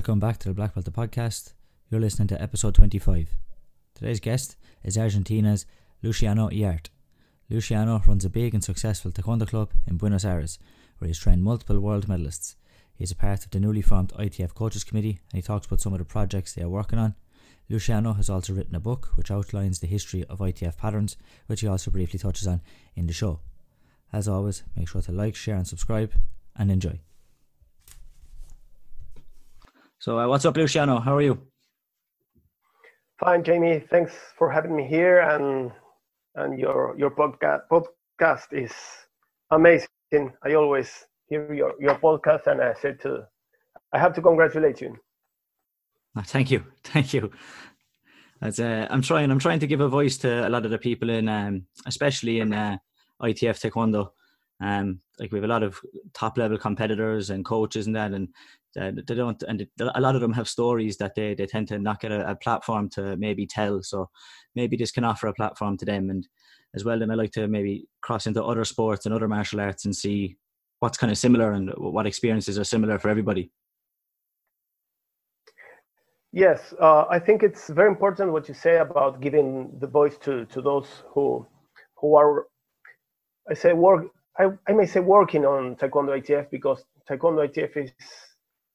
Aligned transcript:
Welcome 0.00 0.18
back 0.18 0.38
to 0.38 0.48
the 0.48 0.54
Black 0.54 0.72
Belt 0.72 0.86
the 0.86 0.90
podcast. 0.90 1.52
You're 1.90 2.00
listening 2.00 2.28
to 2.28 2.40
episode 2.40 2.74
25. 2.74 3.36
Today's 3.94 4.18
guest 4.18 4.56
is 4.82 4.96
Argentina's 4.96 5.66
Luciano 6.02 6.48
Iriarte. 6.48 6.88
Luciano 7.50 8.02
runs 8.06 8.24
a 8.24 8.30
big 8.30 8.54
and 8.54 8.64
successful 8.64 9.10
taekwondo 9.10 9.46
club 9.46 9.72
in 9.86 9.98
Buenos 9.98 10.24
Aires, 10.24 10.58
where 10.96 11.08
he's 11.08 11.18
trained 11.18 11.44
multiple 11.44 11.78
world 11.80 12.06
medalists. 12.06 12.54
He 12.94 13.04
is 13.04 13.10
a 13.10 13.14
part 13.14 13.44
of 13.44 13.50
the 13.50 13.60
newly 13.60 13.82
formed 13.82 14.14
ITF 14.14 14.54
Coaches 14.54 14.84
Committee 14.84 15.20
and 15.32 15.36
he 15.36 15.42
talks 15.42 15.66
about 15.66 15.82
some 15.82 15.92
of 15.92 15.98
the 15.98 16.06
projects 16.06 16.54
they 16.54 16.62
are 16.62 16.70
working 16.70 16.98
on. 16.98 17.14
Luciano 17.68 18.14
has 18.14 18.30
also 18.30 18.54
written 18.54 18.74
a 18.74 18.80
book 18.80 19.10
which 19.16 19.30
outlines 19.30 19.80
the 19.80 19.86
history 19.86 20.24
of 20.30 20.38
ITF 20.38 20.78
patterns, 20.78 21.18
which 21.46 21.60
he 21.60 21.68
also 21.68 21.90
briefly 21.90 22.18
touches 22.18 22.46
on 22.46 22.62
in 22.96 23.06
the 23.06 23.12
show. 23.12 23.40
As 24.14 24.28
always, 24.28 24.62
make 24.74 24.88
sure 24.88 25.02
to 25.02 25.12
like, 25.12 25.36
share, 25.36 25.56
and 25.56 25.68
subscribe, 25.68 26.14
and 26.56 26.70
enjoy. 26.70 27.00
So, 30.00 30.18
uh, 30.18 30.26
what's 30.28 30.46
up, 30.46 30.56
Luciano? 30.56 30.98
How 30.98 31.14
are 31.14 31.20
you? 31.20 31.38
Fine, 33.18 33.44
Jamie. 33.44 33.84
Thanks 33.90 34.14
for 34.38 34.50
having 34.50 34.74
me 34.74 34.86
here, 34.86 35.20
and 35.20 35.70
and 36.36 36.58
your 36.58 36.96
your 36.96 37.10
podcast 37.10 37.64
podcast 37.70 38.46
is 38.50 38.72
amazing. 39.50 40.32
I 40.42 40.54
always 40.54 41.04
hear 41.28 41.52
your 41.52 41.74
your 41.78 41.98
podcast, 41.98 42.46
and 42.46 42.62
I 42.62 42.72
said 42.80 42.98
to, 43.00 43.28
I 43.92 43.98
have 43.98 44.14
to 44.14 44.22
congratulate 44.22 44.80
you. 44.80 44.96
Oh, 46.16 46.22
thank 46.22 46.50
you, 46.50 46.64
thank 46.84 47.12
you. 47.12 47.30
As 48.40 48.58
uh, 48.58 48.86
I'm 48.88 49.02
trying, 49.02 49.30
I'm 49.30 49.38
trying 49.38 49.60
to 49.60 49.66
give 49.66 49.82
a 49.82 49.88
voice 49.88 50.16
to 50.18 50.48
a 50.48 50.48
lot 50.48 50.64
of 50.64 50.70
the 50.70 50.78
people 50.78 51.10
in, 51.10 51.28
um, 51.28 51.66
especially 51.84 52.40
in 52.40 52.54
uh, 52.54 52.78
ITF 53.20 53.60
Taekwondo. 53.60 54.12
Um, 54.62 55.00
like 55.18 55.30
we 55.30 55.36
have 55.36 55.44
a 55.44 55.52
lot 55.52 55.62
of 55.62 55.78
top 56.14 56.38
level 56.38 56.56
competitors 56.56 57.28
and 57.28 57.44
coaches 57.44 57.86
and 57.86 57.96
that, 57.96 58.12
and 58.12 58.28
they 58.74 59.14
don't 59.14 59.42
and 59.48 59.66
a 59.80 60.00
lot 60.00 60.14
of 60.14 60.20
them 60.20 60.32
have 60.32 60.48
stories 60.48 60.96
that 60.98 61.14
they, 61.14 61.34
they 61.34 61.46
tend 61.46 61.68
to 61.68 61.78
not 61.78 62.00
get 62.00 62.12
a, 62.12 62.30
a, 62.30 62.36
platform 62.36 62.88
to 62.90 63.16
maybe 63.16 63.46
tell. 63.46 63.82
So 63.82 64.08
maybe 64.54 64.76
this 64.76 64.92
can 64.92 65.04
offer 65.04 65.26
a 65.26 65.34
platform 65.34 65.76
to 65.78 65.84
them. 65.84 66.10
And 66.10 66.26
as 66.74 66.84
well 66.84 66.98
then 66.98 67.10
i 67.10 67.14
like 67.14 67.32
to 67.32 67.48
maybe 67.48 67.86
cross 68.00 68.26
into 68.26 68.42
other 68.42 68.64
sports 68.64 69.06
and 69.06 69.14
other 69.14 69.28
martial 69.28 69.60
arts 69.60 69.84
and 69.84 69.94
see 69.94 70.36
what's 70.78 70.98
kind 70.98 71.10
of 71.10 71.18
similar 71.18 71.52
and 71.52 71.70
what 71.76 72.06
experiences 72.06 72.58
are 72.58 72.64
similar 72.64 72.98
for 72.98 73.10
everybody. 73.10 73.50
Yes 76.32 76.72
uh, 76.80 77.06
i 77.10 77.18
think 77.18 77.42
it's 77.42 77.68
very 77.70 77.88
important 77.88 78.32
what 78.32 78.48
you 78.48 78.54
say 78.54 78.78
about 78.78 79.20
giving 79.20 79.76
the 79.80 79.88
voice 79.88 80.16
to 80.18 80.44
to 80.46 80.62
those 80.62 80.86
who 81.12 81.44
who 81.96 82.14
are 82.14 82.46
i 83.50 83.54
say 83.54 83.72
work 83.72 84.06
i, 84.38 84.44
I 84.68 84.72
may 84.72 84.86
say 84.86 85.00
working 85.00 85.44
on 85.44 85.74
taekwondo 85.74 86.14
itf 86.16 86.48
because 86.50 86.84
taekwondo 87.08 87.42
itf 87.48 87.76
is 87.76 87.90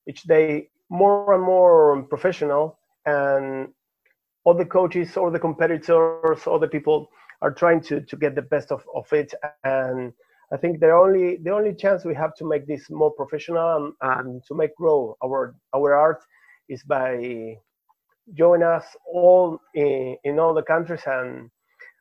each 0.07 0.23
day 0.23 0.69
more 0.89 1.33
and 1.33 1.43
more 1.43 2.03
professional 2.03 2.79
and 3.05 3.69
all 4.43 4.53
the 4.53 4.65
coaches 4.65 5.17
or 5.17 5.31
the 5.31 5.39
competitors 5.39 6.45
or 6.47 6.59
the 6.59 6.67
people 6.67 7.09
are 7.41 7.51
trying 7.51 7.81
to 7.81 8.01
to 8.01 8.15
get 8.15 8.35
the 8.35 8.41
best 8.41 8.71
of, 8.71 8.83
of 8.95 9.11
it. 9.13 9.33
And 9.63 10.13
i 10.53 10.57
think 10.57 10.79
the 10.79 10.91
only 10.91 11.37
the 11.37 11.51
only 11.51 11.73
chance 11.73 12.05
we 12.05 12.13
have 12.13 12.33
to 12.35 12.45
make 12.47 12.67
this 12.67 12.89
more 12.89 13.11
professional 13.11 13.67
and, 13.77 13.93
and 14.01 14.43
to 14.47 14.53
make 14.55 14.75
grow 14.75 15.17
our 15.23 15.55
our 15.73 15.93
art 15.95 16.23
is 16.69 16.83
by 16.83 17.55
join 18.33 18.63
us 18.63 18.85
all 19.11 19.59
in, 19.73 20.17
in 20.23 20.39
all 20.39 20.53
the 20.53 20.63
countries 20.63 21.01
and 21.07 21.49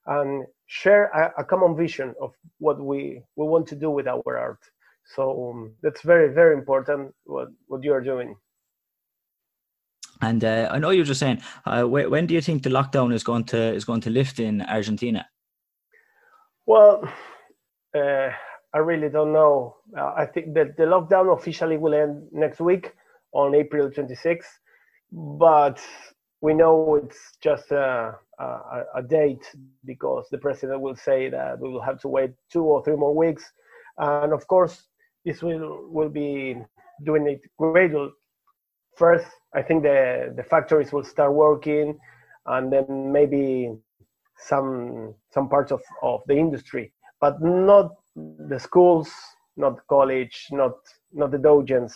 and 0.06 0.44
share 0.66 1.06
a, 1.06 1.42
a 1.42 1.44
common 1.44 1.77
vision 1.77 2.14
of 2.20 2.32
what 2.58 2.78
we 2.80 3.22
we 3.36 3.47
want 3.47 3.66
to 3.66 3.77
do 3.77 3.91
with 3.91 4.06
our 4.06 4.38
art 4.38 4.60
so 5.14 5.50
um, 5.50 5.74
that's 5.83 6.02
very, 6.02 6.33
very 6.33 6.55
important 6.55 7.14
what, 7.24 7.48
what 7.66 7.83
you 7.83 7.92
are 7.92 8.00
doing. 8.00 8.36
And 10.20 10.44
uh, 10.44 10.69
I 10.70 10.78
know 10.78 10.91
you're 10.91 11.05
just 11.05 11.20
saying, 11.20 11.42
uh, 11.66 11.83
when, 11.83 12.10
when 12.10 12.27
do 12.27 12.34
you 12.34 12.41
think 12.41 12.62
the 12.62 12.70
lockdown 12.70 13.12
is 13.12 13.22
going 13.22 13.44
to 13.44 13.75
is 13.75 13.84
going 13.84 14.00
to 14.02 14.10
lift 14.10 14.38
in 14.38 14.62
Argentina? 14.62 15.27
Well, 16.66 17.06
uh, 17.94 18.31
I 18.72 18.78
really 18.78 19.09
don't 19.09 19.32
know. 19.32 19.76
Uh, 19.97 20.15
I 20.16 20.26
think 20.26 20.54
that 20.54 20.76
the 20.76 20.84
lockdown 20.84 21.36
officially 21.36 21.76
will 21.76 21.94
end 21.94 22.26
next 22.32 22.60
week 22.60 22.92
on 23.32 23.54
April 23.54 23.91
26th, 23.91 24.47
but 25.12 25.81
we 26.41 26.54
know 26.54 26.97
it's 26.97 27.36
just 27.41 27.71
a, 27.71 28.15
a, 28.38 28.82
a, 28.97 29.03
date 29.03 29.44
because 29.84 30.26
the 30.31 30.38
president 30.38 30.81
will 30.81 30.97
say 30.97 31.28
that 31.31 31.59
we 31.59 31.69
will 31.69 31.81
have 31.81 32.00
to 32.00 32.09
wait 32.09 32.32
two 32.53 32.65
or 32.65 32.82
three 32.84 32.97
more 32.97 33.15
weeks. 33.15 33.44
And 33.98 34.32
of 34.32 34.47
course, 34.47 34.86
this 35.24 35.42
will 35.42 35.86
will 35.90 36.08
be 36.08 36.56
doing 37.04 37.26
it 37.26 37.40
gradual. 37.58 38.10
First, 38.96 39.26
I 39.54 39.62
think 39.62 39.82
the 39.82 40.32
the 40.36 40.42
factories 40.42 40.92
will 40.92 41.04
start 41.04 41.32
working, 41.32 41.98
and 42.46 42.72
then 42.72 43.12
maybe 43.12 43.72
some 44.36 45.14
some 45.32 45.48
parts 45.48 45.72
of, 45.72 45.82
of 46.02 46.20
the 46.26 46.36
industry, 46.36 46.92
but 47.20 47.40
not 47.40 47.92
the 48.14 48.58
schools, 48.58 49.10
not 49.56 49.86
college, 49.88 50.46
not 50.50 50.74
not 51.12 51.30
the 51.30 51.38
dojangs. 51.38 51.94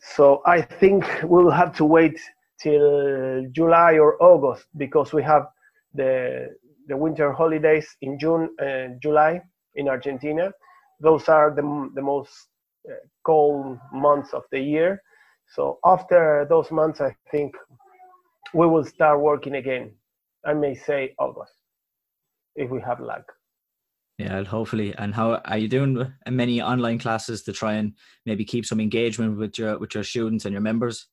So 0.00 0.42
I 0.46 0.60
think 0.62 1.04
we'll 1.24 1.50
have 1.50 1.74
to 1.76 1.84
wait 1.84 2.18
till 2.60 3.46
July 3.52 3.98
or 3.98 4.22
August 4.22 4.66
because 4.76 5.12
we 5.12 5.22
have 5.22 5.46
the 5.94 6.54
the 6.88 6.96
winter 6.96 7.32
holidays 7.32 7.88
in 8.02 8.18
June 8.18 8.48
and 8.58 9.00
July 9.02 9.40
in 9.74 9.88
Argentina, 9.88 10.52
those 11.00 11.28
are 11.28 11.54
the, 11.54 11.90
the 11.94 12.02
most 12.02 12.32
uh, 12.88 12.94
cold 13.24 13.78
months 13.92 14.32
of 14.32 14.42
the 14.50 14.60
year. 14.60 15.02
So 15.54 15.78
after 15.84 16.46
those 16.48 16.70
months, 16.70 17.00
I 17.00 17.14
think 17.30 17.54
we 18.54 18.66
will 18.66 18.84
start 18.84 19.20
working 19.20 19.56
again. 19.56 19.92
I 20.44 20.54
may 20.54 20.74
say 20.74 21.14
August, 21.18 21.52
if 22.54 22.70
we 22.70 22.80
have 22.80 23.00
luck. 23.00 23.32
Yeah, 24.18 24.44
hopefully. 24.44 24.94
And 24.96 25.14
how 25.14 25.34
are 25.34 25.58
you 25.58 25.68
doing? 25.68 26.12
Many 26.28 26.62
online 26.62 26.98
classes 26.98 27.42
to 27.42 27.52
try 27.52 27.74
and 27.74 27.94
maybe 28.24 28.44
keep 28.44 28.64
some 28.64 28.80
engagement 28.80 29.36
with 29.36 29.58
your 29.58 29.78
with 29.78 29.94
your 29.94 30.04
students 30.04 30.46
and 30.46 30.52
your 30.52 30.62
members. 30.62 31.06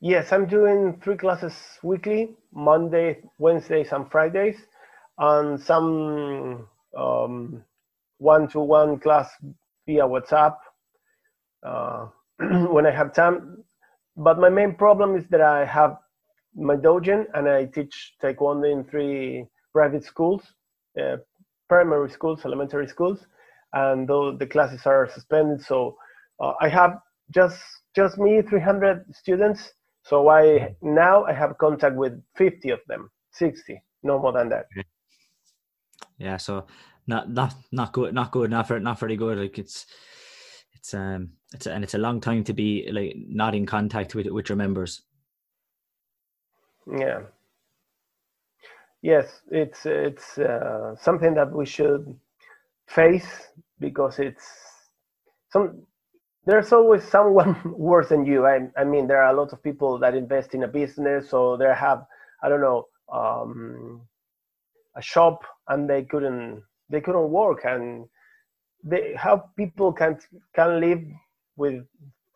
Yes, 0.00 0.32
I'm 0.32 0.46
doing 0.46 0.98
three 1.04 1.16
classes 1.16 1.54
weekly: 1.82 2.34
Monday, 2.52 3.22
Wednesdays, 3.38 3.92
and 3.92 4.10
Fridays, 4.10 4.56
and 5.18 5.60
some 5.60 6.66
um, 6.96 7.64
one-to-one 8.22 8.98
class 9.00 9.28
via 9.86 10.04
WhatsApp 10.04 10.56
uh, 11.66 12.06
when 12.68 12.86
I 12.86 12.90
have 12.90 13.12
time. 13.12 13.64
But 14.16 14.38
my 14.38 14.48
main 14.48 14.74
problem 14.74 15.16
is 15.16 15.24
that 15.30 15.40
I 15.40 15.64
have 15.64 15.96
my 16.54 16.76
dojo 16.76 17.24
and 17.34 17.48
I 17.48 17.64
teach 17.66 18.14
Taekwondo 18.22 18.70
in 18.70 18.84
three 18.84 19.46
private 19.72 20.04
schools, 20.04 20.42
uh, 21.00 21.16
primary 21.68 22.10
schools, 22.10 22.44
elementary 22.44 22.86
schools, 22.86 23.26
and 23.72 24.08
though 24.08 24.36
the 24.36 24.46
classes 24.46 24.82
are 24.86 25.08
suspended, 25.12 25.64
so 25.64 25.96
uh, 26.40 26.52
I 26.60 26.68
have 26.68 26.98
just 27.34 27.58
just 27.96 28.18
me 28.18 28.42
300 28.42 29.04
students. 29.14 29.72
So 30.04 30.28
I 30.28 30.74
now 30.82 31.24
I 31.24 31.32
have 31.32 31.56
contact 31.58 31.96
with 31.96 32.20
50 32.36 32.70
of 32.70 32.80
them, 32.88 33.10
60, 33.32 33.82
no 34.02 34.18
more 34.18 34.32
than 34.32 34.48
that. 34.50 34.66
Yeah, 36.18 36.36
so 36.36 36.66
not 37.12 37.30
not 37.30 37.54
not 37.70 37.92
good, 37.92 38.14
not 38.14 38.30
good, 38.30 38.50
not 38.50 38.68
for 38.68 38.80
not 38.80 38.98
very 38.98 39.16
good. 39.16 39.38
Like 39.38 39.58
it's 39.58 39.86
it's 40.74 40.94
um 40.94 41.30
it's 41.54 41.66
and 41.66 41.84
it's 41.84 41.94
a 41.94 41.98
long 42.06 42.20
time 42.20 42.44
to 42.44 42.52
be 42.52 42.88
like 42.90 43.14
not 43.28 43.54
in 43.54 43.66
contact 43.66 44.14
with 44.14 44.26
with 44.26 44.48
your 44.48 44.56
members. 44.56 45.02
Yeah. 46.86 47.20
Yes, 49.02 49.40
it's 49.50 49.84
it's 49.84 50.38
uh, 50.38 50.94
something 50.96 51.34
that 51.34 51.52
we 51.52 51.66
should 51.66 52.18
face 52.86 53.48
because 53.78 54.18
it's 54.18 54.46
some 55.52 55.82
there's 56.46 56.72
always 56.72 57.04
someone 57.04 57.56
worse 57.76 58.08
than 58.08 58.24
you. 58.26 58.46
I, 58.46 58.68
I 58.76 58.84
mean, 58.84 59.06
there 59.06 59.22
are 59.22 59.32
a 59.34 59.40
lot 59.40 59.52
of 59.52 59.62
people 59.62 59.98
that 59.98 60.14
invest 60.14 60.54
in 60.54 60.64
a 60.64 60.68
business 60.68 61.32
or 61.32 61.56
they 61.56 61.72
have, 61.72 62.04
I 62.42 62.48
don't 62.48 62.60
know, 62.60 62.86
um, 63.12 64.00
a 64.96 65.02
shop 65.02 65.44
and 65.68 65.88
they 65.88 66.02
couldn't 66.02 66.62
they 66.92 67.00
couldn't 67.02 67.30
work 67.30 67.64
and 67.66 68.06
they 68.84 69.14
how 69.16 69.44
people 69.56 69.92
can 69.92 70.18
can 70.54 70.80
live 70.80 71.02
with 71.56 71.84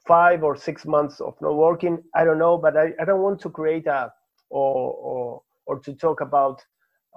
five 0.08 0.44
or 0.44 0.56
six 0.56 0.86
months 0.86 1.20
of 1.20 1.34
not 1.42 1.56
working 1.56 1.98
i 2.16 2.24
don't 2.24 2.38
know 2.38 2.58
but 2.58 2.76
i, 2.76 2.92
I 3.00 3.06
don't 3.06 3.22
want 3.22 3.40
to 3.42 3.50
create 3.50 3.86
a 3.88 4.12
or 4.50 4.92
or 4.92 5.42
or 5.66 5.80
to 5.80 5.94
talk 5.94 6.22
about 6.22 6.62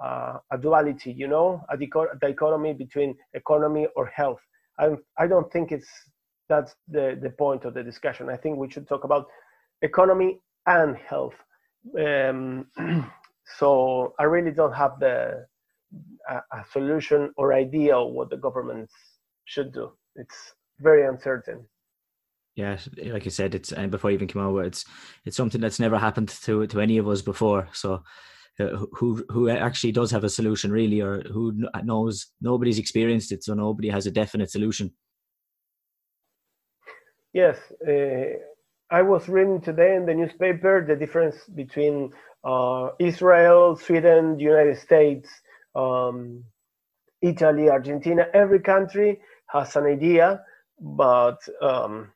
uh, 0.04 0.38
a 0.52 0.58
duality 0.58 1.12
you 1.12 1.28
know 1.28 1.62
a 1.70 1.78
dichotomy 2.20 2.74
between 2.74 3.16
economy 3.34 3.88
or 3.96 4.06
health. 4.06 4.40
I 4.78 4.96
i 5.18 5.26
don't 5.28 5.52
think 5.52 5.72
it's 5.72 5.88
that's 6.48 6.74
the 6.88 7.18
the 7.22 7.30
point 7.30 7.64
of 7.66 7.74
the 7.74 7.84
discussion. 7.84 8.30
I 8.30 8.36
think 8.36 8.58
we 8.58 8.70
should 8.70 8.88
talk 8.88 9.04
about 9.04 9.26
economy 9.82 10.40
and 10.66 10.96
health. 10.96 11.34
Um, 11.98 12.66
so 13.58 14.14
i 14.18 14.24
really 14.24 14.52
don't 14.52 14.72
have 14.74 14.98
the 15.00 15.46
a, 16.28 16.36
a 16.36 16.64
solution 16.72 17.32
or 17.36 17.52
idea 17.52 17.96
of 17.96 18.12
what 18.12 18.30
the 18.30 18.36
governments 18.36 18.92
should 19.44 19.72
do. 19.72 19.92
It's 20.16 20.54
very 20.80 21.06
uncertain. 21.06 21.66
Yeah, 22.56 22.78
like 23.04 23.26
I 23.26 23.30
said, 23.30 23.54
it's 23.54 23.72
and 23.72 23.90
before 23.90 24.10
I 24.10 24.14
even 24.14 24.28
came 24.28 24.42
over, 24.42 24.62
it's 24.64 24.84
it's 25.24 25.36
something 25.36 25.60
that's 25.60 25.80
never 25.80 25.98
happened 25.98 26.28
to 26.42 26.66
to 26.66 26.80
any 26.80 26.98
of 26.98 27.08
us 27.08 27.22
before. 27.22 27.68
So, 27.72 28.02
uh, 28.58 28.84
who 28.92 29.24
who 29.30 29.48
actually 29.48 29.92
does 29.92 30.10
have 30.10 30.24
a 30.24 30.28
solution 30.28 30.72
really, 30.72 31.00
or 31.00 31.22
who 31.32 31.52
knows? 31.82 32.26
Nobody's 32.40 32.78
experienced 32.78 33.32
it, 33.32 33.44
so 33.44 33.54
nobody 33.54 33.88
has 33.88 34.06
a 34.06 34.10
definite 34.10 34.50
solution. 34.50 34.92
Yes, 37.32 37.56
uh, 37.86 38.38
I 38.90 39.02
was 39.02 39.28
reading 39.28 39.60
today 39.60 39.94
in 39.94 40.04
the 40.04 40.14
newspaper 40.14 40.84
the 40.84 40.96
difference 40.96 41.36
between 41.54 42.12
uh, 42.42 42.88
Israel, 42.98 43.76
Sweden, 43.76 44.36
the 44.36 44.42
United 44.42 44.78
States, 44.78 45.30
um, 45.74 46.44
Italy, 47.22 47.68
Argentina. 47.70 48.26
Every 48.34 48.60
country 48.60 49.20
has 49.48 49.76
an 49.76 49.84
idea, 49.86 50.42
but 50.80 51.38
um, 51.62 52.12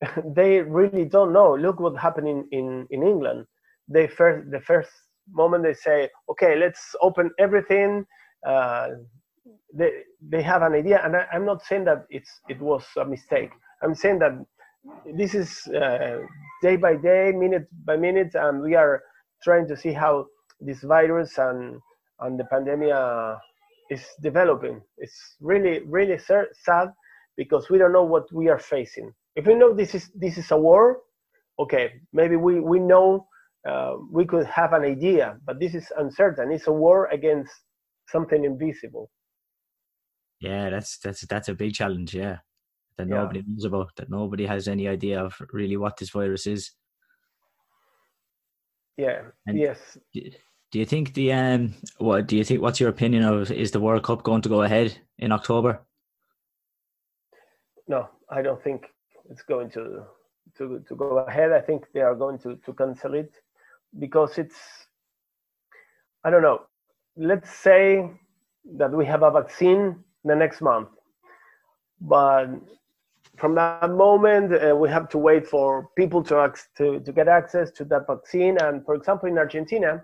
they 0.24 0.60
really 0.60 1.04
don't 1.04 1.32
know. 1.32 1.54
Look 1.54 1.80
what 1.80 1.96
happened 1.96 2.28
in, 2.28 2.48
in, 2.52 2.86
in 2.90 3.02
England. 3.02 3.46
They 3.88 4.08
first 4.08 4.50
the 4.50 4.60
first 4.60 4.90
moment 5.30 5.64
they 5.64 5.74
say, 5.74 6.08
okay, 6.30 6.56
let's 6.56 6.94
open 7.00 7.30
everything. 7.38 8.04
Uh, 8.46 8.88
they 9.74 9.90
they 10.28 10.42
have 10.42 10.62
an 10.62 10.74
idea, 10.74 11.00
and 11.04 11.16
I, 11.16 11.26
am 11.32 11.44
not 11.44 11.62
saying 11.64 11.84
that 11.84 12.04
it's 12.10 12.40
it 12.48 12.60
was 12.60 12.84
a 12.96 13.04
mistake. 13.04 13.50
I'm 13.82 13.94
saying 13.94 14.18
that 14.20 14.32
this 15.16 15.34
is 15.34 15.66
uh, 15.68 16.18
day 16.62 16.76
by 16.76 16.96
day, 16.96 17.32
minute 17.32 17.66
by 17.84 17.96
minute, 17.96 18.34
and 18.34 18.60
we 18.62 18.74
are 18.74 19.02
trying 19.42 19.68
to 19.68 19.76
see 19.76 19.92
how 19.92 20.26
this 20.60 20.82
virus 20.82 21.38
and 21.38 21.80
and 22.20 22.38
the 22.38 22.44
pandemic 22.44 22.92
is 23.90 24.04
developing. 24.22 24.80
It's 24.98 25.36
really 25.40 25.80
really 25.86 26.18
sad 26.18 26.88
because 27.36 27.68
we 27.70 27.78
don't 27.78 27.92
know 27.92 28.04
what 28.04 28.32
we 28.32 28.48
are 28.48 28.58
facing. 28.58 29.12
If 29.34 29.46
we 29.46 29.54
know 29.54 29.74
this 29.74 29.94
is 29.94 30.10
this 30.14 30.38
is 30.38 30.50
a 30.50 30.56
war, 30.56 31.00
okay, 31.58 31.92
maybe 32.12 32.36
we 32.36 32.60
we 32.60 32.78
know 32.78 33.26
uh, 33.68 33.96
we 34.10 34.24
could 34.24 34.46
have 34.46 34.72
an 34.72 34.82
idea, 34.82 35.36
but 35.44 35.60
this 35.60 35.74
is 35.74 35.92
uncertain. 35.98 36.52
It's 36.52 36.66
a 36.66 36.72
war 36.72 37.06
against 37.06 37.52
something 38.08 38.44
invisible. 38.44 39.10
Yeah, 40.40 40.70
that's 40.70 40.98
that's 40.98 41.26
that's 41.26 41.48
a 41.48 41.54
big 41.54 41.74
challenge. 41.74 42.14
Yeah, 42.14 42.38
that 42.96 43.08
yeah. 43.08 43.14
nobody 43.14 43.42
knows 43.46 43.64
about, 43.64 43.90
that 43.96 44.10
nobody 44.10 44.46
has 44.46 44.68
any 44.68 44.88
idea 44.88 45.20
of 45.20 45.34
really 45.52 45.76
what 45.76 45.96
this 45.96 46.10
virus 46.10 46.46
is. 46.46 46.72
Yeah. 48.96 49.22
And 49.46 49.58
yes. 49.58 49.98
Do 50.72 50.78
you 50.78 50.84
think 50.84 51.14
the 51.14 51.32
um 51.32 51.74
what 51.98 52.26
do 52.26 52.36
you 52.36 52.44
think 52.44 52.60
what's 52.60 52.80
your 52.80 52.90
opinion 52.90 53.22
of 53.22 53.50
is 53.50 53.70
the 53.70 53.80
World 53.80 54.02
Cup 54.02 54.22
going 54.22 54.42
to 54.42 54.48
go 54.48 54.62
ahead 54.62 54.98
in 55.18 55.32
October? 55.32 55.80
No, 57.88 58.08
I 58.28 58.42
don't 58.42 58.62
think 58.62 58.86
it's 59.30 59.42
going 59.42 59.70
to 59.70 60.04
to 60.58 60.84
to 60.88 60.94
go 60.96 61.18
ahead. 61.18 61.52
I 61.52 61.60
think 61.60 61.86
they 61.94 62.00
are 62.00 62.14
going 62.14 62.38
to 62.40 62.56
to 62.56 62.72
cancel 62.72 63.14
it 63.14 63.32
because 63.98 64.38
it's 64.38 64.56
I 66.24 66.30
don't 66.30 66.42
know. 66.42 66.62
Let's 67.16 67.50
say 67.50 68.10
that 68.76 68.90
we 68.90 69.06
have 69.06 69.22
a 69.22 69.30
vaccine 69.30 70.04
the 70.24 70.34
next 70.34 70.60
month, 70.60 70.88
but 72.00 72.48
from 73.36 73.54
that 73.54 73.90
moment, 73.90 74.52
uh, 74.52 74.74
we 74.74 74.88
have 74.88 75.08
to 75.10 75.18
wait 75.18 75.46
for 75.46 75.88
people 75.96 76.22
to, 76.24 76.44
ac- 76.44 76.64
to, 76.78 77.00
to 77.00 77.12
get 77.12 77.28
access 77.28 77.70
to 77.72 77.84
that 77.84 78.06
vaccine. 78.06 78.56
And 78.58 78.84
for 78.84 78.94
example, 78.94 79.28
in 79.28 79.38
Argentina, 79.38 80.02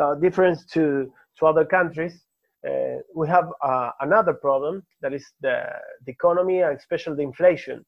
uh, 0.00 0.14
difference 0.16 0.64
to, 0.66 1.12
to 1.38 1.46
other 1.46 1.64
countries, 1.64 2.24
uh, 2.68 2.96
we 3.14 3.28
have 3.28 3.48
uh, 3.62 3.90
another 4.00 4.32
problem 4.32 4.82
that 5.00 5.12
is 5.12 5.26
the, 5.40 5.64
the 6.06 6.12
economy 6.12 6.60
and 6.60 6.76
especially 6.76 7.16
the 7.16 7.22
inflation. 7.22 7.84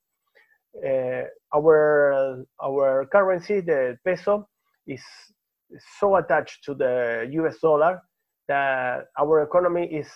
Uh, 0.85 1.23
our, 1.55 2.45
our 2.63 3.07
currency, 3.07 3.61
the 3.61 3.97
peso, 4.05 4.49
is 4.87 5.03
so 5.99 6.17
attached 6.17 6.65
to 6.65 6.75
the 6.75 7.29
US 7.33 7.59
dollar 7.61 8.01
that 8.49 9.07
our 9.19 9.43
economy 9.43 9.87
is 9.87 10.09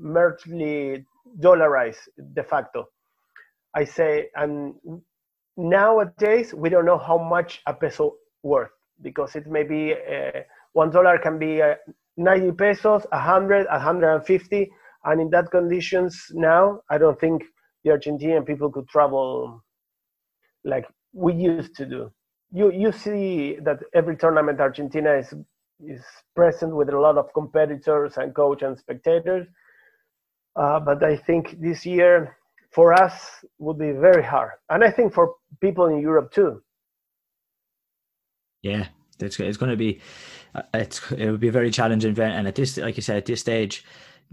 merely 0.00 1.04
dollarized 1.40 2.08
de 2.34 2.42
facto 2.42 2.88
I 3.74 3.84
say, 3.84 4.28
and 4.34 4.74
nowadays 5.56 6.54
we 6.54 6.68
don't 6.68 6.84
know 6.84 6.98
how 6.98 7.18
much 7.18 7.62
a 7.66 7.74
peso 7.74 8.16
worth 8.42 8.70
because 9.02 9.36
it 9.36 9.46
may 9.46 9.62
be 9.62 9.92
uh, 9.92 10.40
one 10.72 10.90
dollar 10.90 11.18
can 11.18 11.38
be 11.38 11.62
uh, 11.62 11.74
90 12.16 12.52
pesos, 12.52 13.06
100, 13.10 13.66
150, 13.70 14.70
and 15.04 15.20
in 15.20 15.30
that 15.30 15.50
conditions 15.50 16.26
now, 16.32 16.80
I 16.90 16.98
don't 16.98 17.18
think 17.18 17.42
the 17.84 17.90
Argentinian 17.90 18.44
people 18.44 18.70
could 18.70 18.88
travel 18.88 19.62
like 20.64 20.84
we 21.12 21.32
used 21.32 21.74
to 21.76 21.86
do. 21.86 22.10
You 22.52 22.72
you 22.72 22.92
see 22.92 23.56
that 23.62 23.78
every 23.94 24.16
tournament 24.16 24.60
Argentina 24.60 25.14
is 25.14 25.32
is 25.80 26.02
present 26.34 26.74
with 26.74 26.88
a 26.88 26.98
lot 26.98 27.16
of 27.16 27.32
competitors 27.32 28.16
and 28.16 28.34
coach 28.34 28.62
and 28.62 28.76
spectators. 28.78 29.46
Uh, 30.56 30.80
but 30.80 31.04
I 31.04 31.16
think 31.16 31.60
this 31.60 31.86
year 31.86 32.36
for 32.72 32.92
us 32.92 33.44
would 33.58 33.78
be 33.78 33.92
very 33.92 34.24
hard, 34.24 34.52
and 34.70 34.82
I 34.82 34.90
think 34.90 35.14
for 35.14 35.34
people 35.60 35.86
in 35.86 36.00
Europe 36.00 36.32
too. 36.32 36.62
Yeah, 38.62 38.88
it's 39.20 39.38
it's 39.40 39.56
going 39.56 39.70
to 39.70 39.76
be 39.76 40.00
uh, 40.54 40.62
it's 40.74 41.10
it 41.12 41.30
would 41.30 41.40
be 41.40 41.48
a 41.48 41.52
very 41.52 41.70
challenging 41.70 42.10
event, 42.10 42.34
and 42.36 42.48
at 42.48 42.54
this 42.54 42.76
like 42.76 42.96
you 42.96 43.02
said 43.02 43.16
at 43.18 43.26
this 43.26 43.40
stage 43.40 43.84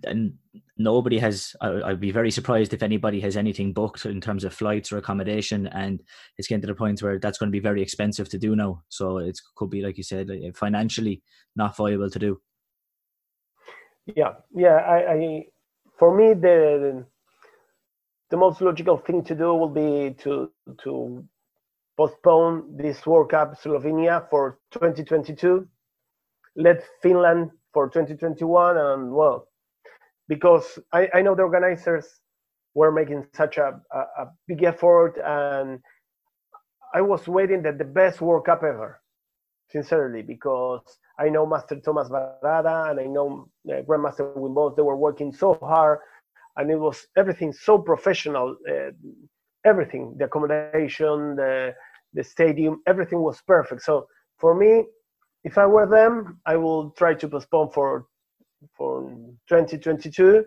and 0.03 0.33
nobody 0.77 1.17
has 1.19 1.55
I, 1.61 1.69
would 1.69 1.99
be 1.99 2.11
very 2.11 2.31
surprised 2.31 2.73
if 2.73 2.83
anybody 2.83 3.19
has 3.21 3.37
anything 3.37 3.73
booked 3.73 4.05
in 4.05 4.19
terms 4.19 4.43
of 4.43 4.53
flights 4.53 4.91
or 4.91 4.97
accommodation. 4.97 5.67
And 5.67 6.01
it's 6.37 6.47
getting 6.47 6.61
to 6.61 6.67
the 6.67 6.75
point 6.75 7.01
where 7.01 7.19
that's 7.19 7.37
going 7.37 7.49
to 7.49 7.55
be 7.55 7.61
very 7.61 7.81
expensive 7.81 8.29
to 8.29 8.37
do 8.37 8.55
now. 8.55 8.83
So 8.89 9.17
it 9.19 9.39
could 9.55 9.69
be 9.69 9.81
like 9.81 9.97
you 9.97 10.03
said 10.03 10.29
financially 10.55 11.21
not 11.55 11.77
viable 11.77 12.09
to 12.09 12.19
do. 12.19 12.41
Yeah. 14.05 14.33
Yeah 14.53 14.75
i, 14.75 15.13
I 15.13 15.45
for 15.97 16.15
me 16.15 16.33
the 16.33 17.05
the 18.29 18.37
most 18.37 18.61
logical 18.61 18.97
thing 18.97 19.23
to 19.23 19.35
do 19.35 19.53
will 19.53 19.69
be 19.69 20.13
to 20.19 20.51
to 20.83 21.23
postpone 21.97 22.77
this 22.77 23.05
World 23.05 23.29
Cup 23.29 23.57
Slovenia 23.59 24.29
for 24.29 24.59
2022. 24.71 25.67
Let 26.55 26.83
Finland 27.01 27.51
for 27.73 27.89
2021, 27.89 28.77
and 28.77 29.11
well, 29.11 29.47
because 30.27 30.79
I, 30.93 31.09
I 31.13 31.21
know 31.21 31.35
the 31.35 31.43
organizers 31.43 32.07
were 32.73 32.91
making 32.91 33.27
such 33.33 33.57
a, 33.57 33.79
a, 33.91 33.99
a 33.99 34.31
big 34.47 34.63
effort, 34.63 35.17
and 35.23 35.79
I 36.93 37.01
was 37.01 37.27
waiting 37.27 37.61
that 37.63 37.77
the 37.77 37.85
best 37.85 38.21
World 38.21 38.45
Cup 38.45 38.63
ever, 38.63 39.01
sincerely, 39.69 40.21
because 40.21 40.81
I 41.19 41.29
know 41.29 41.45
Master 41.45 41.79
Thomas 41.79 42.09
Barada 42.09 42.91
and 42.91 42.99
I 42.99 43.05
know 43.05 43.49
uh, 43.69 43.81
Grandmaster 43.83 44.35
Wim 44.35 44.75
They 44.75 44.81
were 44.81 44.97
working 44.97 45.33
so 45.33 45.57
hard 45.61 45.99
and 46.57 46.71
it 46.71 46.77
was 46.79 47.07
everything 47.17 47.53
so 47.53 47.77
professional. 47.77 48.55
Uh, 48.69 48.91
everything, 49.65 50.15
the 50.17 50.25
accommodation, 50.25 51.35
the 51.35 51.73
the 52.15 52.23
stadium, 52.23 52.81
everything 52.87 53.21
was 53.21 53.41
perfect. 53.45 53.83
So 53.83 54.07
for 54.37 54.55
me, 54.55 54.85
if 55.43 55.57
I 55.57 55.65
were 55.65 55.87
them, 55.87 56.39
I 56.45 56.55
will 56.55 56.89
try 56.91 57.13
to 57.13 57.27
postpone 57.27 57.69
for 57.71 58.07
for 58.75 59.11
2022 59.47 60.43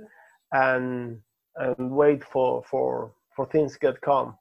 and 0.52 1.20
and 1.56 1.90
wait 1.90 2.24
for 2.24 2.64
for 2.64 3.12
for 3.36 3.46
things 3.46 3.76
get 3.76 4.00
calm. 4.00 4.36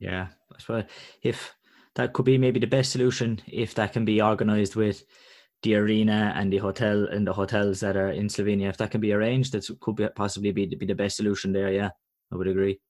Yeah, 0.00 0.28
that's 0.50 0.88
if 1.22 1.54
that 1.94 2.12
could 2.12 2.24
be 2.24 2.38
maybe 2.38 2.58
the 2.58 2.66
best 2.66 2.90
solution 2.90 3.40
if 3.46 3.74
that 3.74 3.92
can 3.92 4.04
be 4.04 4.20
organized 4.20 4.74
with 4.74 5.04
the 5.62 5.76
arena 5.76 6.32
and 6.36 6.52
the 6.52 6.58
hotel 6.58 7.06
and 7.06 7.26
the 7.26 7.32
hotels 7.32 7.80
that 7.80 7.96
are 7.96 8.10
in 8.10 8.28
Slovenia, 8.28 8.68
if 8.68 8.76
that 8.78 8.90
can 8.90 9.00
be 9.00 9.12
arranged, 9.12 9.52
that 9.52 9.66
could 9.80 9.96
be 9.96 10.08
possibly 10.14 10.52
be, 10.52 10.66
be 10.66 10.86
the 10.86 10.94
best 10.94 11.16
solution 11.16 11.52
there. 11.52 11.72
Yeah, 11.72 11.90
I 12.32 12.36
would 12.36 12.48
agree. 12.48 12.80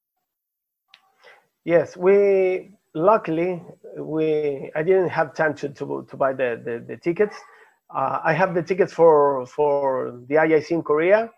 Yes, 1.64 1.96
we 1.96 2.76
luckily 2.94 3.62
we 3.98 4.70
I 4.74 4.82
didn't 4.82 5.08
have 5.08 5.34
time 5.34 5.54
to 5.56 5.68
to, 5.68 6.06
to 6.08 6.16
buy 6.16 6.32
the 6.32 6.60
the, 6.64 6.84
the 6.86 6.96
tickets. 6.96 7.36
Uh, 7.94 8.20
I 8.24 8.32
have 8.32 8.54
the 8.54 8.62
tickets 8.62 8.92
for 8.92 9.46
for 9.46 10.12
the 10.28 10.36
IIC 10.36 10.70
in 10.70 10.82
Korea 10.82 11.30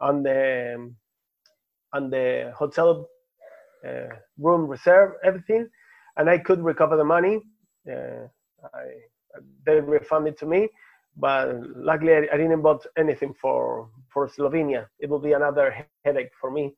on 0.00 0.22
the 0.22 0.92
and 1.92 2.12
the 2.12 2.52
hotel 2.56 3.08
uh, 3.86 4.08
room 4.38 4.66
reserve 4.66 5.12
everything, 5.24 5.68
and 6.16 6.28
I 6.28 6.38
could 6.38 6.62
recover 6.62 6.96
the 6.96 7.04
money. 7.04 7.40
Uh, 7.90 8.26
I, 8.74 8.84
they 9.66 9.80
refunded 9.80 10.38
to 10.38 10.46
me, 10.46 10.68
but 11.16 11.54
luckily 11.76 12.14
I, 12.14 12.28
I 12.32 12.36
didn't 12.36 12.62
bought 12.62 12.86
anything 12.96 13.34
for 13.40 13.88
for 14.12 14.28
Slovenia. 14.28 14.86
It 14.98 15.10
will 15.10 15.20
be 15.20 15.32
another 15.32 15.86
headache 16.04 16.30
for 16.40 16.50
me. 16.50 16.74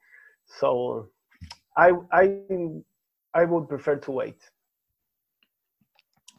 So 0.60 1.08
I 1.76 1.92
I 2.12 2.40
I 3.36 3.44
would 3.44 3.68
prefer 3.68 3.96
to 3.96 4.10
wait. 4.10 4.40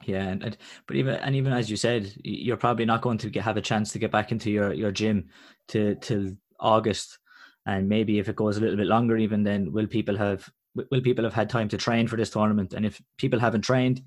Yeah, 0.06 0.28
and, 0.28 0.58
but 0.88 0.96
even 0.96 1.16
and 1.16 1.36
even 1.36 1.54
as 1.54 1.70
you 1.70 1.78
said, 1.78 2.12
you're 2.24 2.58
probably 2.58 2.86
not 2.86 3.02
going 3.02 3.20
to 3.20 3.30
get, 3.30 3.44
have 3.44 3.58
a 3.58 3.62
chance 3.62 3.92
to 3.92 4.00
get 4.00 4.12
back 4.12 4.32
into 4.32 4.50
your 4.50 4.74
your 4.74 4.92
gym 4.92 5.30
to 5.70 5.96
till 5.96 6.32
August, 6.60 7.20
and 7.66 7.88
maybe 7.88 8.18
if 8.18 8.30
it 8.30 8.36
goes 8.36 8.58
a 8.58 8.62
little 8.62 8.78
bit 8.78 8.88
longer, 8.88 9.18
even 9.18 9.44
then, 9.44 9.72
will 9.72 9.88
people 9.88 10.18
have 10.18 10.50
will 10.92 11.02
people 11.02 11.24
have 11.24 11.34
had 11.34 11.50
time 11.50 11.70
to 11.70 11.78
train 11.78 12.08
for 12.08 12.18
this 12.18 12.32
tournament? 12.32 12.74
And 12.74 12.86
if 12.86 13.00
people 13.18 13.40
haven't 13.40 13.62
trained, 13.62 14.02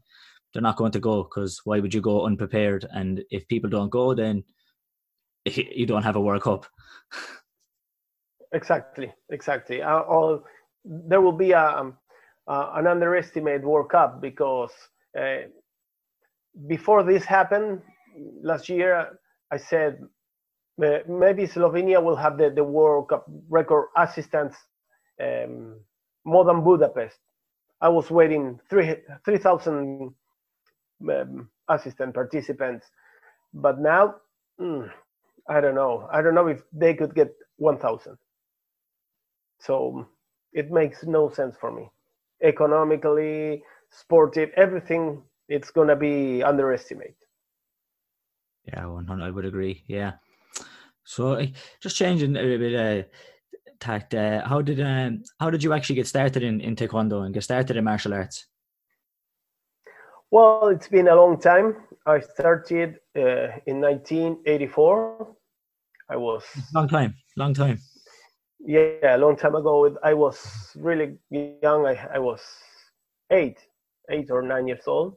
they're 0.52 0.62
not 0.62 0.76
going 0.76 0.92
to 0.92 1.00
go 1.00 1.22
because 1.22 1.60
why 1.64 1.78
would 1.78 1.94
you 1.94 2.00
go 2.00 2.26
unprepared? 2.26 2.86
And 2.90 3.22
if 3.30 3.46
people 3.46 3.70
don't 3.70 3.90
go, 3.90 4.14
then 4.14 4.44
you 5.44 5.86
don't 5.86 6.02
have 6.02 6.16
a 6.16 6.20
World 6.20 6.42
Cup. 6.42 6.66
exactly, 8.52 9.12
exactly. 9.30 9.82
Uh, 9.82 10.00
all, 10.00 10.44
there 10.84 11.20
will 11.20 11.38
be 11.46 11.52
a, 11.52 11.66
um, 11.78 11.98
uh, 12.48 12.72
an 12.74 12.86
underestimated 12.86 13.64
World 13.64 13.90
Cup 13.90 14.20
because 14.20 14.72
uh, 15.18 15.48
before 16.66 17.02
this 17.02 17.24
happened 17.24 17.80
last 18.42 18.68
year, 18.68 19.18
I 19.50 19.56
said 19.56 19.98
uh, 20.82 20.98
maybe 21.08 21.46
Slovenia 21.46 22.02
will 22.02 22.16
have 22.16 22.38
the, 22.38 22.50
the 22.50 22.64
World 22.64 23.08
Cup 23.08 23.26
record 23.48 23.88
assistance 23.96 24.54
um, 25.20 25.76
more 26.24 26.44
than 26.44 26.62
Budapest. 26.62 27.18
I 27.80 27.88
was 27.88 28.10
waiting 28.10 28.60
3,000 28.68 30.14
um, 31.08 31.50
assistant 31.68 32.14
participants, 32.14 32.86
but 33.54 33.80
now 33.80 34.16
mm, 34.60 34.90
I 35.48 35.60
don't 35.60 35.74
know. 35.74 36.08
I 36.12 36.22
don't 36.22 36.34
know 36.34 36.48
if 36.48 36.62
they 36.72 36.94
could 36.94 37.14
get 37.14 37.34
1,000. 37.56 38.16
So 39.60 40.06
it 40.52 40.70
makes 40.70 41.04
no 41.04 41.30
sense 41.30 41.56
for 41.60 41.70
me. 41.72 41.90
Economically, 42.42 43.62
sportive, 43.90 44.50
everything, 44.56 45.22
it's 45.48 45.70
going 45.70 45.88
to 45.88 45.96
be 45.96 46.42
underestimated. 46.42 47.14
Yeah, 48.66 48.86
100, 48.86 49.24
I 49.24 49.30
would 49.30 49.44
agree. 49.44 49.84
Yeah. 49.86 50.12
So 51.04 51.44
just 51.80 51.96
changing 51.96 52.36
a 52.36 52.42
little 52.42 52.58
bit, 52.58 52.74
uh, 52.74 53.08
tact. 53.80 54.14
Uh, 54.14 54.46
how 54.46 54.62
did 54.62 54.80
um, 54.80 55.22
how 55.40 55.50
did 55.50 55.64
you 55.64 55.72
actually 55.72 55.96
get 55.96 56.06
started 56.06 56.42
in, 56.42 56.60
in 56.60 56.76
taekwondo 56.76 57.24
and 57.24 57.34
get 57.34 57.42
started 57.42 57.76
in 57.76 57.84
martial 57.84 58.14
arts? 58.14 58.46
Well, 60.30 60.68
it's 60.68 60.86
been 60.86 61.08
a 61.08 61.16
long 61.16 61.40
time. 61.40 61.76
I 62.06 62.20
started 62.20 63.00
uh, 63.16 63.58
in 63.66 63.80
1984. 63.80 65.34
I 66.08 66.16
was 66.16 66.44
long 66.74 66.88
time, 66.88 67.14
long 67.36 67.54
time. 67.54 67.78
Yeah, 68.64 69.16
a 69.16 69.18
long 69.18 69.36
time 69.36 69.54
ago. 69.54 69.96
I 70.04 70.12
was 70.14 70.72
really 70.76 71.16
young. 71.30 71.86
I, 71.86 72.08
I 72.14 72.18
was 72.18 72.42
eight, 73.30 73.58
eight 74.10 74.30
or 74.30 74.42
nine 74.42 74.68
years 74.68 74.86
old, 74.86 75.16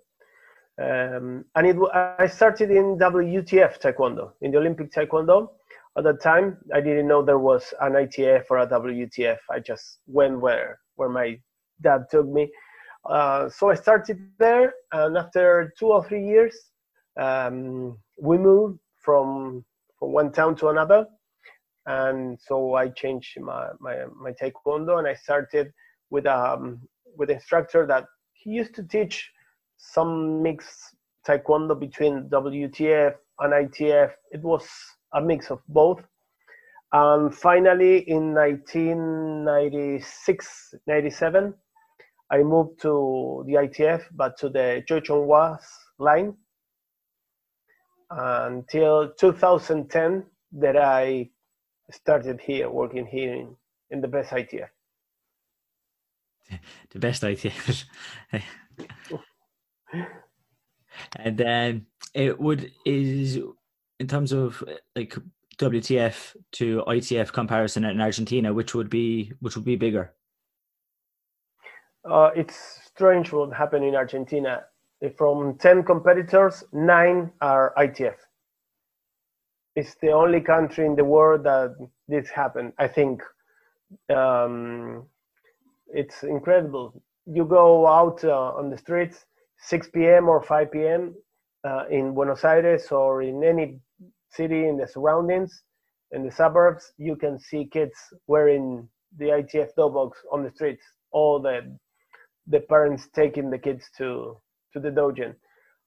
um, 0.81 1.43
and 1.55 1.67
it. 1.67 1.77
I 1.93 2.27
started 2.27 2.71
in 2.71 2.97
WTF 2.97 3.81
Taekwondo, 3.81 4.31
in 4.41 4.51
the 4.51 4.57
Olympic 4.57 4.91
Taekwondo. 4.91 5.49
At 5.97 6.05
that 6.05 6.21
time, 6.21 6.57
I 6.73 6.79
didn't 6.79 7.07
know 7.07 7.21
there 7.21 7.37
was 7.39 7.73
an 7.81 7.93
ITF 7.93 8.45
or 8.49 8.59
a 8.59 8.67
WTF. 8.67 9.37
I 9.51 9.59
just 9.59 9.99
went 10.07 10.39
where 10.39 10.79
where 10.95 11.09
my 11.09 11.37
dad 11.81 12.05
took 12.09 12.27
me. 12.27 12.49
Uh, 13.09 13.49
so 13.49 13.69
I 13.69 13.75
started 13.75 14.19
there, 14.39 14.73
and 14.93 15.17
after 15.17 15.73
two 15.77 15.87
or 15.87 16.03
three 16.07 16.25
years, 16.25 16.55
um, 17.19 17.97
we 18.21 18.37
moved 18.37 18.79
from 18.99 19.65
from 19.99 20.13
one 20.13 20.31
town 20.31 20.55
to 20.57 20.69
another, 20.69 21.05
and 21.85 22.39
so 22.39 22.75
I 22.75 22.87
changed 22.89 23.39
my 23.41 23.69
my, 23.79 24.05
my 24.15 24.31
taekwondo, 24.31 24.99
and 24.99 25.07
I 25.07 25.13
started 25.13 25.73
with 26.09 26.25
um 26.25 26.81
with 27.17 27.29
an 27.29 27.35
instructor 27.35 27.85
that 27.87 28.05
he 28.33 28.51
used 28.51 28.73
to 28.75 28.83
teach 28.83 29.29
some 29.77 30.41
mixed 30.41 30.95
taekwondo 31.27 31.77
between 31.79 32.29
WTF 32.29 33.15
and 33.39 33.53
ITF. 33.53 34.11
It 34.31 34.41
was 34.41 34.67
a 35.13 35.21
mix 35.21 35.51
of 35.51 35.59
both. 35.67 36.01
And 36.91 37.33
finally, 37.33 38.07
in 38.09 38.33
1996, 38.35 40.75
97, 40.85 41.53
I 42.31 42.43
moved 42.43 42.81
to 42.81 43.43
the 43.47 43.53
ITF, 43.53 44.03
but 44.11 44.37
to 44.37 44.49
the 44.49 44.83
Choi 44.87 45.01
Jung 45.07 45.25
Hwa's 45.25 45.65
line 45.97 46.35
until 48.09 49.11
2010 49.17 50.25
that 50.53 50.77
I 50.77 51.29
started 51.91 52.39
here, 52.41 52.69
working 52.69 53.05
here 53.05 53.33
in, 53.33 53.55
in 53.89 54.01
the 54.01 54.07
best 54.07 54.31
ITF. 54.31 54.69
The 56.91 56.99
best 56.99 57.23
ITF. 57.23 57.85
and 61.15 61.37
then 61.37 61.87
it 62.13 62.39
would 62.39 62.71
is 62.85 63.39
in 63.99 64.07
terms 64.07 64.31
of 64.31 64.63
like 64.95 65.15
WTF 65.57 66.35
to 66.53 66.83
ITF 66.87 67.31
comparison 67.31 67.85
in 67.85 68.01
Argentina, 68.01 68.53
which 68.53 68.75
would 68.75 68.89
be 68.89 69.31
which 69.39 69.55
would 69.55 69.65
be 69.65 69.75
bigger? 69.75 70.13
Uh, 72.09 72.31
it's 72.35 72.81
strange 72.85 73.31
what 73.31 73.53
happened 73.53 73.85
in 73.85 73.95
Argentina. 73.95 74.63
From 75.17 75.57
ten 75.57 75.83
competitors, 75.83 76.63
nine 76.71 77.31
are 77.41 77.73
ITF. 77.77 78.15
It's 79.75 79.95
the 80.01 80.11
only 80.11 80.41
country 80.41 80.85
in 80.85 80.95
the 80.95 81.03
world 81.03 81.43
that 81.45 81.75
this 82.07 82.29
happened. 82.29 82.73
I 82.77 82.87
think 82.87 83.23
um, 84.13 85.07
it's 85.87 86.23
incredible. 86.23 87.01
You 87.25 87.45
go 87.45 87.87
out 87.87 88.23
uh, 88.23 88.53
on 88.53 88.69
the 88.69 88.77
streets, 88.77 89.25
6 89.59 89.89
p.m. 89.93 90.29
or 90.29 90.43
5 90.43 90.71
p.m. 90.71 91.15
Uh, 91.63 91.85
in 91.89 92.13
Buenos 92.13 92.43
Aires 92.43 92.91
or 92.91 93.23
in 93.23 93.43
any 93.43 93.79
city 94.29 94.67
in 94.67 94.77
the 94.77 94.87
surroundings, 94.87 95.63
in 96.11 96.23
the 96.23 96.31
suburbs, 96.31 96.93
you 96.97 97.15
can 97.15 97.39
see 97.39 97.65
kids 97.65 97.95
wearing 98.27 98.87
the 99.17 99.25
ITF 99.25 99.69
dobok 99.77 100.11
on 100.31 100.43
the 100.43 100.51
streets. 100.51 100.83
All 101.11 101.39
the 101.39 101.75
the 102.47 102.59
parents 102.59 103.07
taking 103.15 103.49
the 103.49 103.57
kids 103.57 103.85
to 103.97 104.37
to 104.73 104.79
the 104.79 104.89
dojo. 104.89 105.33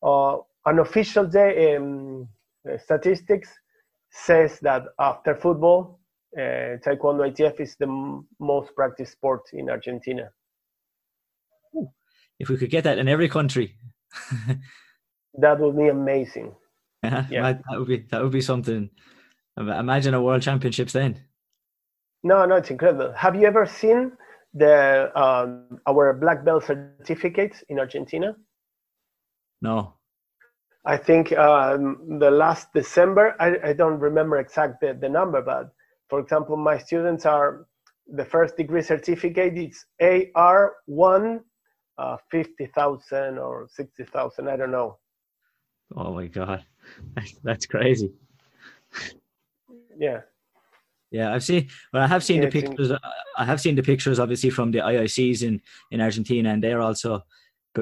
Uh, 0.03 0.39
an 0.65 0.79
official 0.81 1.27
day 1.27 1.77
um, 1.77 2.29
statistics 2.83 3.51
says 4.11 4.59
that 4.61 4.85
after 4.99 5.35
football, 5.35 6.01
uh, 6.37 6.77
Taekwondo 6.85 7.31
ITF 7.31 7.61
is 7.61 7.77
the 7.77 7.87
m- 7.87 8.27
most 8.39 8.75
practiced 8.75 9.13
sport 9.13 9.43
in 9.53 9.71
Argentina. 9.71 10.31
If 12.39 12.49
we 12.49 12.57
could 12.57 12.71
get 12.71 12.85
that 12.85 12.99
in 12.99 13.09
every 13.09 13.29
country, 13.29 13.77
that 15.35 15.59
would 15.59 15.77
be 15.77 15.89
amazing. 15.89 16.55
yeah, 17.03 17.53
that 17.53 17.79
would 17.79 17.89
be 17.89 17.99
that 18.11 18.23
would 18.23 18.33
be 18.33 18.43
something. 18.43 18.91
Imagine 19.57 20.13
a 20.13 20.23
world 20.23 20.43
championships 20.43 20.93
then. 20.93 21.25
No, 22.23 22.45
no, 22.45 22.57
it's 22.57 22.71
incredible. 22.71 23.13
Have 23.13 23.37
you 23.37 23.47
ever 23.47 23.65
seen 23.65 24.13
the 24.53 25.11
um, 25.19 25.81
our 25.87 26.13
black 26.13 26.45
belt 26.45 26.65
certificates 26.65 27.63
in 27.69 27.79
Argentina? 27.79 28.37
No. 29.63 29.95
I 30.87 30.97
think 30.97 31.37
um, 31.37 32.19
the 32.21 32.31
last 32.31 32.73
December, 32.73 33.35
I, 33.41 33.71
I 33.71 33.73
don't 33.73 33.99
remember 33.99 34.39
exact 34.39 34.81
the, 34.81 34.97
the 34.99 35.09
number, 35.09 35.43
but 35.43 35.73
for 36.09 36.21
example, 36.21 36.57
my 36.57 36.79
students 36.79 37.27
are 37.27 37.67
the 38.07 38.25
first 38.25 38.57
degree 38.57 38.83
certificate. 38.83 39.59
It's 39.59 39.85
AR 40.37 40.77
one, 40.87 41.41
uh, 41.99 42.17
fifty 42.31 42.67
thousand 42.67 43.39
or 43.39 43.67
sixty 43.69 44.05
thousand. 44.05 44.49
I 44.49 44.57
don't 44.57 44.71
know. 44.71 44.99
Oh 45.97 46.15
my 46.15 46.29
god, 46.29 46.65
that's 47.43 47.67
crazy. 47.67 48.13
Yeah. 49.99 50.21
Yeah, 51.11 51.33
I've 51.35 51.45
seen. 51.45 51.69
Well, 51.93 52.03
I 52.03 52.07
have 52.07 52.23
seen 52.23 52.43
yeah, 52.43 52.49
the 52.49 52.61
pictures. 52.61 52.93
I 53.37 53.45
have 53.45 53.61
seen 53.61 53.75
the 53.75 53.83
pictures, 53.83 54.21
obviously, 54.21 54.51
from 54.51 54.71
the 54.71 54.79
IICs 54.79 55.43
in 55.43 55.61
in 55.91 56.01
Argentina, 56.01 56.51
and 56.51 56.63
they're 56.63 56.81
also 56.81 57.25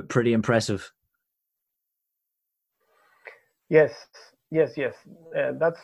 pretty 0.08 0.32
impressive. 0.32 0.90
Yes, 3.74 3.92
yes, 4.52 4.70
yes. 4.76 4.94
Uh, 5.36 5.50
that's 5.58 5.80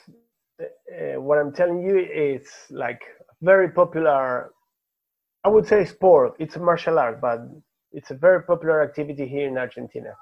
uh, 0.63 1.21
what 1.21 1.39
I'm 1.39 1.53
telling 1.53 1.83
you. 1.83 1.97
It's 1.99 2.53
like 2.71 3.01
very 3.43 3.69
popular. 3.71 4.53
I 5.43 5.49
would 5.49 5.67
say 5.67 5.85
sport. 5.85 6.35
It's 6.39 6.55
a 6.55 6.61
martial 6.61 7.01
art, 7.01 7.21
but 7.21 7.41
it's 7.91 8.13
a 8.13 8.15
very 8.15 8.45
popular 8.45 8.81
activity 8.81 9.27
here 9.27 9.49
in 9.49 9.59
Argentina. 9.59 10.13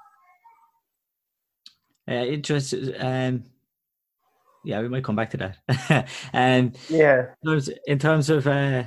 Uh, 2.09 2.25
interesting. 2.37 2.95
Um, 2.99 3.43
yeah, 4.65 4.81
we 4.81 4.87
might 4.87 5.03
come 5.03 5.15
back 5.15 5.29
to 5.29 5.37
that. 5.37 6.07
um, 6.33 6.73
yeah. 6.89 7.25
In 7.85 7.99
terms 7.99 8.31
of, 8.31 8.47
uh, 8.47 8.85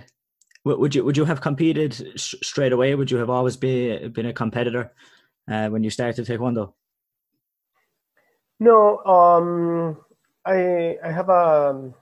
would 0.64 0.96
you 0.96 1.04
would 1.04 1.16
you 1.16 1.24
have 1.24 1.40
competed 1.40 2.18
straight 2.18 2.72
away? 2.72 2.96
Would 2.96 3.12
you 3.12 3.18
have 3.18 3.30
always 3.30 3.56
be 3.56 4.08
been 4.08 4.26
a 4.26 4.32
competitor 4.32 4.92
uh, 5.48 5.68
when 5.68 5.84
you 5.84 5.90
started 5.90 6.26
taekwondo? 6.26 6.74
No, 8.60 8.98
um, 9.04 9.98
I 10.46 10.96
I 11.04 11.10
have 11.10 11.28
a 11.28 11.92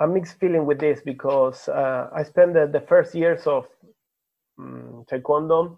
a 0.00 0.06
mixed 0.06 0.38
feeling 0.40 0.66
with 0.66 0.78
this 0.78 1.00
because 1.04 1.68
uh, 1.68 2.08
I 2.14 2.22
spent 2.22 2.54
the, 2.54 2.66
the, 2.66 2.80
first 2.80 3.14
years 3.14 3.46
of 3.46 3.66
um, 4.58 5.04
taekwondo 5.10 5.76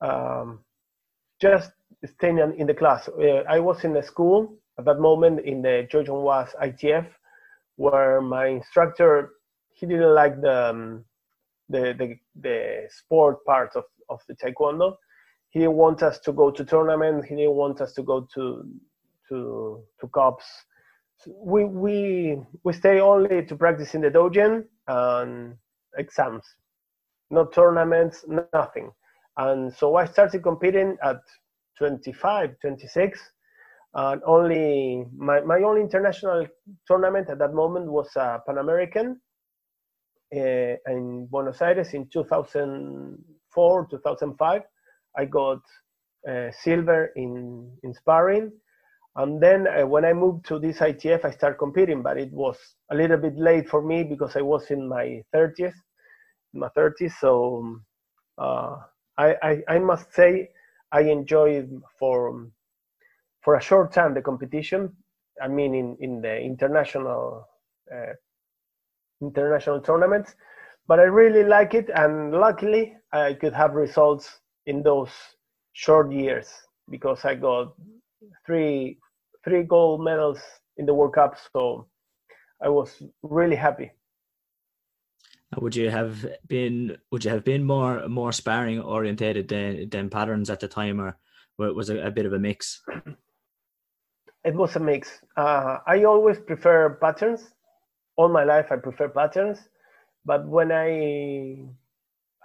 um, 0.00 0.60
just 1.40 1.72
staying 2.06 2.38
in 2.38 2.66
the 2.66 2.72
class. 2.74 3.06
Uh, 3.08 3.44
I 3.48 3.60
was 3.60 3.84
in 3.84 3.92
the 3.92 4.02
school 4.02 4.56
at 4.78 4.86
that 4.86 4.98
moment 4.98 5.40
in 5.44 5.60
the 5.60 5.86
Jung 5.92 6.06
Hwa's 6.06 6.54
ITF, 6.62 7.06
where 7.76 8.22
my 8.22 8.46
instructor 8.46 9.32
he 9.74 9.86
didn't 9.86 10.14
like 10.14 10.40
the 10.40 10.70
um, 10.70 11.04
the, 11.68 11.94
the, 11.96 12.18
the 12.40 12.88
sport 12.90 13.44
part 13.44 13.76
of, 13.76 13.84
of 14.08 14.20
the 14.28 14.34
taekwondo. 14.34 14.96
He 15.50 15.60
didn't 15.60 15.74
want 15.74 16.02
us 16.02 16.18
to 16.20 16.32
go 16.32 16.50
to 16.50 16.64
tournaments. 16.64 17.26
He 17.26 17.34
didn't 17.36 17.54
want 17.54 17.80
us 17.80 17.92
to 17.94 18.02
go 18.02 18.26
to 18.34 18.64
to 19.28 19.84
to 20.00 20.08
cups. 20.08 20.46
we 21.26 21.64
we 21.64 22.38
we 22.64 22.72
stay 22.72 23.00
only 23.00 23.44
to 23.46 23.56
practice 23.56 23.94
in 23.94 24.00
the 24.02 24.10
dojo 24.10 24.64
and 24.88 25.56
exams, 25.98 26.44
no 27.30 27.44
tournaments, 27.46 28.24
nothing. 28.54 28.90
And 29.36 29.72
so 29.72 29.96
I 29.96 30.06
started 30.06 30.42
competing 30.42 30.96
at 31.02 31.20
25, 31.78 32.56
26, 32.60 33.20
and 33.94 34.22
only 34.26 35.04
my, 35.16 35.40
my 35.40 35.62
only 35.62 35.80
international 35.80 36.46
tournament 36.86 37.30
at 37.30 37.38
that 37.38 37.54
moment 37.54 37.86
was 37.90 38.08
a 38.16 38.40
Pan 38.46 38.58
American 38.58 39.20
uh, 40.34 40.74
in 40.86 41.26
Buenos 41.30 41.62
Aires 41.62 41.94
in 41.94 42.08
2004, 42.08 43.86
2005. 43.90 44.62
I 45.16 45.24
got 45.24 45.60
uh, 46.28 46.50
silver 46.52 47.12
in, 47.16 47.70
in 47.82 47.94
sparring. 47.94 48.52
And 49.16 49.42
then 49.42 49.66
uh, 49.66 49.86
when 49.86 50.04
I 50.04 50.12
moved 50.12 50.46
to 50.46 50.58
this 50.58 50.78
ITF, 50.78 51.24
I 51.24 51.30
started 51.30 51.58
competing, 51.58 52.02
but 52.02 52.16
it 52.16 52.32
was 52.32 52.56
a 52.90 52.94
little 52.94 53.16
bit 53.16 53.36
late 53.36 53.68
for 53.68 53.82
me 53.82 54.04
because 54.04 54.36
I 54.36 54.42
was 54.42 54.70
in 54.70 54.88
my 54.88 55.22
30s, 55.34 55.72
my 56.54 56.68
30s. 56.76 57.12
So 57.20 57.80
uh, 58.38 58.76
I, 59.18 59.34
I, 59.42 59.62
I, 59.68 59.78
must 59.78 60.14
say 60.14 60.50
I 60.92 61.02
enjoyed 61.02 61.70
for 61.98 62.48
for 63.42 63.56
a 63.56 63.60
short 63.62 63.92
time 63.92 64.14
the 64.14 64.22
competition. 64.22 64.94
I 65.42 65.48
mean, 65.48 65.74
in, 65.74 65.96
in 66.00 66.20
the 66.20 66.38
international 66.38 67.48
uh, 67.92 68.12
international 69.20 69.80
tournaments, 69.80 70.34
but 70.86 71.00
I 71.00 71.04
really 71.04 71.44
like 71.44 71.74
it, 71.74 71.90
and 71.94 72.32
luckily 72.32 72.94
I 73.12 73.34
could 73.34 73.54
have 73.54 73.74
results 73.74 74.40
in 74.70 74.82
those 74.82 75.10
short 75.72 76.12
years 76.12 76.48
because 76.88 77.24
I 77.24 77.34
got 77.34 77.74
three 78.46 78.98
three 79.44 79.62
gold 79.64 80.04
medals 80.04 80.40
in 80.76 80.86
the 80.86 80.94
World 80.94 81.14
Cup, 81.14 81.36
so 81.52 81.86
I 82.62 82.68
was 82.68 83.02
really 83.22 83.56
happy. 83.56 83.90
Would 85.56 85.74
you 85.74 85.90
have 85.90 86.14
been 86.46 86.96
Would 87.10 87.24
you 87.24 87.32
have 87.32 87.44
been 87.44 87.64
more 87.64 88.08
more 88.08 88.32
sparring 88.32 88.80
orientated 88.80 89.48
than 89.48 89.90
than 89.90 90.10
patterns 90.10 90.50
at 90.50 90.60
the 90.60 90.68
time, 90.68 91.00
or 91.00 91.18
was 91.58 91.68
it 91.68 91.74
was 91.74 91.90
a 91.90 92.10
bit 92.10 92.26
of 92.26 92.32
a 92.32 92.38
mix? 92.38 92.82
It 94.42 94.54
was 94.54 94.74
a 94.74 94.80
mix. 94.80 95.20
Uh, 95.36 95.84
I 95.86 96.04
always 96.04 96.38
prefer 96.38 96.96
patterns. 96.96 97.42
All 98.16 98.30
my 98.32 98.44
life, 98.44 98.72
I 98.72 98.76
prefer 98.76 99.08
patterns, 99.10 99.58
but 100.24 100.48
when 100.48 100.72
I 100.72 101.68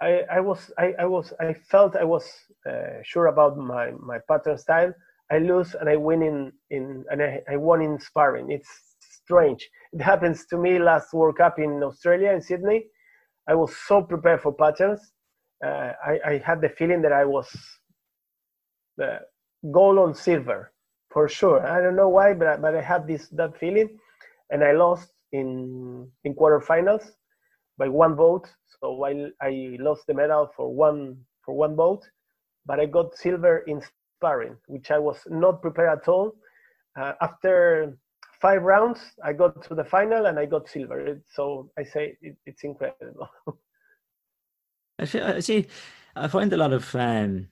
I, 0.00 0.40
was 0.40 0.70
I, 0.78 0.94
I 0.98 1.06
was 1.06 1.32
I 1.40 1.54
felt 1.70 1.96
I 1.96 2.04
was 2.04 2.30
uh, 2.68 3.02
sure 3.02 3.26
about 3.26 3.56
my 3.56 3.92
my 3.92 4.18
pattern 4.28 4.58
style. 4.58 4.92
I 5.30 5.38
lose 5.38 5.74
and 5.74 5.88
I 5.88 5.96
win 5.96 6.22
in 6.22 6.52
in 6.70 7.04
and 7.10 7.22
I, 7.22 7.40
I 7.50 7.56
won 7.56 7.82
in 7.82 7.98
sparring. 7.98 8.50
It's 8.50 8.68
strange. 9.00 9.68
It 9.92 10.02
happens 10.02 10.46
to 10.46 10.58
me 10.58 10.78
last 10.78 11.12
World 11.14 11.38
Cup 11.38 11.58
in 11.58 11.82
Australia 11.82 12.30
in 12.32 12.42
Sydney. 12.42 12.86
I 13.48 13.54
was 13.54 13.74
so 13.88 14.02
prepared 14.02 14.42
for 14.42 14.52
patterns. 14.52 15.00
Uh, 15.64 15.92
I, 16.04 16.20
I 16.26 16.38
had 16.44 16.60
the 16.60 16.68
feeling 16.68 17.00
that 17.02 17.12
I 17.12 17.24
was 17.24 17.48
the 18.96 19.20
gold 19.72 19.98
on 19.98 20.14
silver 20.14 20.72
for 21.10 21.28
sure. 21.28 21.66
I 21.66 21.80
don't 21.80 21.96
know 21.96 22.10
why, 22.10 22.34
but 22.34 22.48
I, 22.48 22.56
but 22.56 22.74
I 22.74 22.82
had 22.82 23.06
this 23.06 23.28
that 23.30 23.56
feeling, 23.58 23.98
and 24.50 24.62
I 24.62 24.72
lost 24.72 25.10
in 25.32 26.10
in 26.24 26.34
quarterfinals 26.34 27.12
by 27.78 27.88
one 27.88 28.14
vote. 28.14 28.48
So 28.80 28.92
while 28.92 29.30
I 29.40 29.76
lost 29.80 30.06
the 30.06 30.14
medal 30.14 30.50
for 30.56 30.72
one 30.72 31.16
for 31.44 31.54
one 31.54 31.76
vote, 31.76 32.04
but 32.64 32.80
I 32.80 32.86
got 32.86 33.16
silver 33.16 33.58
in 33.66 33.82
sparring, 34.18 34.56
which 34.66 34.90
I 34.90 34.98
was 34.98 35.18
not 35.28 35.62
prepared 35.62 36.00
at 36.00 36.08
all. 36.08 36.32
Uh, 36.98 37.12
after 37.20 37.98
five 38.40 38.62
rounds, 38.62 39.00
I 39.24 39.32
got 39.32 39.62
to 39.64 39.74
the 39.74 39.84
final 39.84 40.26
and 40.26 40.38
I 40.38 40.46
got 40.46 40.68
silver. 40.68 41.20
So 41.34 41.70
I 41.78 41.84
say 41.84 42.16
it, 42.20 42.36
it's 42.46 42.64
incredible. 42.64 43.28
I, 44.98 45.40
see. 45.40 45.66
I 46.14 46.28
find 46.28 46.52
a 46.52 46.56
lot 46.56 46.72
of 46.72 46.94
um, 46.94 47.48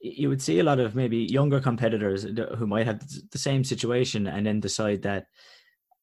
you 0.00 0.28
would 0.28 0.40
see 0.40 0.60
a 0.60 0.64
lot 0.64 0.78
of 0.78 0.94
maybe 0.94 1.18
younger 1.18 1.60
competitors 1.60 2.24
who 2.56 2.66
might 2.66 2.86
have 2.86 3.02
the 3.30 3.38
same 3.38 3.64
situation 3.64 4.26
and 4.26 4.46
then 4.46 4.60
decide 4.60 5.02
that 5.02 5.26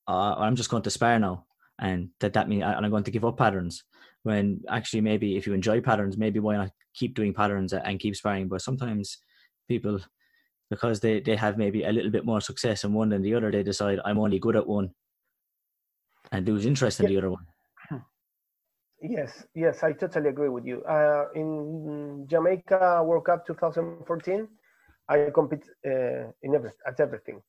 uh, 0.08 0.36
I'm 0.38 0.56
just 0.56 0.70
going 0.70 0.84
to 0.84 0.90
spar 0.92 1.18
now 1.18 1.45
and 1.80 2.10
that 2.20 2.34
that 2.34 2.48
means 2.48 2.64
and 2.64 2.86
I'm 2.86 2.92
going 2.92 3.04
to 3.04 3.12
give 3.12 3.26
up 3.26 3.38
patterns. 3.38 3.84
When 4.24 4.62
actually, 4.70 5.02
maybe 5.02 5.38
if 5.38 5.46
you 5.46 5.54
enjoy 5.54 5.82
patterns, 5.82 6.18
maybe 6.18 6.40
why 6.40 6.58
not 6.58 6.72
keep 6.94 7.16
doing 7.16 7.34
patterns 7.34 7.74
and 7.74 8.00
keep 8.00 8.16
sparring? 8.16 8.48
But 8.48 8.62
sometimes 8.62 9.18
people, 9.68 10.00
because 10.70 11.00
they 11.00 11.20
they 11.20 11.36
have 11.36 11.58
maybe 11.58 11.84
a 11.84 11.92
little 11.92 12.12
bit 12.12 12.26
more 12.26 12.42
success 12.42 12.84
in 12.84 12.94
one 12.94 13.10
than 13.10 13.22
the 13.22 13.36
other, 13.36 13.52
they 13.52 13.64
decide 13.64 14.00
I'm 14.06 14.20
only 14.20 14.40
good 14.40 14.56
at 14.56 14.68
one, 14.68 14.92
and 16.32 16.48
lose 16.48 16.66
interest 16.66 17.00
in 17.00 17.06
yeah. 17.06 17.10
the 17.10 17.18
other 17.18 17.32
one. 17.32 17.46
Yes, 19.02 19.44
yes, 19.54 19.84
I 19.84 19.92
totally 19.92 20.30
agree 20.30 20.50
with 20.50 20.66
you. 20.66 20.82
Uh, 20.84 21.26
in 21.36 22.26
Jamaica 22.28 23.04
World 23.04 23.26
Cup 23.26 23.46
2014, 23.46 24.48
I 25.10 25.30
compete 25.32 25.64
uh, 25.86 26.32
in 26.42 26.56
every, 26.56 26.72
at 26.88 27.00
everything: 27.00 27.40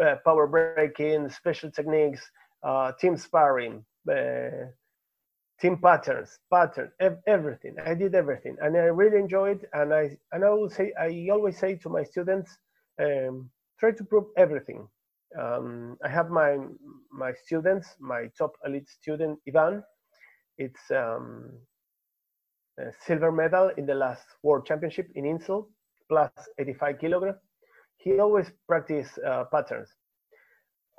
uh, 0.00 0.14
power 0.24 0.46
breaking, 0.46 1.28
special 1.28 1.70
techniques, 1.70 2.22
uh, 2.62 2.92
team 2.92 3.16
sparring, 3.16 3.84
uh, 4.10 4.66
team 5.60 5.78
patterns, 5.78 6.38
pattern, 6.50 6.90
ev- 7.00 7.20
everything. 7.26 7.76
I 7.84 7.94
did 7.94 8.14
everything, 8.14 8.56
and 8.60 8.76
I 8.76 8.84
really 9.00 9.18
enjoyed. 9.18 9.66
And 9.72 9.92
I 9.94 10.16
and 10.32 10.44
I 10.44 10.50
will 10.50 10.70
say 10.70 10.92
I 11.00 11.28
always 11.30 11.58
say 11.58 11.76
to 11.76 11.88
my 11.88 12.02
students, 12.04 12.56
um, 13.00 13.50
try 13.78 13.92
to 13.92 14.04
prove 14.04 14.26
everything. 14.36 14.88
Um, 15.40 15.96
I 16.04 16.08
have 16.08 16.30
my 16.30 16.58
my 17.12 17.32
students, 17.44 17.96
my 18.00 18.28
top 18.38 18.52
elite 18.64 18.88
student 18.88 19.38
Ivan. 19.48 19.82
It's 20.58 20.90
um, 20.90 21.50
a 22.78 22.92
silver 23.06 23.32
medal 23.32 23.70
in 23.76 23.86
the 23.86 23.94
last 23.94 24.26
World 24.42 24.66
Championship 24.66 25.08
in 25.14 25.24
Inzell, 25.24 25.66
plus 26.08 26.30
85 26.58 26.98
kilogram. 26.98 27.34
He 27.96 28.18
always 28.18 28.50
practice 28.68 29.18
uh, 29.26 29.44
patterns. 29.52 29.88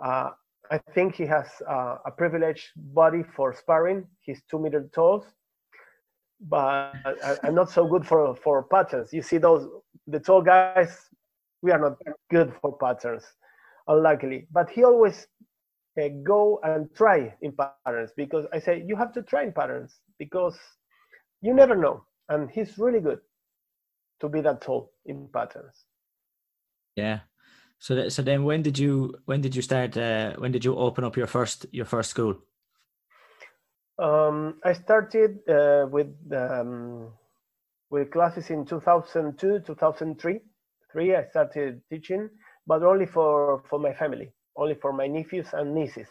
Uh, 0.04 0.32
I 0.72 0.78
think 0.94 1.16
he 1.16 1.26
has 1.26 1.48
uh, 1.70 1.98
a 2.06 2.12
privileged 2.12 2.72
body 2.76 3.24
for 3.36 3.54
sparring. 3.54 4.08
He's 4.22 4.42
two 4.50 4.60
meter 4.60 4.90
tall, 4.94 5.26
but 6.42 6.94
I'm 7.44 7.56
not 7.56 7.70
so 7.70 7.86
good 7.88 8.06
for 8.06 8.36
for 8.36 8.64
patterns. 8.64 9.14
You 9.14 9.22
see 9.22 9.38
those 9.38 9.68
the 10.08 10.20
tall 10.20 10.42
guys. 10.42 11.10
We 11.62 11.72
are 11.72 11.80
not 11.80 11.98
good 12.30 12.54
for 12.62 12.78
patterns, 12.78 13.24
unluckily. 13.88 14.48
But 14.52 14.70
he 14.70 14.84
always 14.84 15.28
uh, 16.02 16.10
go 16.24 16.60
and 16.64 16.94
try 16.96 17.36
in 17.42 17.54
patterns 17.54 18.12
because 18.18 18.46
I 18.54 18.60
say 18.60 18.84
you 18.86 18.96
have 18.96 19.14
to 19.14 19.22
try 19.24 19.44
in 19.44 19.54
patterns 19.54 20.00
because 20.20 20.58
you 21.42 21.54
never 21.54 21.76
know. 21.76 22.04
And 22.30 22.50
he's 22.50 22.78
really 22.78 23.00
good 23.00 23.20
to 24.22 24.30
be 24.30 24.42
that 24.42 24.62
tall 24.62 24.92
in 25.06 25.28
patterns. 25.34 25.86
Yeah, 26.96 27.20
so, 27.84 28.08
so 28.08 28.22
then, 28.22 28.46
when 28.46 28.62
did 28.62 28.80
you 28.80 29.14
when 29.26 29.42
did 29.42 29.54
you 29.58 29.62
start? 29.62 29.98
Uh, 29.98 30.36
when 30.38 30.54
did 30.54 30.64
you 30.64 30.74
open 30.74 31.04
up 31.04 31.18
your 31.18 31.28
first 31.28 31.66
your 31.74 31.84
first 31.84 32.12
school? 32.12 32.38
Um, 34.00 34.56
I 34.64 34.72
started 34.72 35.40
uh, 35.50 35.88
with 35.92 36.08
um, 36.32 37.12
with 37.90 38.10
classes 38.10 38.50
in 38.52 38.64
2002, 38.64 39.64
2003. 39.68 40.40
Three, 40.94 41.14
I 41.14 41.26
started 41.26 41.82
teaching, 41.90 42.30
but 42.66 42.84
only 42.84 43.06
for 43.06 43.62
for 43.70 43.80
my 43.80 43.94
family, 43.94 44.32
only 44.56 44.76
for 44.76 44.94
my 44.94 45.08
nephews 45.08 45.50
and 45.52 45.76
nieces. 45.76 46.08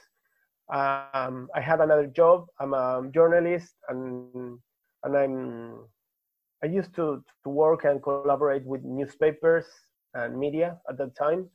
Um, 0.70 1.48
I 1.56 1.62
had 1.62 1.80
another 1.80 2.06
job. 2.06 2.48
I'm 2.60 2.74
a 2.74 3.08
journalist, 3.14 3.72
and 3.88 4.58
and 5.04 5.16
I'm 5.16 5.88
I 6.62 6.66
used 6.66 6.94
to 6.96 7.24
to 7.44 7.48
work 7.48 7.84
and 7.84 8.02
collaborate 8.02 8.66
with 8.66 8.84
newspapers 8.84 9.64
and 10.12 10.36
media 10.36 10.76
at 10.90 10.98
that 10.98 11.16
time 11.16 11.48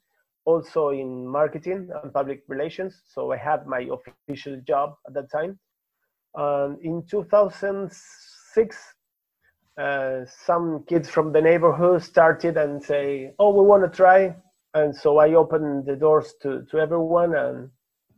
also 0.48 0.90
in 0.90 1.28
marketing 1.28 1.90
and 2.02 2.14
public 2.14 2.42
relations. 2.48 3.02
So 3.14 3.34
I 3.34 3.38
had 3.38 3.68
my 3.68 3.86
official 3.98 4.62
job 4.66 4.96
at 5.06 5.14
that 5.14 5.30
time. 5.30 5.60
And 6.36 6.80
in 6.82 7.04
2006, 7.06 8.78
uh, 9.78 10.26
some 10.46 10.86
kids 10.88 11.10
from 11.10 11.34
the 11.34 11.42
neighborhood 11.42 12.02
started 12.02 12.56
and 12.58 12.82
say, 12.82 13.34
"Oh, 13.38 13.52
we 13.58 13.64
want 13.72 13.84
to 13.84 13.98
try." 14.04 14.36
And 14.74 14.96
so 14.96 15.18
I 15.18 15.34
opened 15.34 15.86
the 15.86 15.96
doors 15.96 16.34
to 16.42 16.50
to 16.70 16.80
everyone, 16.80 17.36
and 17.36 17.70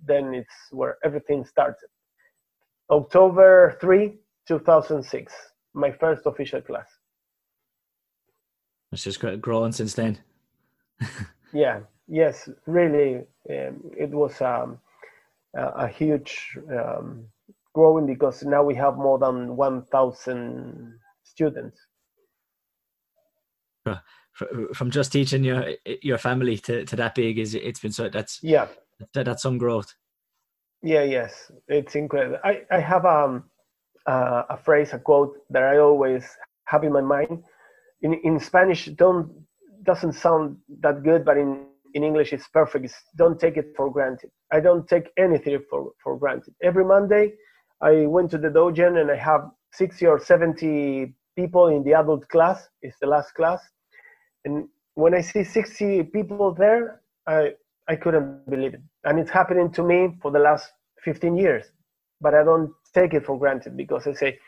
then 0.09 0.33
it's 0.33 0.57
where 0.71 0.97
everything 1.03 1.45
started. 1.45 1.89
October 2.89 3.77
3, 3.81 4.19
2006, 4.47 5.33
my 5.73 5.91
first 5.91 6.25
official 6.25 6.61
class. 6.61 6.89
It's 8.91 9.03
just 9.03 9.19
growing 9.41 9.73
since 9.73 9.93
then. 9.93 10.17
yeah, 11.53 11.79
yes, 12.09 12.49
really, 12.65 13.17
um, 13.49 13.91
it 13.97 14.09
was 14.09 14.41
um, 14.41 14.79
a, 15.55 15.67
a, 15.85 15.87
huge 15.87 16.57
um, 16.71 17.25
growing 17.73 18.05
because 18.05 18.43
now 18.43 18.63
we 18.63 18.75
have 18.75 18.97
more 18.97 19.19
than 19.19 19.55
1,000 19.55 20.99
students. 21.23 21.79
From 24.73 24.91
just 24.91 25.11
teaching 25.11 25.43
your 25.43 25.65
your 26.01 26.17
family 26.17 26.57
to, 26.59 26.85
to 26.85 26.95
that 26.95 27.15
big 27.15 27.39
is 27.39 27.55
it's 27.55 27.79
been 27.79 27.91
so 27.91 28.07
that's 28.07 28.39
yeah 28.41 28.67
that, 29.13 29.25
that's 29.25 29.41
some 29.41 29.57
growth. 29.57 29.93
Yeah, 30.81 31.03
yes, 31.03 31.51
it's 31.67 31.95
incredible. 31.95 32.37
I 32.43 32.61
I 32.71 32.79
have 32.79 33.05
um 33.05 33.49
uh, 34.05 34.43
a 34.49 34.57
phrase, 34.57 34.93
a 34.93 34.99
quote 34.99 35.37
that 35.49 35.63
I 35.63 35.77
always 35.79 36.23
have 36.65 36.83
in 36.83 36.93
my 36.93 37.01
mind. 37.01 37.43
In 38.01 38.13
in 38.13 38.39
Spanish, 38.39 38.85
don't 38.85 39.31
doesn't 39.83 40.13
sound 40.13 40.57
that 40.81 41.03
good, 41.03 41.25
but 41.25 41.37
in 41.37 41.65
in 41.93 42.03
English 42.03 42.33
it's 42.33 42.47
perfect. 42.47 42.85
It's 42.85 42.95
don't 43.15 43.39
take 43.39 43.57
it 43.57 43.73
for 43.75 43.91
granted. 43.91 44.31
I 44.51 44.59
don't 44.59 44.87
take 44.87 45.09
anything 45.17 45.59
for 45.69 45.91
for 46.03 46.17
granted. 46.17 46.53
Every 46.61 46.85
Monday, 46.85 47.33
I 47.81 48.05
went 48.05 48.31
to 48.31 48.37
the 48.37 48.49
dojo 48.49 48.99
and 48.99 49.11
I 49.11 49.15
have 49.15 49.49
sixty 49.73 50.05
or 50.05 50.19
seventy 50.19 51.13
people 51.35 51.67
in 51.67 51.83
the 51.83 51.93
adult 51.93 52.27
class. 52.29 52.67
It's 52.81 52.97
the 52.99 53.07
last 53.07 53.33
class, 53.33 53.61
and 54.45 54.67
when 54.95 55.13
I 55.13 55.21
see 55.21 55.43
sixty 55.43 56.03
people 56.03 56.53
there, 56.53 57.01
I 57.27 57.53
I 57.87 57.95
couldn't 57.95 58.49
believe 58.49 58.73
it. 58.73 58.81
And 59.05 59.19
it's 59.19 59.31
happening 59.31 59.71
to 59.71 59.83
me 59.83 60.17
for 60.21 60.31
the 60.31 60.39
last 60.39 60.71
fifteen 61.03 61.35
years, 61.37 61.65
but 62.21 62.33
I 62.33 62.43
don't 62.43 62.71
take 62.93 63.13
it 63.13 63.25
for 63.25 63.37
granted 63.37 63.77
because 63.77 64.07
I 64.07 64.13
say 64.13 64.39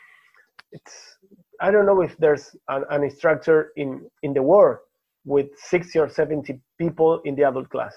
it's 0.71 1.17
I 1.59 1.69
don't 1.71 1.85
know 1.85 2.01
if 2.01 2.17
there's 2.17 2.55
an, 2.69 2.83
an 2.89 3.03
instructor 3.03 3.71
in 3.75 4.09
in 4.23 4.33
the 4.33 4.43
world 4.43 4.79
with 5.25 5.47
60 5.57 5.99
or 5.99 6.09
70 6.09 6.59
people 6.77 7.21
in 7.25 7.35
the 7.35 7.43
adult 7.43 7.69
class. 7.69 7.93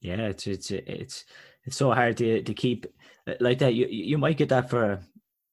Yeah 0.00 0.28
it's 0.28 0.46
it's 0.46 0.70
it's 0.70 1.24
it's 1.64 1.76
so 1.76 1.92
hard 1.92 2.16
to 2.18 2.42
to 2.42 2.54
keep 2.54 2.86
uh, 3.28 3.34
like 3.40 3.58
that. 3.58 3.74
You 3.74 3.86
you 3.90 4.16
might 4.16 4.38
get 4.38 4.48
that 4.48 4.70
for 4.70 5.00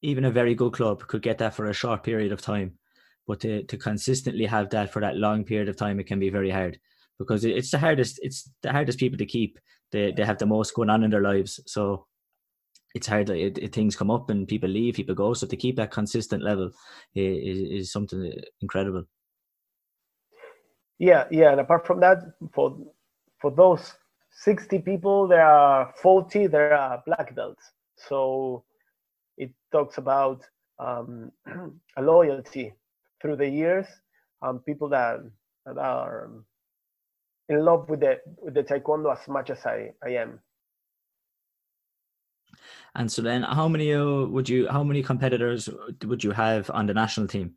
even 0.01 0.25
a 0.25 0.31
very 0.31 0.55
good 0.55 0.71
club 0.73 1.05
could 1.07 1.21
get 1.21 1.37
that 1.39 1.53
for 1.53 1.65
a 1.65 1.73
short 1.73 2.03
period 2.03 2.31
of 2.31 2.39
time 2.39 2.71
but 3.27 3.41
to, 3.41 3.63
to 3.63 3.77
consistently 3.77 4.45
have 4.45 4.69
that 4.69 4.93
for 4.93 5.01
that 5.01 5.17
long 5.17 5.43
period 5.43 5.67
of 5.67 5.75
time 5.75 5.99
it 5.99 6.07
can 6.07 6.19
be 6.19 6.29
very 6.29 6.49
hard 6.49 6.79
because 7.19 7.43
it's 7.43 7.71
the 7.71 7.79
hardest 7.79 8.19
it's 8.21 8.49
the 8.61 8.71
hardest 8.71 8.99
people 8.99 9.17
to 9.17 9.25
keep. 9.25 9.59
They, 9.91 10.11
they 10.11 10.25
have 10.25 10.37
the 10.37 10.45
most 10.45 10.73
going 10.73 10.89
on 10.89 11.03
in 11.03 11.11
their 11.11 11.21
lives. 11.21 11.59
So 11.65 12.07
it's 12.93 13.07
hard 13.07 13.29
it, 13.29 13.57
it, 13.57 13.73
things 13.73 13.95
come 13.95 14.11
up 14.11 14.29
and 14.29 14.47
people 14.47 14.69
leave 14.69 14.95
people 14.95 15.15
go. 15.15 15.33
So 15.33 15.47
to 15.47 15.55
keep 15.55 15.75
that 15.77 15.91
consistent 15.91 16.43
level 16.43 16.71
is, 17.15 17.83
is 17.85 17.91
something 17.91 18.31
incredible 18.61 19.03
yeah 20.99 21.25
yeah 21.31 21.51
and 21.51 21.59
apart 21.59 21.85
from 21.85 21.99
that 21.99 22.19
for 22.53 22.77
for 23.39 23.51
those 23.51 23.93
60 24.37 24.79
people 24.79 25.27
there 25.27 25.45
are 25.45 25.93
40 26.01 26.47
there 26.47 26.73
are 26.73 27.01
black 27.05 27.33
belts. 27.35 27.71
So 27.95 28.63
it 29.37 29.51
talks 29.71 29.97
about 29.97 30.43
um, 30.79 31.31
a 31.97 32.01
loyalty 32.01 32.73
through 33.21 33.37
the 33.37 33.49
years 33.49 33.87
um, 34.43 34.59
people 34.59 34.89
that, 34.89 35.19
that 35.65 35.77
are 35.77 36.29
in 37.49 37.65
love 37.65 37.89
with 37.89 38.01
the 38.01 38.19
with 38.43 38.53
the 38.53 38.63
taekwondo 38.63 39.11
as 39.11 39.27
much 39.27 39.49
as 39.49 39.65
i 39.65 39.91
i 40.03 40.09
am. 40.09 40.39
And 42.93 43.11
so 43.11 43.21
then 43.21 43.43
how 43.43 43.67
many 43.67 43.93
uh, 43.93 44.25
would 44.25 44.47
you 44.49 44.67
how 44.67 44.83
many 44.83 45.01
competitors 45.01 45.69
would 46.05 46.23
you 46.23 46.31
have 46.31 46.69
on 46.71 46.85
the 46.85 46.93
national 46.93 47.27
team? 47.27 47.55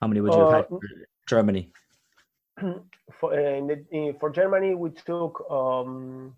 How 0.00 0.06
many 0.06 0.20
would 0.20 0.32
you 0.32 0.40
uh, 0.40 0.50
have 0.50 0.66
had 0.70 0.80
germany 1.26 1.70
for, 3.20 3.32
uh, 3.34 3.56
in 3.56 3.66
the, 3.66 3.84
in, 3.90 4.16
for 4.18 4.30
Germany, 4.30 4.74
we 4.74 4.90
took 4.90 5.44
um, 5.50 6.34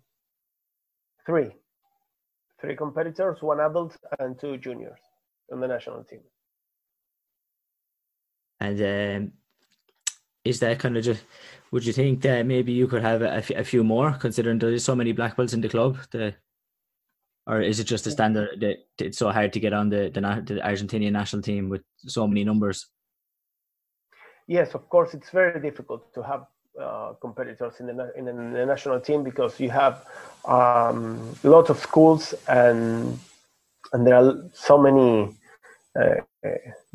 three, 1.25 1.49
three 2.59 2.75
competitors, 2.75 3.41
one 3.41 3.59
adult 3.59 3.95
and 4.19 4.39
two 4.39 4.57
juniors 4.57 4.99
on 5.51 5.59
the 5.59 5.67
national 5.67 6.03
team. 6.03 6.21
And 8.59 8.79
um, 8.81 9.31
is 10.45 10.59
that 10.59 10.79
kind 10.79 10.97
of 10.97 11.03
just? 11.03 11.23
Would 11.71 11.85
you 11.85 11.93
think 11.93 12.21
that 12.21 12.45
maybe 12.45 12.73
you 12.73 12.87
could 12.87 13.01
have 13.01 13.21
a, 13.21 13.43
a 13.55 13.63
few 13.63 13.83
more, 13.83 14.11
considering 14.13 14.59
there's 14.59 14.83
so 14.83 14.95
many 14.95 15.13
black 15.13 15.35
belts 15.35 15.53
in 15.53 15.61
the 15.61 15.69
club? 15.69 15.97
The, 16.11 16.35
or 17.47 17.61
is 17.61 17.79
it 17.79 17.85
just 17.85 18.05
a 18.07 18.11
standard 18.11 18.59
that 18.59 18.77
it's 18.99 19.17
so 19.17 19.31
hard 19.31 19.53
to 19.53 19.59
get 19.59 19.73
on 19.73 19.89
the, 19.89 20.11
the 20.13 20.21
the 20.21 20.61
Argentinian 20.61 21.13
national 21.13 21.41
team 21.41 21.69
with 21.69 21.81
so 21.97 22.27
many 22.27 22.43
numbers? 22.43 22.87
Yes, 24.51 24.75
of 24.75 24.83
course, 24.89 25.13
it's 25.13 25.29
very 25.29 25.59
difficult 25.61 26.13
to 26.13 26.21
have 26.21 26.45
uh, 26.79 27.13
competitors 27.21 27.75
in 27.79 27.85
the, 27.87 28.11
in 28.17 28.25
the 28.25 28.65
national 28.65 28.99
team 28.99 29.23
because 29.23 29.59
you 29.59 29.69
have 29.69 30.05
um, 30.45 31.35
lots 31.43 31.69
of 31.69 31.77
schools 31.79 32.33
and 32.47 33.17
and 33.93 34.07
there 34.07 34.15
are 34.15 34.49
so 34.53 34.77
many 34.77 35.35
uh, 35.99 36.15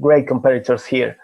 great 0.01 0.27
competitors 0.27 0.87
here. 0.87 1.17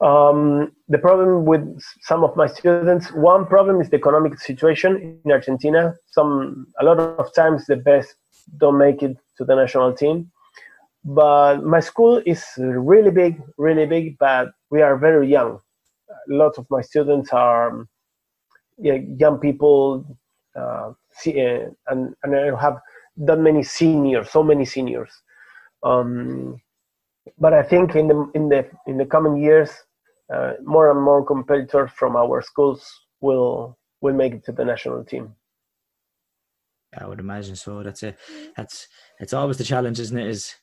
Um, 0.00 0.72
the 0.88 0.98
problem 0.98 1.44
with 1.44 1.64
some 2.02 2.22
of 2.22 2.36
my 2.36 2.46
students, 2.46 3.10
one 3.12 3.44
problem 3.44 3.80
is 3.80 3.90
the 3.90 3.96
economic 3.96 4.38
situation 4.38 5.20
in 5.24 5.32
Argentina. 5.32 5.94
Some 6.06 6.66
a 6.80 6.84
lot 6.84 6.98
of 7.00 7.34
times 7.34 7.66
the 7.66 7.76
best 7.76 8.14
don't 8.56 8.78
make 8.78 9.02
it 9.02 9.16
to 9.38 9.44
the 9.44 9.56
national 9.56 9.92
team. 9.94 10.30
But 11.04 11.64
my 11.64 11.80
school 11.80 12.22
is 12.24 12.44
really 12.56 13.10
big, 13.10 13.42
really 13.56 13.86
big, 13.86 14.16
but 14.18 14.52
we 14.70 14.82
are 14.82 14.96
very 14.96 15.28
young. 15.28 15.60
Lots 16.28 16.58
of 16.58 16.66
my 16.70 16.80
students 16.80 17.30
are 17.32 17.86
yeah, 18.78 18.98
young 19.18 19.38
people, 19.38 20.18
uh, 20.56 20.92
and 21.26 22.14
and 22.22 22.36
I 22.36 22.60
have 22.60 22.78
that 23.16 23.38
many 23.38 23.62
seniors, 23.62 24.30
so 24.30 24.42
many 24.42 24.64
seniors. 24.64 25.10
Um, 25.82 26.60
but 27.38 27.52
I 27.52 27.62
think 27.62 27.94
in 27.94 28.08
the 28.08 28.30
in 28.34 28.48
the 28.48 28.66
in 28.86 28.96
the 28.96 29.04
coming 29.04 29.36
years, 29.36 29.70
uh, 30.32 30.54
more 30.64 30.90
and 30.90 31.00
more 31.00 31.24
competitors 31.24 31.90
from 31.94 32.16
our 32.16 32.42
schools 32.42 32.84
will 33.20 33.78
will 34.00 34.14
make 34.14 34.32
it 34.32 34.44
to 34.44 34.52
the 34.52 34.64
national 34.64 35.04
team. 35.04 35.34
I 36.98 37.06
would 37.06 37.20
imagine 37.20 37.56
so. 37.56 37.82
That's 37.82 38.02
it. 38.02 38.18
That's 38.56 38.88
it's 39.20 39.32
always 39.32 39.58
the 39.58 39.64
challenge, 39.64 40.00
isn't 40.00 40.18
it? 40.18 40.26
Is 40.26 40.54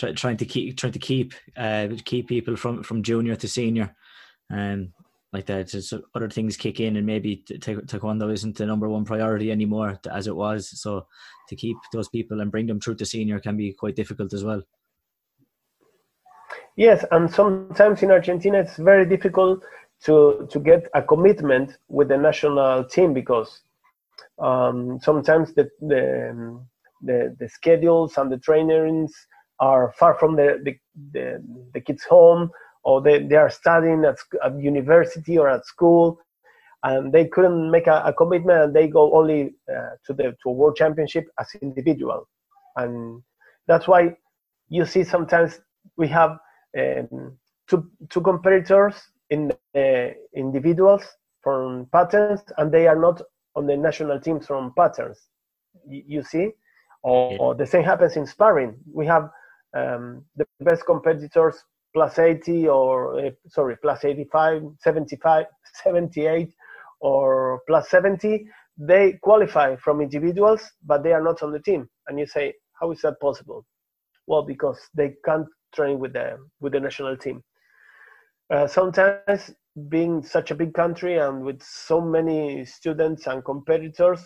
try, 0.00 0.12
trying 0.12 0.36
to 0.38 0.46
keep 0.46 0.76
trying 0.76 0.92
to 0.92 0.98
keep 0.98 1.34
uh, 1.56 1.88
keep 2.04 2.28
people 2.28 2.56
from 2.56 2.82
from 2.82 3.02
junior 3.02 3.36
to 3.36 3.48
senior, 3.48 3.94
and 4.50 4.86
um, 4.86 4.92
like 5.32 5.46
that. 5.46 5.68
Just 5.68 5.94
other 6.14 6.30
things 6.30 6.56
kick 6.56 6.80
in, 6.80 6.96
and 6.96 7.06
maybe 7.06 7.44
taekwondo 7.48 8.32
isn't 8.32 8.56
the 8.56 8.66
number 8.66 8.88
one 8.88 9.04
priority 9.04 9.52
anymore 9.52 9.98
as 10.10 10.26
it 10.26 10.34
was. 10.34 10.80
So 10.80 11.06
to 11.48 11.56
keep 11.56 11.76
those 11.92 12.08
people 12.08 12.40
and 12.40 12.50
bring 12.50 12.66
them 12.66 12.80
through 12.80 12.96
to 12.96 13.06
senior 13.06 13.38
can 13.40 13.56
be 13.56 13.72
quite 13.72 13.96
difficult 13.96 14.32
as 14.32 14.44
well. 14.44 14.62
Yes, 16.76 17.04
and 17.10 17.30
sometimes 17.30 18.02
in 18.02 18.10
Argentina 18.10 18.58
it's 18.60 18.76
very 18.76 19.06
difficult 19.06 19.62
to 20.04 20.48
to 20.50 20.58
get 20.58 20.88
a 20.94 21.02
commitment 21.02 21.76
with 21.88 22.08
the 22.08 22.16
national 22.16 22.84
team 22.84 23.12
because 23.12 23.62
um, 24.38 24.98
sometimes 25.02 25.52
the, 25.54 25.68
the 25.80 26.58
the 27.02 27.36
the 27.38 27.48
schedules 27.48 28.16
and 28.16 28.32
the 28.32 28.38
trainings 28.38 29.12
are 29.60 29.92
far 29.98 30.14
from 30.14 30.36
the, 30.36 30.58
the, 30.64 30.76
the, 31.12 31.44
the 31.74 31.80
kids' 31.80 32.04
home 32.04 32.50
or 32.82 33.00
they, 33.00 33.22
they 33.22 33.36
are 33.36 33.50
studying 33.50 34.04
at, 34.04 34.16
at 34.44 34.58
university 34.58 35.38
or 35.38 35.48
at 35.48 35.66
school 35.66 36.18
and 36.82 37.12
they 37.12 37.26
couldn't 37.26 37.70
make 37.70 37.86
a, 37.86 38.02
a 38.06 38.12
commitment 38.12 38.62
and 38.62 38.74
they 38.74 38.88
go 38.88 39.14
only 39.14 39.54
uh, 39.70 39.90
to 40.06 40.14
the 40.14 40.34
to 40.42 40.48
a 40.48 40.52
world 40.52 40.76
championship 40.76 41.26
as 41.38 41.48
individual. 41.60 42.26
And 42.76 43.22
that's 43.66 43.86
why 43.86 44.16
you 44.68 44.86
see 44.86 45.04
sometimes 45.04 45.60
we 45.96 46.08
have 46.08 46.38
um, 46.78 47.36
two, 47.68 47.90
two 48.08 48.20
competitors 48.20 48.94
in 49.28 49.52
the 49.74 50.14
individuals 50.34 51.02
from 51.42 51.86
patterns 51.92 52.40
and 52.56 52.72
they 52.72 52.86
are 52.86 52.98
not 52.98 53.20
on 53.56 53.66
the 53.66 53.76
national 53.76 54.20
teams 54.20 54.46
from 54.46 54.72
patterns. 54.76 55.28
You, 55.86 56.02
you 56.06 56.22
see? 56.22 56.50
Or, 57.02 57.36
or, 57.40 57.54
the 57.54 57.66
same 57.66 57.82
happens 57.82 58.16
in 58.16 58.26
sparring. 58.26 58.76
We 58.92 59.06
have 59.06 59.30
um, 59.74 60.24
the 60.36 60.46
best 60.60 60.84
competitors 60.86 61.56
plus 61.92 62.18
80 62.18 62.68
or 62.68 63.18
uh, 63.18 63.30
sorry 63.48 63.76
plus 63.82 64.04
85 64.04 64.62
75 64.80 65.46
78 65.84 66.52
or 67.00 67.60
plus 67.66 67.88
70 67.90 68.46
they 68.78 69.18
qualify 69.22 69.76
from 69.76 70.00
individuals 70.00 70.62
but 70.84 71.02
they 71.02 71.12
are 71.12 71.22
not 71.22 71.42
on 71.42 71.52
the 71.52 71.60
team. 71.60 71.88
And 72.08 72.18
you 72.18 72.26
say 72.26 72.54
how 72.80 72.90
is 72.92 73.00
that 73.02 73.20
possible? 73.20 73.64
Well 74.26 74.42
because 74.42 74.78
they 74.94 75.14
can't 75.24 75.46
train 75.74 75.98
with 75.98 76.12
the 76.12 76.38
with 76.60 76.72
the 76.72 76.80
national 76.80 77.16
team. 77.16 77.42
Uh, 78.52 78.66
sometimes 78.66 79.52
being 79.88 80.22
such 80.22 80.50
a 80.50 80.54
big 80.54 80.74
country 80.74 81.18
and 81.18 81.44
with 81.44 81.62
so 81.62 82.00
many 82.00 82.64
students 82.64 83.26
and 83.28 83.44
competitors 83.44 84.20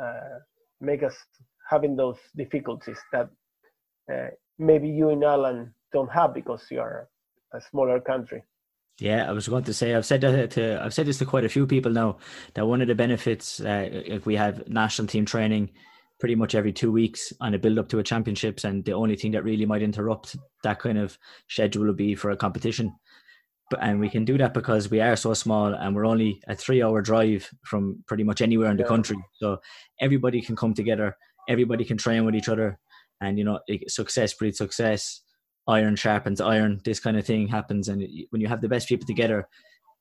uh, 0.00 0.38
make 0.80 1.02
us 1.02 1.14
having 1.68 1.94
those 1.94 2.16
difficulties 2.36 2.98
that 3.12 3.28
uh, 4.12 4.28
maybe 4.60 4.88
you 4.88 5.10
in 5.10 5.24
Ireland 5.24 5.70
don't 5.92 6.12
have 6.12 6.34
because 6.34 6.64
you 6.70 6.80
are 6.80 7.08
a 7.52 7.60
smaller 7.60 8.00
country. 8.00 8.44
Yeah, 9.00 9.28
I 9.28 9.32
was 9.32 9.48
going 9.48 9.64
to 9.64 9.72
say 9.72 9.94
I've 9.94 10.04
said 10.04 10.20
that 10.20 10.50
to 10.52 10.82
I've 10.84 10.92
said 10.92 11.06
this 11.06 11.18
to 11.18 11.24
quite 11.24 11.44
a 11.44 11.48
few 11.48 11.66
people 11.66 11.90
now 11.90 12.18
that 12.54 12.66
one 12.66 12.82
of 12.82 12.88
the 12.88 12.94
benefits 12.94 13.60
uh, 13.60 13.88
if 13.90 14.26
we 14.26 14.36
have 14.36 14.68
national 14.68 15.08
team 15.08 15.24
training 15.24 15.70
pretty 16.20 16.34
much 16.34 16.54
every 16.54 16.72
two 16.72 16.92
weeks 16.92 17.32
on 17.40 17.54
a 17.54 17.58
build 17.58 17.78
up 17.78 17.88
to 17.88 17.98
a 17.98 18.02
championships, 18.02 18.64
and 18.64 18.84
the 18.84 18.92
only 18.92 19.16
thing 19.16 19.32
that 19.32 19.42
really 19.42 19.64
might 19.64 19.82
interrupt 19.82 20.36
that 20.62 20.78
kind 20.78 20.98
of 20.98 21.18
schedule 21.48 21.86
would 21.86 21.96
be 21.96 22.14
for 22.14 22.30
a 22.30 22.36
competition. 22.36 22.94
But, 23.70 23.80
and 23.82 24.00
we 24.00 24.10
can 24.10 24.26
do 24.26 24.36
that 24.36 24.52
because 24.52 24.90
we 24.90 25.00
are 25.00 25.16
so 25.16 25.32
small 25.32 25.72
and 25.72 25.94
we're 25.94 26.04
only 26.04 26.42
a 26.46 26.54
three 26.54 26.82
hour 26.82 27.00
drive 27.00 27.48
from 27.64 28.04
pretty 28.06 28.24
much 28.24 28.42
anywhere 28.42 28.70
in 28.70 28.76
the 28.76 28.82
yeah. 28.82 28.88
country. 28.88 29.16
So 29.34 29.60
everybody 29.98 30.42
can 30.42 30.56
come 30.56 30.74
together, 30.74 31.16
everybody 31.48 31.86
can 31.86 31.96
train 31.96 32.26
with 32.26 32.34
each 32.34 32.48
other, 32.50 32.78
and 33.20 33.38
you 33.38 33.44
know, 33.44 33.60
success 33.88 34.34
breeds 34.34 34.58
success. 34.58 35.20
Iron 35.68 35.94
sharpens 35.94 36.40
iron. 36.40 36.80
This 36.84 37.00
kind 37.00 37.16
of 37.16 37.26
thing 37.26 37.46
happens, 37.46 37.88
and 37.88 38.02
when 38.30 38.40
you 38.40 38.48
have 38.48 38.60
the 38.60 38.68
best 38.68 38.88
people 38.88 39.06
together, 39.06 39.46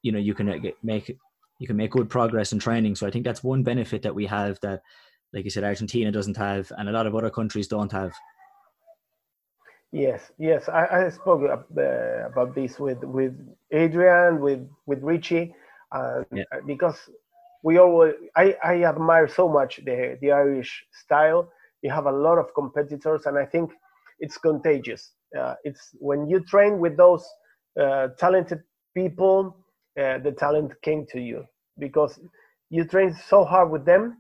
you 0.02 0.12
know 0.12 0.18
you 0.18 0.34
can 0.34 0.50
uh, 0.50 0.58
make 0.82 1.16
you 1.60 1.68
can 1.68 1.76
make 1.76 1.92
good 1.92 2.10
progress 2.10 2.54
in 2.54 2.60
training. 2.60 2.96
So 2.96 3.06
I 3.06 3.12
think 3.12 3.26
that's 3.26 3.44
one 3.44 3.64
benefit 3.64 4.02
that 4.04 4.16
we 4.16 4.26
have 4.26 4.60
that, 4.62 4.82
like 5.34 5.44
you 5.44 5.52
said, 5.52 5.64
Argentina 5.64 6.12
doesn't 6.12 6.38
have, 6.38 6.72
and 6.78 6.88
a 6.90 6.92
lot 6.92 7.06
of 7.06 7.16
other 7.16 7.30
countries 7.30 7.68
don't 7.68 7.92
have. 7.92 8.14
Yes, 9.92 10.32
yes, 10.38 10.70
I, 10.70 11.06
I 11.06 11.10
spoke 11.10 11.42
uh, 11.50 12.26
about 12.26 12.56
this 12.56 12.80
with 12.80 13.04
with 13.04 13.34
Adrian, 13.72 14.40
with 14.40 14.68
with 14.86 15.04
Richie, 15.04 15.54
uh, 15.92 16.24
yeah. 16.32 16.44
because 16.66 17.10
we 17.64 17.78
always 17.78 18.14
I, 18.36 18.56
I 18.64 18.84
admire 18.84 19.28
so 19.28 19.50
much 19.50 19.82
the 19.84 20.18
the 20.22 20.32
Irish 20.32 20.86
style. 20.92 21.50
You 21.82 21.92
have 21.92 22.06
a 22.06 22.12
lot 22.12 22.38
of 22.38 22.54
competitors, 22.54 23.26
and 23.26 23.38
I 23.38 23.46
think 23.46 23.72
it's 24.20 24.38
contagious. 24.38 25.12
Uh, 25.38 25.56
it's 25.64 25.90
when 26.00 26.28
you 26.28 26.44
train 26.46 26.80
with 26.80 26.98
those 26.98 27.26
uh, 27.80 28.10
talented 28.18 28.60
people 28.96 29.56
uh, 30.00 30.18
the 30.20 30.32
talent 30.32 30.74
came 30.82 31.06
to 31.08 31.20
you 31.20 31.46
because 31.78 32.20
you 32.70 32.86
train 32.86 33.14
so 33.28 33.44
hard 33.44 33.70
with 33.70 33.86
them 33.86 34.18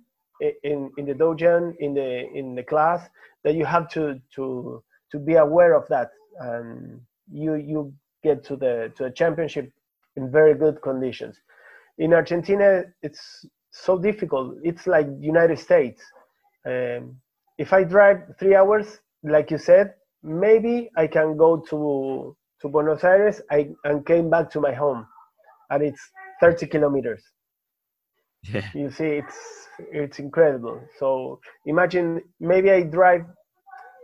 in 0.63 0.91
in 0.97 1.05
the 1.05 1.13
dojo 1.13 1.73
in 1.79 1.93
the 1.93 2.27
in 2.33 2.55
the 2.55 2.63
class 2.63 3.07
that 3.43 3.55
you 3.55 3.65
have 3.65 3.89
to 3.89 4.19
to 4.35 4.83
to 5.11 5.19
be 5.19 5.35
aware 5.35 5.73
of 5.73 5.87
that. 5.89 6.09
And 6.39 7.01
you 7.31 7.55
you 7.55 7.93
get 8.23 8.43
to 8.45 8.55
the 8.55 8.91
to 8.97 9.05
a 9.05 9.11
championship 9.11 9.71
in 10.15 10.31
very 10.31 10.55
good 10.55 10.81
conditions. 10.81 11.37
In 11.97 12.13
argentina 12.13 12.83
it's 13.01 13.45
so 13.71 13.97
difficult. 13.97 14.55
It's 14.63 14.87
like 14.87 15.07
united 15.19 15.59
states. 15.59 16.01
Um, 16.65 17.21
if 17.59 17.73
i 17.73 17.83
drive 17.83 18.19
three 18.39 18.55
hours 18.55 18.99
like 19.23 19.51
you 19.51 19.57
said 19.57 19.93
maybe 20.23 20.89
i 20.97 21.05
can 21.05 21.37
go 21.37 21.51
to 21.57 22.35
to 22.61 22.67
buenos 22.67 23.03
aires 23.03 23.41
I, 23.51 23.69
and 23.83 24.05
came 24.05 24.29
back 24.29 24.49
to 24.51 24.59
my 24.59 24.73
home 24.73 25.05
and 25.69 25.83
it's 25.83 26.01
30 26.39 26.67
kilometers. 26.67 27.23
Yeah. 28.43 28.65
You 28.73 28.89
see, 28.89 29.21
it's 29.21 29.67
it's 29.91 30.19
incredible. 30.19 30.81
So 30.97 31.39
imagine 31.65 32.21
maybe 32.39 32.71
I 32.71 32.83
drive 32.83 33.25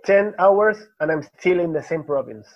10 0.05 0.35
hours 0.39 0.77
and 0.99 1.11
I'm 1.11 1.23
still 1.39 1.59
in 1.59 1.73
the 1.73 1.81
same 1.81 2.03
province. 2.03 2.47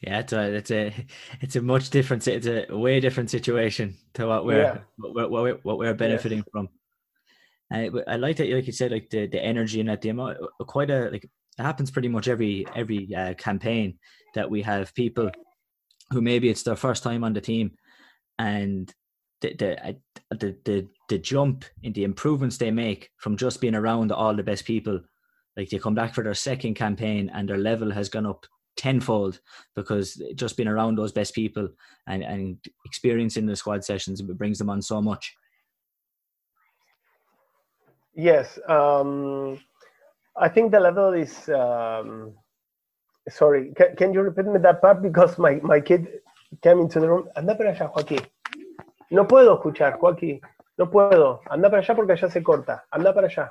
Yeah, 0.00 0.20
it's 0.20 0.32
a 0.32 0.54
it's 0.54 0.70
a 0.70 1.06
it's 1.40 1.56
a 1.56 1.62
much 1.62 1.90
different 1.90 2.26
it's 2.26 2.46
a 2.46 2.66
way 2.70 3.00
different 3.00 3.30
situation 3.30 3.96
to 4.14 4.26
what 4.26 4.46
we're 4.46 4.62
yeah. 4.62 4.78
what, 4.96 5.30
what, 5.30 5.64
what, 5.64 5.78
we're 5.78 5.94
benefiting 5.94 6.38
yes. 6.38 6.48
from. 6.50 6.68
Uh, 7.72 7.78
I 8.08 8.12
I 8.12 8.16
like 8.16 8.36
that 8.36 8.48
like 8.48 8.66
you 8.66 8.72
said 8.72 8.90
like 8.90 9.10
the, 9.10 9.26
the 9.26 9.42
energy 9.42 9.80
and 9.80 9.88
that 9.88 10.02
the 10.02 10.10
amount 10.10 10.38
uh, 10.40 10.64
quite 10.64 10.90
a 10.90 11.10
like 11.10 11.24
it 11.24 11.62
happens 11.62 11.90
pretty 11.90 12.08
much 12.08 12.28
every 12.28 12.66
every 12.74 13.14
uh, 13.14 13.34
campaign 13.34 13.98
that 14.34 14.50
we 14.50 14.62
have 14.62 14.94
people 14.94 15.30
who 16.10 16.20
maybe 16.20 16.48
it's 16.48 16.62
their 16.62 16.76
first 16.76 17.02
time 17.02 17.24
on 17.24 17.32
the 17.32 17.40
team 17.40 17.72
and 18.38 18.92
the, 19.40 19.54
the 19.54 19.88
uh, 19.88 19.92
the 20.30 20.56
the 20.64 20.88
the 21.08 21.18
jump 21.18 21.64
in 21.82 21.92
the 21.92 22.04
improvements 22.04 22.56
they 22.56 22.70
make 22.70 23.10
from 23.18 23.36
just 23.36 23.60
being 23.60 23.74
around 23.74 24.12
all 24.12 24.34
the 24.34 24.42
best 24.42 24.64
people 24.64 25.00
like 25.56 25.68
they 25.68 25.78
come 25.78 25.94
back 25.94 26.14
for 26.14 26.24
their 26.24 26.34
second 26.34 26.74
campaign 26.74 27.30
and 27.34 27.48
their 27.48 27.58
level 27.58 27.90
has 27.90 28.08
gone 28.08 28.26
up 28.26 28.46
tenfold 28.76 29.40
because 29.74 30.22
just 30.34 30.56
being 30.56 30.68
around 30.68 30.96
those 30.96 31.12
best 31.12 31.34
people 31.34 31.68
and 32.06 32.22
and 32.22 32.58
experiencing 32.86 33.46
the 33.46 33.56
squad 33.56 33.84
sessions 33.84 34.22
brings 34.22 34.58
them 34.58 34.70
on 34.70 34.80
so 34.80 35.02
much 35.02 35.34
yes 38.14 38.58
um 38.68 39.58
i 40.36 40.48
think 40.48 40.70
the 40.72 40.80
level 40.80 41.12
is 41.12 41.48
um 41.48 42.34
sorry, 43.28 43.72
can, 43.76 43.96
can 43.96 44.12
you 44.12 44.22
repeat 44.22 44.46
me 44.46 44.58
that 44.58 44.80
part 44.80 45.02
because 45.02 45.38
my, 45.38 45.60
my 45.62 45.80
kid 45.80 46.20
came 46.62 46.80
into 46.80 47.00
the 47.00 47.08
room. 47.08 47.28
Anda 47.36 47.54
para 47.54 47.72
allá, 47.74 47.92
Joaquín. 47.92 48.24
No 49.10 49.26
puedo 49.26 49.54
escuchar, 49.56 49.98
Joaquín. 49.98 50.40
No 50.78 50.90
puedo. 50.90 51.40
Anda 51.50 51.70
para 51.70 51.82
allá 51.82 51.94
porque 51.94 52.12
allá 52.12 52.30
se 52.30 52.42
corta. 52.42 52.84
Anda 52.90 53.14
para 53.14 53.28
allá. 53.28 53.50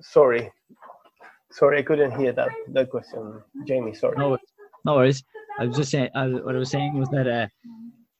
Sorry. 0.00 0.50
Sorry, 1.50 1.78
I 1.78 1.82
couldn't 1.82 2.12
hear 2.12 2.32
that 2.34 2.50
that 2.74 2.90
question, 2.90 3.42
Jamie. 3.66 3.94
Sorry. 3.94 4.16
No, 4.18 4.36
no 4.84 4.96
worries. 4.96 5.24
I 5.58 5.64
was 5.64 5.76
just 5.76 5.90
saying. 5.90 6.10
I, 6.14 6.28
what 6.28 6.54
I 6.54 6.58
was 6.58 6.70
saying 6.70 6.98
was 6.98 7.08
that 7.08 7.26
uh, 7.26 7.46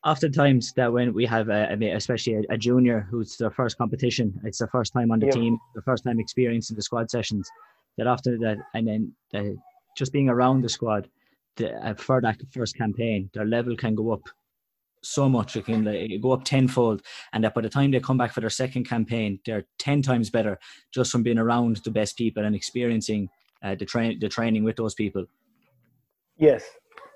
oftentimes 0.09 0.73
that 0.73 0.93
when 0.93 1.13
we 1.13 1.27
have 1.27 1.49
a, 1.49 1.69
especially 1.95 2.35
a, 2.35 2.43
a, 2.51 2.59
junior 2.59 3.07
who's 3.11 3.37
their 3.37 3.51
first 3.51 3.77
competition, 3.77 4.41
it's 4.45 4.59
their 4.59 4.69
first 4.69 4.93
time 4.93 5.11
on 5.11 5.19
the 5.19 5.27
yeah. 5.27 5.33
team, 5.33 5.59
the 5.75 5.83
first 5.83 6.05
time 6.05 6.19
experiencing 6.19 6.77
the 6.77 6.83
squad 6.83 7.11
sessions. 7.11 7.49
That 7.97 8.07
after 8.07 8.39
that, 8.39 8.59
and 8.75 8.87
then 8.89 9.13
the, 9.33 9.57
just 9.97 10.13
being 10.13 10.29
around 10.29 10.63
the 10.63 10.69
squad 10.69 11.09
the, 11.57 11.75
uh, 11.75 11.95
for 11.95 12.21
that 12.21 12.39
first 12.53 12.77
campaign, 12.77 13.29
their 13.35 13.45
level 13.45 13.77
can 13.77 13.95
go 13.95 14.13
up 14.13 14.23
so 15.03 15.29
much. 15.29 15.57
It 15.57 15.67
can 15.67 15.85
like, 15.85 16.23
go 16.23 16.33
up 16.33 16.45
tenfold, 16.45 17.03
and 17.33 17.45
that 17.45 17.55
by 17.55 17.61
the 17.61 17.69
time 17.69 17.91
they 17.91 18.01
come 18.01 18.19
back 18.19 18.33
for 18.33 18.41
their 18.41 18.51
second 18.51 18.85
campaign, 18.85 19.41
they're 19.45 19.65
ten 19.79 20.01
times 20.01 20.31
better 20.31 20.59
just 20.93 21.11
from 21.11 21.23
being 21.23 21.39
around 21.39 21.77
the 21.85 21.91
best 21.91 22.17
people 22.17 22.45
and 22.45 22.55
experiencing 22.55 23.29
uh, 23.63 23.75
the 23.75 23.85
train 23.85 24.19
the 24.21 24.29
training 24.29 24.65
with 24.65 24.77
those 24.77 24.95
people. 24.95 25.25
Yes, 26.37 26.65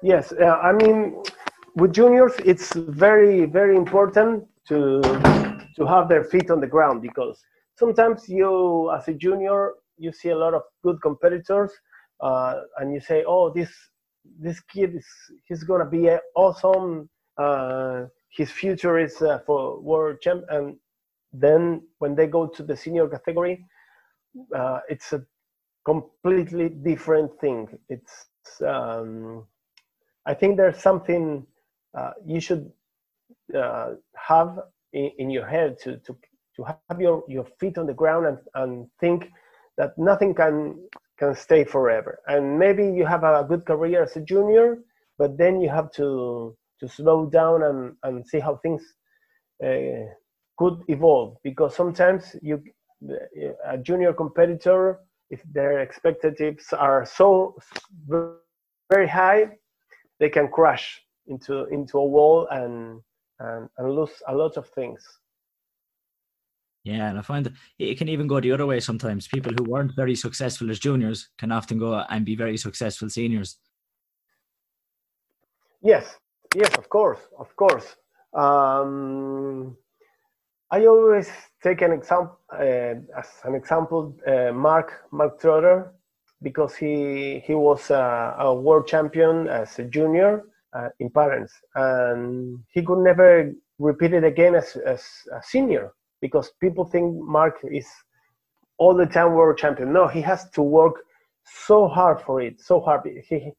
yes. 0.02 0.32
Uh, 0.32 0.46
I 0.46 0.72
mean, 0.72 1.22
with 1.76 1.92
juniors, 1.92 2.32
it's 2.44 2.72
very 2.74 3.46
very 3.46 3.76
important 3.76 4.44
to 4.68 5.00
to 5.76 5.86
have 5.86 6.08
their 6.08 6.24
feet 6.24 6.50
on 6.50 6.60
the 6.60 6.66
ground 6.66 7.02
because 7.02 7.40
sometimes 7.76 8.28
you, 8.28 8.90
as 8.92 9.08
a 9.08 9.14
junior, 9.14 9.72
you 9.98 10.12
see 10.12 10.30
a 10.30 10.36
lot 10.36 10.54
of 10.54 10.62
good 10.82 11.00
competitors 11.02 11.72
uh, 12.20 12.60
and 12.78 12.92
you 12.92 13.00
say, 13.00 13.24
"Oh, 13.26 13.50
this 13.52 13.70
this 14.38 14.60
kid 14.60 14.94
is 14.94 15.06
he's 15.46 15.64
gonna 15.64 15.88
be 15.88 16.10
awesome. 16.34 17.08
Uh, 17.38 18.06
his 18.30 18.50
future 18.50 18.98
is 18.98 19.20
uh, 19.22 19.38
for 19.46 19.80
world 19.80 20.20
champ." 20.20 20.44
And 20.48 20.76
then 21.32 21.82
when 21.98 22.14
they 22.14 22.26
go 22.26 22.46
to 22.46 22.62
the 22.62 22.76
senior 22.76 23.08
category, 23.08 23.64
uh, 24.54 24.80
it's 24.88 25.12
a 25.12 25.22
completely 25.84 26.68
different 26.68 27.30
thing. 27.40 27.68
It's 27.88 28.26
um, 28.66 29.44
I 30.26 30.34
think 30.34 30.56
there's 30.56 30.78
something 30.78 31.46
uh, 31.94 32.12
you 32.24 32.40
should 32.40 32.70
uh, 33.56 33.90
have 34.16 34.58
in, 34.92 35.10
in, 35.18 35.30
your 35.30 35.46
head 35.46 35.78
to, 35.80 35.98
to 35.98 36.16
to 36.56 36.64
have 36.64 37.00
your, 37.00 37.24
your 37.28 37.46
feet 37.58 37.78
on 37.78 37.86
the 37.86 37.94
ground 37.94 38.26
and, 38.26 38.38
and 38.54 38.86
think 39.00 39.30
that 39.78 39.96
nothing 39.96 40.34
can 40.34 40.78
can 41.18 41.34
stay 41.34 41.64
forever. 41.64 42.20
And 42.26 42.58
maybe 42.58 42.84
you 42.84 43.06
have 43.06 43.24
a 43.24 43.44
good 43.48 43.64
career 43.64 44.02
as 44.02 44.16
a 44.16 44.20
junior, 44.20 44.78
but 45.18 45.38
then 45.38 45.60
you 45.60 45.68
have 45.68 45.90
to 45.92 46.56
to 46.80 46.88
slow 46.88 47.26
down 47.26 47.62
and, 47.62 47.94
and 48.02 48.26
see 48.26 48.40
how 48.40 48.56
things 48.56 48.82
uh, 49.64 50.06
could 50.58 50.82
evolve 50.88 51.36
because 51.42 51.74
sometimes 51.74 52.36
you 52.42 52.62
a 53.66 53.78
junior 53.78 54.12
competitor 54.12 55.00
if 55.30 55.42
their 55.52 55.80
expectations 55.80 56.66
are 56.72 57.04
so 57.04 57.56
very 58.90 59.08
high 59.08 59.48
they 60.20 60.28
can 60.28 60.48
crash 60.48 61.00
into 61.26 61.64
into 61.66 61.98
a 61.98 62.06
wall 62.06 62.46
and 62.50 63.00
and, 63.40 63.68
and 63.78 63.94
lose 63.94 64.22
a 64.28 64.34
lot 64.34 64.56
of 64.56 64.68
things 64.68 65.20
yeah, 66.84 67.08
and 67.08 67.18
I 67.18 67.22
find 67.22 67.46
that 67.46 67.52
it 67.78 67.96
can 67.96 68.08
even 68.08 68.26
go 68.26 68.40
the 68.40 68.50
other 68.50 68.66
way 68.66 68.80
sometimes. 68.80 69.28
People 69.28 69.52
who 69.56 69.70
weren't 69.70 69.94
very 69.94 70.16
successful 70.16 70.70
as 70.70 70.80
juniors 70.80 71.28
can 71.38 71.52
often 71.52 71.78
go 71.78 72.04
and 72.08 72.24
be 72.24 72.34
very 72.34 72.56
successful 72.56 73.08
seniors. 73.08 73.58
Yes, 75.80 76.16
yes, 76.56 76.76
of 76.76 76.88
course, 76.88 77.20
of 77.38 77.54
course. 77.54 77.96
Um, 78.34 79.76
I 80.70 80.86
always 80.86 81.30
take 81.62 81.82
an 81.82 81.92
example 81.92 82.38
uh, 82.52 82.94
as 83.16 83.28
an 83.44 83.54
example, 83.54 84.16
uh, 84.26 84.52
Mark 84.52 85.04
Mark 85.12 85.40
Trotter, 85.40 85.92
because 86.42 86.74
he 86.74 87.40
he 87.46 87.54
was 87.54 87.90
a, 87.90 88.34
a 88.38 88.54
world 88.54 88.88
champion 88.88 89.46
as 89.46 89.78
a 89.78 89.84
junior 89.84 90.44
uh, 90.74 90.88
in 91.00 91.10
patterns, 91.10 91.52
and 91.74 92.58
he 92.72 92.82
could 92.82 92.98
never 92.98 93.52
repeat 93.78 94.12
it 94.12 94.24
again 94.24 94.54
as, 94.54 94.76
as 94.86 95.02
a 95.32 95.42
senior 95.42 95.92
because 96.20 96.52
people 96.60 96.84
think 96.84 97.14
Mark 97.16 97.56
is 97.64 97.86
all 98.78 98.94
the 98.94 99.06
time 99.06 99.34
world 99.34 99.58
champion. 99.58 99.92
No, 99.92 100.06
he 100.08 100.20
has 100.20 100.48
to 100.50 100.62
work 100.62 100.96
so 101.66 101.88
hard 101.88 102.20
for 102.20 102.40
it, 102.40 102.60
so 102.60 102.80
hard. 102.80 103.02
He 103.28 103.52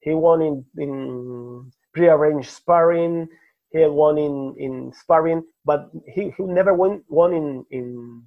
he 0.00 0.14
won 0.14 0.42
in 0.42 0.64
in 0.78 1.72
pre-arranged 1.92 2.50
sparring. 2.50 3.28
He 3.72 3.84
won 3.86 4.18
in 4.18 4.54
in 4.58 4.92
sparring, 4.92 5.44
but 5.64 5.90
he, 6.06 6.32
he 6.36 6.42
never 6.42 6.74
won 6.74 7.02
won 7.08 7.32
in 7.32 7.64
in 7.70 8.22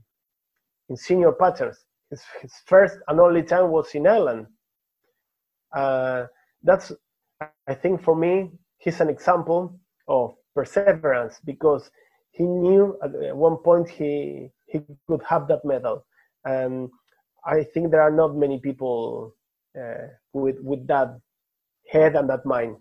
in 0.89 0.97
senior 0.97 1.31
patterns. 1.31 1.77
His, 2.09 2.21
his 2.41 2.53
first 2.65 2.97
and 3.07 3.19
only 3.19 3.43
time 3.43 3.69
was 3.69 3.93
in 3.95 4.05
Ireland. 4.05 4.47
Uh, 5.73 6.27
that's, 6.61 6.91
I 7.67 7.73
think, 7.73 8.03
for 8.03 8.15
me, 8.15 8.51
he's 8.77 8.99
an 9.01 9.09
example 9.09 9.79
of 10.07 10.35
perseverance 10.55 11.39
because 11.45 11.89
he 12.31 12.43
knew 12.43 12.97
at 13.03 13.35
one 13.35 13.57
point 13.57 13.89
he 13.89 14.49
he 14.65 14.81
could 15.07 15.21
have 15.23 15.47
that 15.47 15.63
medal, 15.63 16.05
and 16.45 16.89
I 17.45 17.63
think 17.63 17.91
there 17.91 18.01
are 18.01 18.11
not 18.11 18.35
many 18.35 18.59
people 18.59 19.35
uh, 19.79 20.07
with 20.33 20.57
with 20.61 20.87
that 20.87 21.19
head 21.87 22.15
and 22.15 22.29
that 22.29 22.45
mind. 22.45 22.77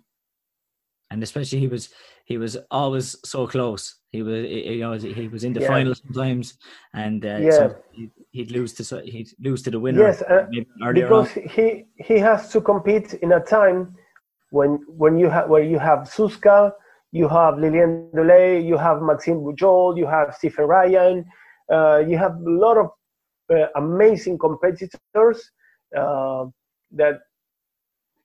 And 1.11 1.23
especially 1.23 1.59
he 1.59 1.69
was 1.69 1.91
he 2.25 2.39
was 2.39 2.57
always 2.71 3.17
so 3.25 3.47
close. 3.47 3.97
He 4.11 4.23
was 4.23 4.47
you 4.47 4.81
know 4.81 4.93
he 4.95 5.29
was 5.29 5.45
in 5.45 5.53
the 5.53 5.61
yeah. 5.61 5.69
final 5.69 5.95
sometimes, 5.95 6.59
and 6.95 7.25
uh, 7.25 7.39
yeah. 7.41 7.69
he'd 8.31 8.51
lose 8.51 8.73
to 8.75 9.03
he'd 9.03 9.29
lose 9.39 9.63
to 9.63 9.71
the 9.71 9.81
winner. 9.81 10.03
Yes, 10.03 10.23
uh, 10.23 10.47
because 10.95 11.37
on. 11.37 11.43
he 11.49 11.85
he 11.97 12.19
has 12.19 12.51
to 12.53 12.61
compete 12.61 13.15
in 13.15 13.33
a 13.33 13.41
time 13.41 13.95
when 14.53 14.79
when 14.87 15.19
you 15.19 15.31
have 15.31 15.49
where 15.49 15.63
you 15.63 15.79
have 15.79 16.01
Suska, 16.01 16.73
you 17.11 17.27
have 17.27 17.59
Lilian 17.59 18.11
Dolé, 18.15 18.63
you 18.63 18.77
have 18.77 19.01
Maxime 19.01 19.41
Bujold, 19.47 19.97
you 19.97 20.07
have 20.07 20.35
Stephen 20.35 20.67
Ryan, 20.67 21.25
uh, 21.73 21.99
you 22.07 22.19
have 22.19 22.33
a 22.33 22.51
lot 22.65 22.77
of 22.77 22.91
uh, 23.51 23.69
amazing 23.77 24.37
competitors 24.39 25.51
uh, 25.97 26.45
that 26.91 27.15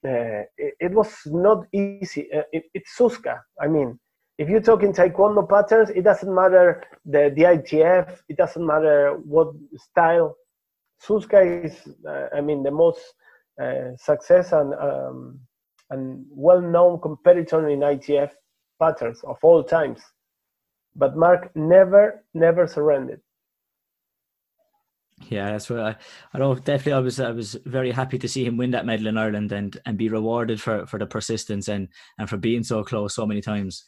uh, 0.04 0.44
it, 0.58 0.74
it, 0.80 0.92
was 0.92 1.12
not 1.28 1.66
easy. 1.72 2.28
Uh, 2.34 2.44
it, 2.52 2.64
it's 2.74 2.92
Suska. 2.98 3.40
I 3.62 3.68
mean, 3.68 3.98
if 4.38 4.50
you 4.50 4.60
talk 4.60 4.84
in 4.84 4.92
Taekwondo 4.92 5.48
patterns, 5.50 5.90
it 5.92 6.04
doesn't 6.04 6.34
matter 6.34 6.84
the, 7.06 7.32
the 7.36 7.44
ITF, 7.44 8.20
it 8.28 8.36
doesn't 8.36 8.66
matter 8.66 9.18
what 9.24 9.48
style. 9.78 10.36
Suska 11.02 11.66
is, 11.66 11.76
uh, 12.06 12.28
I 12.36 12.42
mean, 12.42 12.64
the 12.64 12.72
most 12.72 13.00
success 13.98 14.52
and 14.52 14.76
um, 14.76 15.40
and 15.90 16.26
well-known 16.30 17.00
competitor 17.00 17.68
in 17.70 17.80
ITF 17.80 18.32
patterns 18.80 19.22
of 19.24 19.38
all 19.42 19.64
times. 19.64 20.00
But 20.96 21.16
Mark 21.16 21.56
never, 21.56 22.24
never 22.34 22.68
surrendered. 22.68 23.22
Yeah, 25.30 25.52
that's 25.52 25.70
what 25.70 25.80
I. 25.80 25.96
I 26.34 26.38
know. 26.38 26.54
Definitely, 26.54 26.94
I 26.94 27.00
was. 27.00 27.20
I 27.20 27.32
was 27.32 27.56
very 27.66 27.92
happy 27.92 28.20
to 28.20 28.28
see 28.28 28.46
him 28.46 28.56
win 28.56 28.70
that 28.72 28.86
medal 28.86 29.08
in 29.08 29.18
Ireland 29.18 29.52
and 29.52 29.80
and 29.88 29.98
be 29.98 30.10
rewarded 30.10 30.62
for 30.62 30.86
for 30.86 31.00
the 31.00 31.08
persistence 31.08 31.68
and 31.70 31.88
and 32.20 32.30
for 32.30 32.38
being 32.38 32.64
so 32.64 32.84
close 32.84 33.16
so 33.16 33.26
many 33.26 33.42
times. 33.42 33.86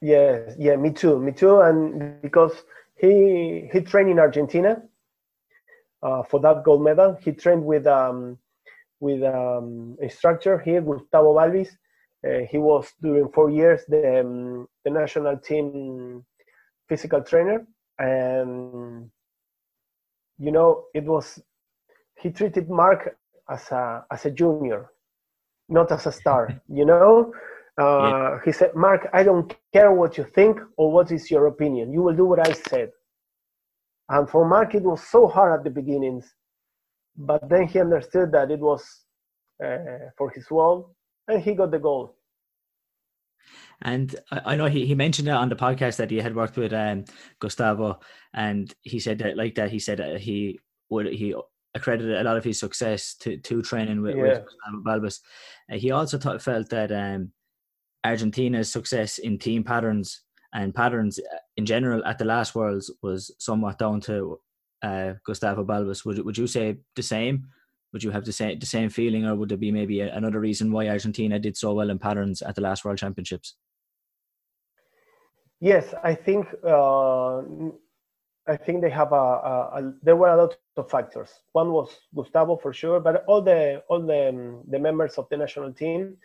Yeah, 0.00 0.38
yeah, 0.56 0.76
me 0.76 0.92
too, 0.92 1.18
me 1.18 1.32
too, 1.32 1.60
and 1.60 2.22
because 2.22 2.62
he 2.94 3.68
he 3.72 3.80
trained 3.80 4.10
in 4.10 4.20
Argentina 4.20 4.80
uh, 6.02 6.22
for 6.22 6.40
that 6.40 6.62
gold 6.64 6.84
medal. 6.84 7.18
He 7.20 7.32
trained 7.32 7.64
with 7.64 7.86
um 7.86 8.38
with 9.00 9.22
um 9.22 9.96
instructor 10.00 10.58
here, 10.58 10.80
Gustavo 10.80 11.34
Balbis, 11.34 11.70
uh, 12.26 12.40
he 12.50 12.58
was 12.58 12.92
during 13.00 13.28
four 13.28 13.50
years 13.50 13.82
the, 13.88 14.20
um, 14.20 14.68
the 14.84 14.90
national 14.90 15.38
team 15.38 16.24
physical 16.88 17.22
trainer, 17.22 17.66
and 17.98 19.10
you 20.38 20.50
know 20.50 20.84
it 20.94 21.04
was 21.04 21.40
he 22.20 22.30
treated 22.30 22.68
Mark 22.68 23.16
as 23.48 23.70
a 23.70 24.04
as 24.10 24.26
a 24.26 24.30
junior, 24.30 24.90
not 25.68 25.92
as 25.92 26.06
a 26.06 26.12
star. 26.12 26.60
you 26.68 26.84
know, 26.84 27.32
uh, 27.80 27.84
yeah. 27.84 28.38
he 28.44 28.52
said, 28.52 28.74
"Mark, 28.74 29.08
I 29.12 29.22
don't 29.22 29.54
care 29.72 29.92
what 29.92 30.18
you 30.18 30.24
think 30.24 30.58
or 30.76 30.90
what 30.90 31.12
is 31.12 31.30
your 31.30 31.46
opinion. 31.46 31.92
You 31.92 32.02
will 32.02 32.16
do 32.16 32.24
what 32.24 32.46
I 32.46 32.52
said." 32.52 32.90
And 34.08 34.28
for 34.28 34.48
Mark, 34.48 34.74
it 34.74 34.82
was 34.82 35.02
so 35.02 35.28
hard 35.28 35.60
at 35.60 35.64
the 35.64 35.70
beginnings, 35.70 36.34
but 37.18 37.48
then 37.48 37.66
he 37.66 37.80
understood 37.80 38.30
that 38.32 38.50
it 38.50 38.60
was 38.60 39.04
uh, 39.64 40.10
for 40.16 40.30
his 40.30 40.46
well 40.50 40.94
and 41.26 41.42
he 41.42 41.54
got 41.54 41.72
the 41.72 41.78
goal. 41.78 42.14
And 43.82 44.14
I, 44.30 44.56
know 44.56 44.66
he, 44.66 44.86
he 44.86 44.94
mentioned 44.94 45.28
it 45.28 45.32
on 45.32 45.48
the 45.48 45.56
podcast 45.56 45.96
that 45.96 46.10
he 46.10 46.18
had 46.18 46.34
worked 46.34 46.56
with 46.56 46.72
um, 46.72 47.04
Gustavo, 47.38 48.00
and 48.34 48.74
he 48.82 48.98
said 48.98 49.18
that 49.18 49.36
like 49.36 49.54
that 49.54 49.70
he 49.70 49.78
said 49.78 49.98
that 49.98 50.20
he 50.20 50.58
would 50.90 51.06
he 51.06 51.34
accredited 51.74 52.16
a 52.16 52.24
lot 52.24 52.36
of 52.36 52.42
his 52.42 52.58
success 52.58 53.14
to 53.20 53.36
to 53.38 53.62
training 53.62 54.02
with, 54.02 54.16
yeah. 54.16 54.22
with 54.22 54.44
Gustavo 54.44 54.82
Balbis. 54.84 55.20
Uh, 55.72 55.76
he 55.76 55.92
also 55.92 56.18
thought, 56.18 56.42
felt 56.42 56.68
that 56.70 56.90
um, 56.90 57.30
Argentina's 58.04 58.70
success 58.70 59.18
in 59.18 59.38
team 59.38 59.62
patterns 59.62 60.22
and 60.52 60.74
patterns 60.74 61.20
uh, 61.20 61.38
in 61.56 61.64
general 61.64 62.04
at 62.04 62.18
the 62.18 62.24
last 62.24 62.56
Worlds 62.56 62.92
was 63.02 63.32
somewhat 63.38 63.78
down 63.78 64.00
to 64.02 64.40
uh, 64.82 65.14
Gustavo 65.24 65.64
Balbis. 65.64 66.04
Would 66.04 66.24
would 66.24 66.38
you 66.38 66.46
say 66.46 66.78
the 66.94 67.02
same? 67.02 67.48
would 67.92 68.02
you 68.02 68.10
have 68.10 68.24
the 68.24 68.32
same 68.32 68.58
the 68.58 68.66
same 68.66 68.90
feeling, 68.90 69.24
or 69.24 69.34
would 69.34 69.48
there 69.48 69.58
be 69.58 69.72
maybe 69.72 70.00
a, 70.00 70.14
another 70.14 70.40
reason 70.40 70.70
why 70.70 70.88
Argentina 70.88 71.38
did 71.38 71.56
so 71.56 71.72
well 71.72 71.90
in 71.90 71.98
patterns 71.98 72.42
at 72.42 72.54
the 72.54 72.60
last 72.60 72.84
World 72.84 72.98
Championships? 72.98 73.56
Yes, 75.60 75.94
I 76.04 76.14
think 76.14 76.46
uh, 76.64 77.38
I 78.46 78.56
think 78.56 78.82
they 78.82 78.90
have 78.90 79.12
a, 79.12 79.14
a, 79.16 79.70
a, 79.76 79.92
There 80.02 80.16
were 80.16 80.28
a 80.28 80.36
lot 80.36 80.56
of 80.76 80.90
factors. 80.90 81.30
One 81.52 81.72
was 81.72 81.90
Gustavo 82.14 82.56
for 82.56 82.72
sure, 82.72 83.00
but 83.00 83.24
all 83.26 83.42
the 83.42 83.82
all 83.88 84.00
the 84.00 84.28
um, 84.28 84.62
the 84.68 84.78
members 84.78 85.14
of 85.16 85.28
the 85.30 85.36
national 85.36 85.72
team, 85.72 86.16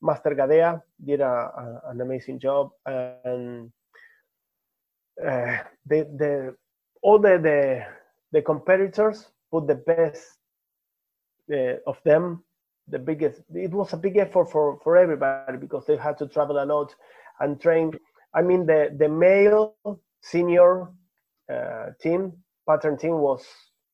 Master 0.00 0.34
Gadea 0.34 0.82
did 1.04 1.20
a, 1.20 1.80
an 1.86 2.00
amazing 2.00 2.40
job, 2.40 2.70
and 2.84 3.70
uh, 5.24 5.58
the 5.86 6.02
the 6.18 6.56
all 7.00 7.18
the 7.18 7.38
the 7.38 7.86
the 8.32 8.42
competitors 8.42 9.30
put 9.50 9.66
the 9.68 9.76
best 9.76 10.38
uh, 11.52 11.76
of 11.86 11.98
them 12.04 12.42
the 12.88 12.98
biggest 12.98 13.42
it 13.54 13.70
was 13.72 13.92
a 13.92 13.96
big 13.96 14.16
effort 14.16 14.50
for 14.50 14.78
for 14.82 14.96
everybody 14.96 15.56
because 15.56 15.86
they 15.86 15.96
had 15.96 16.16
to 16.18 16.26
travel 16.26 16.62
a 16.62 16.66
lot 16.66 16.94
and 17.40 17.60
train. 17.60 17.92
I 18.34 18.42
mean 18.42 18.66
the 18.66 18.94
the 18.98 19.08
male 19.08 19.74
senior 20.22 20.86
uh, 21.50 21.86
team 22.00 22.32
pattern 22.68 22.96
team 22.96 23.18
was 23.18 23.44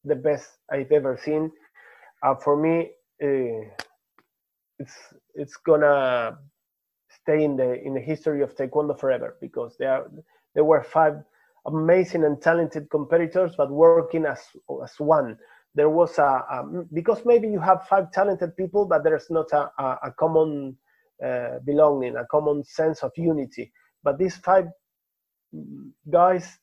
the 0.04 0.14
best 0.14 0.58
i've 0.70 0.90
ever 0.92 1.16
seen. 1.16 1.50
Uh, 2.22 2.34
for 2.34 2.56
me 2.56 2.90
uh, 3.22 3.62
it's 4.78 4.94
it's 5.34 5.56
gonna 5.56 6.36
stay 7.10 7.44
in 7.44 7.56
the 7.56 7.80
in 7.84 7.94
the 7.94 8.00
history 8.00 8.42
of 8.42 8.54
taekwondo 8.56 8.98
forever 8.98 9.36
because 9.40 9.76
there 9.78 9.92
are 9.92 10.06
there 10.54 10.64
were 10.64 10.82
five 10.82 11.14
amazing 11.68 12.24
and 12.24 12.40
talented 12.42 12.88
competitors 12.90 13.54
but 13.56 13.70
working 13.70 14.24
as 14.26 14.40
as 14.82 14.92
one. 14.98 15.36
There 15.74 15.90
was 15.90 16.18
a, 16.18 16.22
a, 16.22 16.64
because 16.92 17.20
maybe 17.24 17.48
you 17.48 17.60
have 17.60 17.86
five 17.88 18.10
talented 18.12 18.56
people 18.56 18.86
but 18.86 19.04
there's 19.04 19.30
not 19.30 19.52
a, 19.52 19.70
a, 19.78 19.98
a 20.04 20.12
common 20.18 20.76
uh, 21.24 21.58
belonging 21.64 22.16
a 22.16 22.26
common 22.26 22.64
sense 22.64 23.02
of 23.02 23.12
unity. 23.16 23.72
But 24.02 24.18
these 24.18 24.36
five 24.36 24.66
guys 26.10 26.58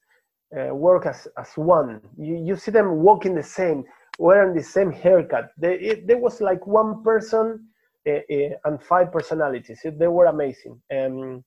uh, 0.57 0.73
work 0.73 1.05
as, 1.05 1.27
as 1.37 1.49
one. 1.55 2.01
You, 2.17 2.35
you 2.47 2.55
see 2.55 2.71
them 2.71 2.97
walking 3.01 3.35
the 3.35 3.43
same 3.43 3.83
wearing 4.17 4.55
the 4.55 4.63
same 4.63 4.91
haircut. 4.91 5.49
They, 5.57 5.75
it, 5.75 6.07
there 6.07 6.17
was 6.17 6.39
like 6.41 6.65
one 6.65 7.03
person 7.03 7.67
uh, 8.07 8.19
and 8.63 8.81
five 8.81 9.11
personalities. 9.11 9.79
They 9.83 10.07
were 10.07 10.27
amazing. 10.27 10.81
Um, 10.95 11.43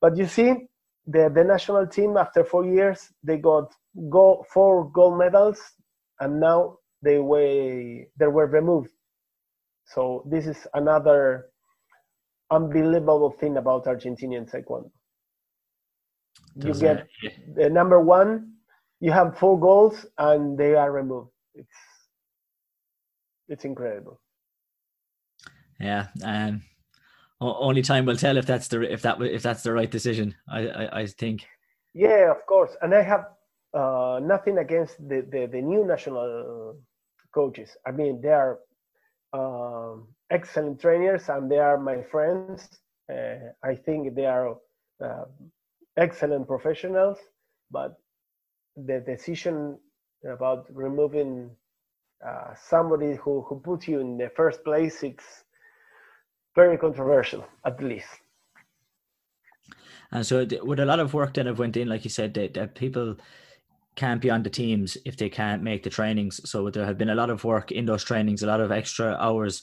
but 0.00 0.16
you 0.16 0.26
see 0.26 0.68
the, 1.06 1.30
the 1.34 1.44
national 1.44 1.86
team 1.86 2.16
after 2.16 2.44
four 2.44 2.64
years 2.64 3.12
they 3.22 3.38
got 3.38 3.74
go, 4.10 4.44
four 4.52 4.90
gold 4.90 5.18
medals 5.18 5.60
and 6.20 6.40
now 6.40 6.78
they 7.02 7.18
were 7.18 8.04
they 8.18 8.26
were 8.26 8.46
removed. 8.46 8.90
So 9.84 10.24
this 10.30 10.46
is 10.46 10.66
another 10.74 11.50
unbelievable 12.50 13.30
thing 13.30 13.56
about 13.56 13.86
Argentinian 13.86 14.48
taekwondo. 14.50 14.90
You 16.54 16.74
get 16.74 17.06
the 17.56 17.68
number 17.70 18.00
one, 18.00 18.52
you 19.00 19.10
have 19.12 19.38
four 19.38 19.58
goals, 19.58 20.06
and 20.18 20.56
they 20.58 20.74
are 20.74 20.92
removed. 20.92 21.30
It's 21.54 21.78
it's 23.48 23.64
incredible. 23.64 24.20
Yeah, 25.80 26.08
um, 26.24 26.62
only 27.42 27.82
time 27.82 28.06
will 28.06 28.16
tell 28.16 28.36
if 28.36 28.46
that's 28.46 28.68
the 28.68 28.80
if 28.82 29.02
that 29.02 29.20
if 29.22 29.42
that's 29.42 29.62
the 29.62 29.72
right 29.72 29.90
decision. 29.90 30.34
I 30.48 30.68
I, 30.68 31.00
I 31.00 31.06
think. 31.06 31.46
Yeah, 31.94 32.30
of 32.30 32.46
course, 32.46 32.74
and 32.80 32.94
I 32.94 33.02
have 33.02 33.26
uh, 33.74 34.20
nothing 34.22 34.58
against 34.58 34.96
the, 35.08 35.26
the, 35.30 35.46
the 35.46 35.60
new 35.60 35.84
national 35.86 36.76
coaches. 37.34 37.76
I 37.86 37.90
mean, 37.90 38.20
they 38.20 38.28
are 38.28 38.58
um, 39.32 40.08
excellent 40.30 40.80
trainers 40.80 41.28
and 41.28 41.50
they 41.50 41.58
are 41.58 41.78
my 41.78 42.02
friends. 42.02 42.68
Uh, 43.10 43.52
I 43.62 43.74
think 43.74 44.14
they 44.14 44.26
are 44.26 44.56
uh, 45.02 45.24
excellent 45.96 46.46
professionals, 46.46 47.18
but 47.70 47.96
the 48.76 49.00
decision 49.00 49.78
about 50.30 50.66
removing 50.70 51.50
uh, 52.26 52.54
somebody 52.54 53.16
who, 53.16 53.42
who 53.42 53.58
put 53.60 53.88
you 53.88 54.00
in 54.00 54.16
the 54.16 54.30
first 54.36 54.62
place, 54.64 55.02
it's 55.02 55.44
very 56.54 56.76
controversial, 56.78 57.46
at 57.64 57.82
least. 57.82 58.08
And 60.10 60.26
so, 60.26 60.46
with 60.62 60.80
a 60.80 60.84
lot 60.84 61.00
of 61.00 61.14
work 61.14 61.34
that 61.34 61.46
have 61.46 61.58
went 61.58 61.76
in, 61.76 61.88
like 61.88 62.04
you 62.04 62.10
said, 62.10 62.34
that, 62.34 62.54
that 62.54 62.74
people 62.74 63.16
can't 63.96 64.20
be 64.20 64.30
on 64.30 64.42
the 64.42 64.50
teams 64.50 64.96
if 65.04 65.16
they 65.16 65.28
can't 65.28 65.62
make 65.62 65.82
the 65.82 65.90
trainings. 65.90 66.40
So 66.48 66.70
there 66.70 66.84
have 66.84 66.98
been 66.98 67.10
a 67.10 67.14
lot 67.14 67.30
of 67.30 67.44
work 67.44 67.72
in 67.72 67.86
those 67.86 68.04
trainings, 68.04 68.42
a 68.42 68.46
lot 68.46 68.60
of 68.60 68.72
extra 68.72 69.16
hours 69.20 69.62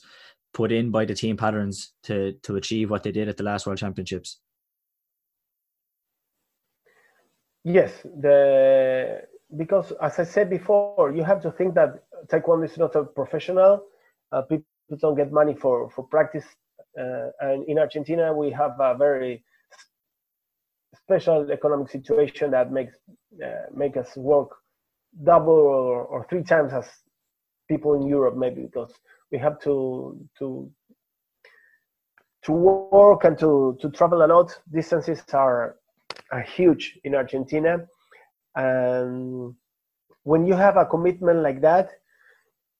put 0.54 0.72
in 0.72 0.92
by 0.92 1.06
the 1.06 1.16
team 1.16 1.38
patterns 1.38 1.94
to 2.04 2.34
to 2.44 2.56
achieve 2.56 2.90
what 2.90 3.04
they 3.04 3.12
did 3.12 3.30
at 3.30 3.38
the 3.38 3.44
last 3.44 3.66
World 3.66 3.80
Championships. 3.80 4.40
Yes, 7.64 7.92
the 8.04 9.22
because 9.58 9.92
as 10.02 10.20
I 10.20 10.24
said 10.24 10.50
before, 10.50 11.12
you 11.12 11.24
have 11.24 11.42
to 11.42 11.52
think 11.52 11.74
that 11.76 12.04
taekwondo 12.28 12.66
is 12.66 12.78
not 12.78 12.96
a 12.96 13.04
professional. 13.04 13.84
Uh, 14.32 14.42
people 14.44 14.66
don't 14.98 15.16
get 15.16 15.32
money 15.32 15.56
for 15.56 15.90
for 15.90 16.04
practice, 16.04 16.46
and 16.96 17.68
in 17.68 17.78
Argentina 17.80 18.34
we 18.34 18.52
have 18.52 18.80
a 18.80 18.96
very 18.96 19.44
special 20.96 21.50
economic 21.52 21.90
situation 21.90 22.52
that 22.52 22.72
makes 22.72 22.96
uh, 23.44 23.66
make 23.74 23.98
us 23.98 24.16
work 24.16 24.50
double 25.24 25.54
or, 25.54 26.04
or 26.04 26.26
three 26.30 26.44
times 26.44 26.72
as 26.74 26.88
people 27.68 27.94
in 27.96 28.08
Europe 28.08 28.36
maybe 28.36 28.64
because 28.64 28.94
we 29.32 29.38
have 29.38 29.60
to 29.60 30.18
to 30.38 30.70
to 32.44 32.52
work 32.52 33.24
and 33.24 33.38
to 33.38 33.78
to 33.82 33.90
travel 33.90 34.26
a 34.26 34.28
lot. 34.28 34.58
Distances 34.72 35.22
are 35.34 35.76
are 36.32 36.42
huge 36.42 37.00
in 37.04 37.16
Argentina, 37.16 37.86
and 38.56 39.54
when 40.24 40.46
you 40.46 40.54
have 40.54 40.78
a 40.78 40.86
commitment 40.86 41.40
like 41.42 41.62
that, 41.62 41.90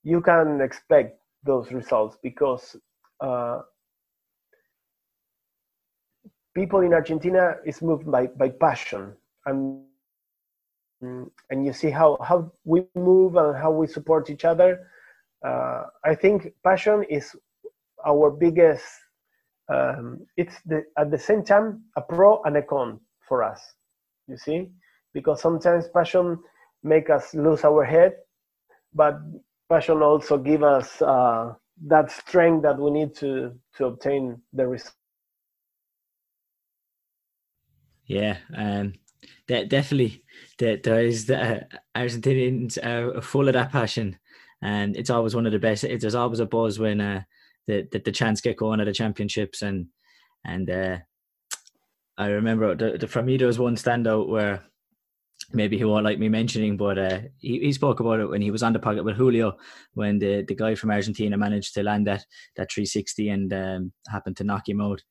you 0.04 0.22
can 0.22 0.62
expect 0.62 1.20
those 1.44 1.72
results 1.72 2.18
because 2.22 2.76
uh, 3.22 3.62
people 6.56 6.82
in 6.82 6.94
Argentina 6.94 7.56
is 7.66 7.82
moved 7.82 8.10
by, 8.10 8.28
by 8.28 8.50
passion 8.50 9.14
and 9.46 9.82
and 11.02 11.66
you 11.66 11.72
see 11.74 11.90
how, 11.90 12.18
how 12.22 12.52
we 12.66 12.84
move 12.96 13.36
and 13.38 13.56
how 13.56 13.72
we 13.72 13.88
support 13.88 14.30
each 14.30 14.44
other. 14.44 14.88
Uh, 15.46 15.84
I 16.04 16.14
think 16.14 16.52
passion 16.64 17.04
is 17.10 17.36
our 18.06 18.30
biggest. 18.32 18.84
Um, 19.74 20.26
it's 20.36 20.56
the, 20.66 20.84
at 20.98 21.12
the 21.12 21.18
same 21.18 21.44
time 21.44 21.84
a 21.96 22.02
pro 22.02 22.42
and 22.44 22.58
a 22.58 22.64
con 22.64 23.00
for 23.28 23.44
us. 23.44 23.62
You 24.28 24.38
see, 24.38 24.70
because 25.14 25.42
sometimes 25.42 25.88
passion 25.88 26.40
make 26.84 27.10
us 27.10 27.34
lose 27.34 27.64
our 27.64 27.84
head, 27.86 28.16
but 28.94 29.20
passion 29.70 30.02
also 30.02 30.38
give 30.38 30.64
us 30.64 31.02
uh, 31.02 31.54
that 31.88 32.12
strength 32.12 32.64
that 32.64 32.78
we 32.78 32.92
need 32.92 33.16
to 33.16 33.54
to 33.78 33.86
obtain 33.86 34.42
the 34.54 34.68
result. 34.68 34.99
Yeah, 38.10 38.38
um, 38.58 38.94
de- 39.48 39.66
definitely. 39.66 40.24
There, 40.58 40.78
the 40.78 41.38
uh, 41.40 41.78
Argentinians 41.96 42.84
are 42.84 43.22
full 43.22 43.48
of 43.48 43.54
that 43.54 43.72
passion, 43.72 44.18
and 44.64 44.98
it's 44.98 45.12
always 45.12 45.36
one 45.36 45.46
of 45.46 45.52
the 45.52 45.60
best. 45.60 45.84
There's 45.84 46.16
always 46.16 46.40
a 46.40 46.48
buzz 46.48 46.80
when 46.80 47.00
uh, 47.00 47.22
the, 47.68 47.88
the 47.92 48.00
the 48.00 48.12
chance 48.12 48.42
get 48.42 48.58
going 48.58 48.82
at 48.82 48.86
the 48.86 48.94
championships, 48.94 49.62
and 49.62 49.88
and 50.44 50.70
uh, 50.72 50.98
I 52.18 52.28
remember 52.30 52.74
the, 52.74 52.98
the, 52.98 53.08
for 53.08 53.22
me 53.22 53.38
there 53.38 53.48
was 53.48 53.60
one 53.60 53.76
standout 53.76 54.28
where 54.28 54.64
maybe 55.54 55.78
he 55.78 55.86
won't 55.86 56.04
like 56.04 56.18
me 56.18 56.30
mentioning, 56.30 56.76
but 56.76 56.98
uh, 56.98 57.20
he, 57.38 57.60
he 57.60 57.74
spoke 57.74 58.00
about 58.00 58.20
it 58.20 58.30
when 58.30 58.42
he 58.42 58.50
was 58.50 58.64
on 58.64 58.74
the 58.74 58.80
pocket 58.80 59.04
with 59.06 59.18
Julio 59.18 59.56
when 59.94 60.18
the, 60.18 60.44
the 60.48 60.56
guy 60.56 60.74
from 60.74 60.90
Argentina 60.90 61.38
managed 61.38 61.76
to 61.76 61.84
land 61.84 62.08
that 62.08 62.26
that 62.56 62.72
360 62.72 63.30
and 63.30 63.54
um, 63.54 63.92
happened 64.10 64.38
to 64.38 64.44
knock 64.44 64.68
him 64.68 64.82
out. 64.82 65.04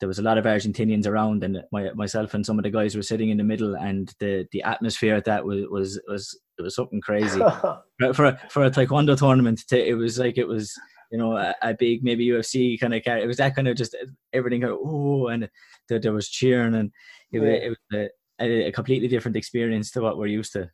There 0.00 0.08
was 0.08 0.18
a 0.18 0.22
lot 0.22 0.38
of 0.38 0.44
Argentinians 0.44 1.06
around, 1.06 1.44
and 1.44 1.62
my, 1.72 1.90
myself 1.94 2.34
and 2.34 2.44
some 2.44 2.58
of 2.58 2.64
the 2.64 2.70
guys 2.70 2.96
were 2.96 3.02
sitting 3.02 3.30
in 3.30 3.38
the 3.38 3.44
middle, 3.44 3.74
and 3.76 4.12
the, 4.18 4.46
the 4.52 4.62
atmosphere 4.62 5.14
at 5.14 5.24
that 5.24 5.44
was 5.44 5.64
was 5.70 6.00
was 6.08 6.38
it 6.58 6.62
was 6.62 6.74
something 6.74 7.00
crazy 7.00 7.40
for 8.14 8.26
a, 8.26 8.40
for 8.50 8.64
a 8.64 8.70
taekwondo 8.70 9.16
tournament. 9.16 9.62
To, 9.68 9.88
it 9.88 9.94
was 9.94 10.18
like 10.18 10.36
it 10.36 10.48
was 10.48 10.72
you 11.10 11.18
know 11.18 11.36
a, 11.36 11.54
a 11.62 11.74
big 11.74 12.02
maybe 12.02 12.26
UFC 12.26 12.78
kind 12.78 12.92
of 12.92 13.02
it 13.06 13.26
was 13.26 13.36
that 13.36 13.54
kind 13.54 13.68
of 13.68 13.76
just 13.76 13.96
everything 14.32 14.62
kind 14.62 14.72
of 14.72 14.80
oh 14.82 15.28
and 15.28 15.48
there, 15.88 16.00
there 16.00 16.12
was 16.12 16.28
cheering 16.28 16.74
and 16.74 16.90
it, 17.30 17.42
yeah. 17.42 17.48
it 17.48 17.68
was 17.68 18.10
a, 18.40 18.68
a, 18.68 18.72
completely 18.72 19.08
different 19.08 19.36
experience 19.36 19.90
to 19.92 20.00
what 20.00 20.18
we're 20.18 20.26
used 20.26 20.52
to. 20.52 20.70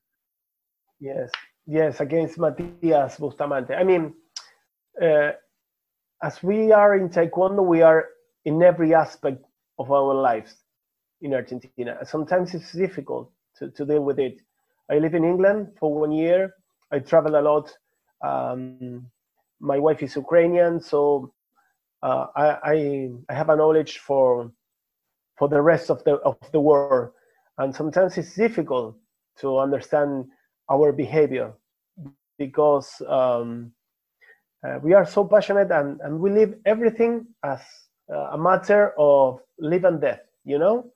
Yes, 0.99 1.31
yes, 1.67 2.01
against 2.01 2.39
Matias 2.39 3.17
Bustamante. 3.17 3.75
I 3.75 3.85
mean, 3.85 4.15
uh, 5.01 5.33
as 6.23 6.43
we 6.43 6.73
are 6.73 6.97
in 6.97 7.09
Taekwondo, 7.09 7.65
we 7.65 7.81
are 7.83 8.07
in 8.45 8.63
every 8.63 8.95
aspect 8.95 9.45
of 9.79 9.91
our 9.91 10.15
lives 10.15 10.57
in 11.23 11.35
Argentina. 11.35 11.99
Sometimes 12.05 12.55
it's 12.55 12.73
difficult 12.73 13.31
to, 13.57 13.71
to 13.71 13.85
deal 13.85 14.03
with 14.03 14.19
it. 14.19 14.41
I 14.91 14.99
live 14.99 15.15
in 15.15 15.25
England 15.25 15.69
for 15.79 15.99
one 15.99 16.13
year. 16.13 16.55
I 16.91 16.99
travel 16.99 17.39
a 17.39 17.43
lot. 17.43 17.71
Um, 18.23 19.07
my 19.61 19.79
wife 19.79 20.03
is 20.03 20.17
Ukrainian, 20.17 20.81
so 20.81 21.33
uh, 22.03 22.27
I, 22.35 23.11
I, 23.29 23.35
have 23.35 23.51
a 23.51 23.57
knowledge 23.57 23.99
for 23.99 24.51
for 25.39 25.49
the 25.49 25.61
rest 25.61 25.91
of 25.91 26.03
the 26.05 26.15
of 26.17 26.37
the 26.53 26.61
world 26.61 27.11
and 27.59 27.75
sometimes 27.75 28.17
it's 28.17 28.35
difficult 28.35 28.97
to 29.39 29.59
understand 29.59 30.25
our 30.71 30.93
behavior 30.93 31.53
because 32.39 33.03
um, 33.07 33.73
uh, 34.67 34.79
we 34.83 34.95
are 34.95 35.05
so 35.05 35.25
passionate 35.25 35.71
and, 35.71 36.01
and 36.01 36.19
we 36.21 36.31
live 36.31 36.55
everything 36.65 37.27
as 37.45 37.61
a 38.11 38.39
matter 38.39 38.93
of 38.99 39.41
live 39.59 39.85
and 39.85 40.01
death 40.01 40.21
you 40.45 40.59
know 40.59 40.91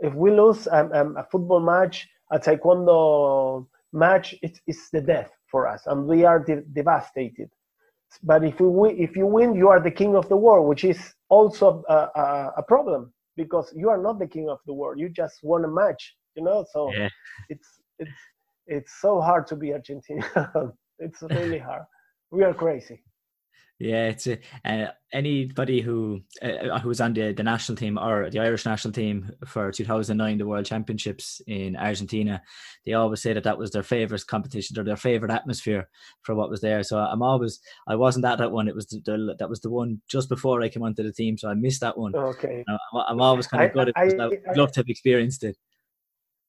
if 0.00 0.14
we 0.14 0.30
lose 0.30 0.68
um, 0.68 0.92
um, 0.92 1.16
a 1.16 1.24
football 1.24 1.60
match 1.60 2.08
a 2.32 2.38
taekwondo 2.38 3.66
match 3.92 4.34
it's, 4.42 4.60
it's 4.66 4.90
the 4.90 5.00
death 5.00 5.30
for 5.50 5.66
us 5.66 5.82
and 5.86 6.06
we 6.06 6.24
are 6.24 6.38
de- 6.38 6.62
devastated 6.72 7.50
but 8.22 8.44
if 8.44 8.60
we 8.60 8.90
if 8.90 9.16
you 9.16 9.26
win 9.26 9.54
you 9.54 9.68
are 9.68 9.80
the 9.80 9.90
king 9.90 10.14
of 10.16 10.28
the 10.28 10.36
world 10.36 10.68
which 10.68 10.84
is 10.84 11.14
also 11.28 11.82
a, 11.88 11.94
a, 11.94 12.52
a 12.58 12.62
problem 12.62 13.12
because 13.36 13.72
you 13.74 13.88
are 13.88 13.98
not 14.00 14.18
the 14.18 14.26
king 14.26 14.48
of 14.48 14.58
the 14.66 14.72
world. 14.72 14.98
You 14.98 15.08
just 15.08 15.38
won 15.42 15.64
a 15.64 15.68
match, 15.68 16.14
you 16.36 16.44
know. 16.44 16.64
So 16.72 16.92
yeah. 16.92 17.08
it's 17.48 17.68
it's 17.98 18.20
it's 18.66 18.92
so 19.00 19.20
hard 19.20 19.46
to 19.48 19.56
be 19.56 19.68
Argentinian. 19.68 20.72
it's 20.98 21.22
really 21.22 21.58
hard. 21.58 21.84
We 22.30 22.44
are 22.44 22.54
crazy. 22.54 23.02
Yeah, 23.82 24.10
it's 24.10 24.28
a, 24.28 24.38
uh, 24.64 24.92
anybody 25.12 25.80
who 25.80 26.22
uh, 26.40 26.78
who 26.78 26.88
was 26.88 27.00
on 27.00 27.14
the, 27.14 27.32
the 27.32 27.42
national 27.42 27.74
team 27.74 27.98
or 27.98 28.30
the 28.30 28.38
Irish 28.38 28.64
national 28.64 28.92
team 28.92 29.32
for 29.44 29.72
2009, 29.72 30.38
the 30.38 30.46
World 30.46 30.66
Championships 30.66 31.42
in 31.48 31.74
Argentina. 31.74 32.40
They 32.86 32.92
always 32.92 33.20
say 33.20 33.32
that 33.32 33.42
that 33.42 33.58
was 33.58 33.72
their 33.72 33.82
favorite 33.82 34.24
competition 34.28 34.78
or 34.78 34.84
their 34.84 34.96
favorite 34.96 35.32
atmosphere 35.32 35.88
for 36.22 36.36
what 36.36 36.48
was 36.48 36.60
there. 36.60 36.84
So 36.84 36.96
I'm 36.96 37.22
always 37.22 37.58
I 37.88 37.96
wasn't 37.96 38.24
at 38.24 38.38
that 38.38 38.52
one. 38.52 38.68
It 38.68 38.76
was 38.76 38.86
the, 38.86 39.00
the, 39.04 39.34
that 39.40 39.50
was 39.50 39.60
the 39.60 39.70
one 39.70 40.00
just 40.08 40.28
before 40.28 40.62
I 40.62 40.68
came 40.68 40.84
onto 40.84 41.02
the 41.02 41.12
team, 41.12 41.36
so 41.36 41.48
I 41.48 41.54
missed 41.54 41.80
that 41.80 41.98
one. 41.98 42.14
Okay, 42.14 42.64
I'm, 42.68 42.78
I'm 43.08 43.20
always 43.20 43.48
kind 43.48 43.64
of 43.64 43.72
good 43.72 43.88
at 43.88 44.06
it. 44.06 44.20
I, 44.20 44.50
I'd 44.50 44.56
love 44.56 44.70
to 44.72 44.80
have 44.80 44.88
experienced 44.88 45.42
it. 45.42 45.56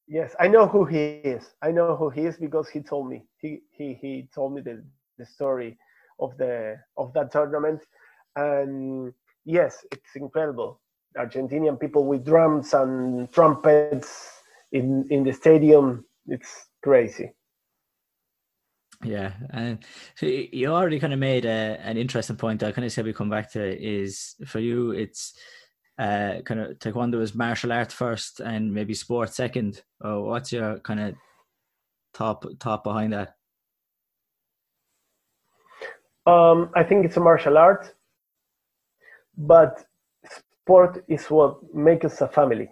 Yes, 0.08 0.36
I 0.40 0.48
know 0.50 0.68
who 0.68 0.86
he 0.86 0.98
is. 1.24 1.50
I 1.64 1.72
know 1.72 1.96
who 1.96 2.12
he 2.12 2.28
is 2.28 2.38
because 2.38 2.70
he 2.70 2.82
told 2.82 3.10
me. 3.10 3.26
He 3.38 3.62
he 3.72 3.98
he 4.00 4.30
told 4.36 4.54
me 4.54 4.62
the 4.62 4.84
the 5.18 5.26
story 5.26 5.80
of 6.24 6.38
the 6.38 6.78
of 6.98 7.14
that 7.14 7.32
tournament. 7.32 7.82
And 8.36 9.14
yes, 9.46 9.86
it's 9.92 10.16
incredible. 10.16 10.80
Argentinian 11.18 11.80
people 11.80 12.06
with 12.06 12.26
drums 12.26 12.74
and 12.74 13.32
trumpets 13.32 14.42
in 14.72 15.06
in 15.10 15.24
the 15.24 15.34
stadium. 15.34 16.06
It's 16.28 16.70
crazy. 16.82 17.34
Yeah, 19.04 19.34
and 19.50 19.80
so 20.16 20.26
you 20.26 20.68
already 20.68 21.00
kind 21.00 21.14
of 21.14 21.20
made 21.20 21.46
a, 21.46 21.78
an 21.84 21.98
interesting 21.98 22.38
point. 22.38 22.64
I 22.64 22.72
kind 22.72 22.86
of 22.86 22.92
said 22.92 23.06
we 23.06 23.14
come 23.14 23.30
back 23.30 23.52
to 23.52 23.62
is 23.62 24.36
for 24.46 24.60
you. 24.60 24.92
It's 24.92 25.38
uh, 26.00 26.36
kind 26.46 26.62
of 26.62 26.80
taekwondo 26.80 27.22
is 27.22 27.36
martial 27.36 27.74
art 27.74 27.92
first, 27.92 28.40
and 28.40 28.74
maybe 28.74 28.94
sport 28.94 29.34
second. 29.34 29.82
Oh, 30.02 30.22
what's 30.24 30.54
your 30.54 30.80
kind 30.80 31.00
of 31.00 31.16
top 32.14 32.46
top 32.60 32.84
behind 32.84 33.14
that? 33.14 33.36
Um, 36.26 36.70
I 36.74 36.84
think 36.84 37.06
it's 37.06 37.18
a 37.18 37.20
martial 37.20 37.58
art, 37.58 37.94
but 39.38 39.84
sport 40.30 41.04
is 41.08 41.26
what 41.30 41.58
makes 41.74 42.06
us 42.06 42.22
a 42.22 42.28
family. 42.28 42.70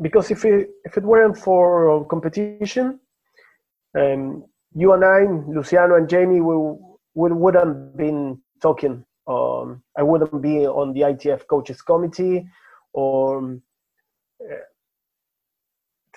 Because 0.00 0.30
if 0.30 0.44
it, 0.44 0.70
if 0.84 0.96
it 0.96 1.04
weren't 1.04 1.38
for 1.38 2.04
competition, 2.06 3.00
um, 3.96 4.44
you 4.74 4.92
and 4.92 5.04
I, 5.04 5.20
Luciano 5.48 5.94
and 5.94 6.08
Jamie, 6.08 6.40
we, 6.40 6.56
we 7.14 7.32
wouldn't 7.32 7.96
been 7.96 8.40
talking. 8.60 9.04
Um, 9.26 9.82
I 9.96 10.02
wouldn't 10.02 10.42
be 10.42 10.66
on 10.66 10.92
the 10.92 11.02
ITF 11.02 11.46
coaches 11.46 11.80
committee, 11.80 12.46
or 12.92 13.60
uh, 14.42 14.54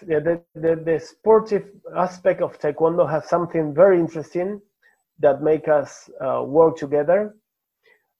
the, 0.01 0.41
the, 0.55 0.76
the 0.84 0.99
sportive 0.99 1.70
aspect 1.95 2.41
of 2.41 2.59
Taekwondo 2.59 3.09
has 3.09 3.30
something 3.30 3.74
very 3.74 3.99
interesting 3.99 4.59
that 5.20 5.41
make 5.41 5.68
us 5.68 6.09
uh, 6.24 6.43
work 6.43 6.78
together. 6.78 7.36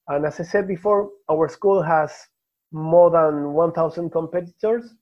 And 0.08 0.26
as 0.26 0.40
I 0.40 0.44
said 0.44 0.68
before, 0.68 1.10
our 1.30 1.48
school 1.50 1.82
has 1.82 2.12
more 2.72 3.10
than 3.12 3.54
1,000 3.54 4.10
competitors, 4.12 4.94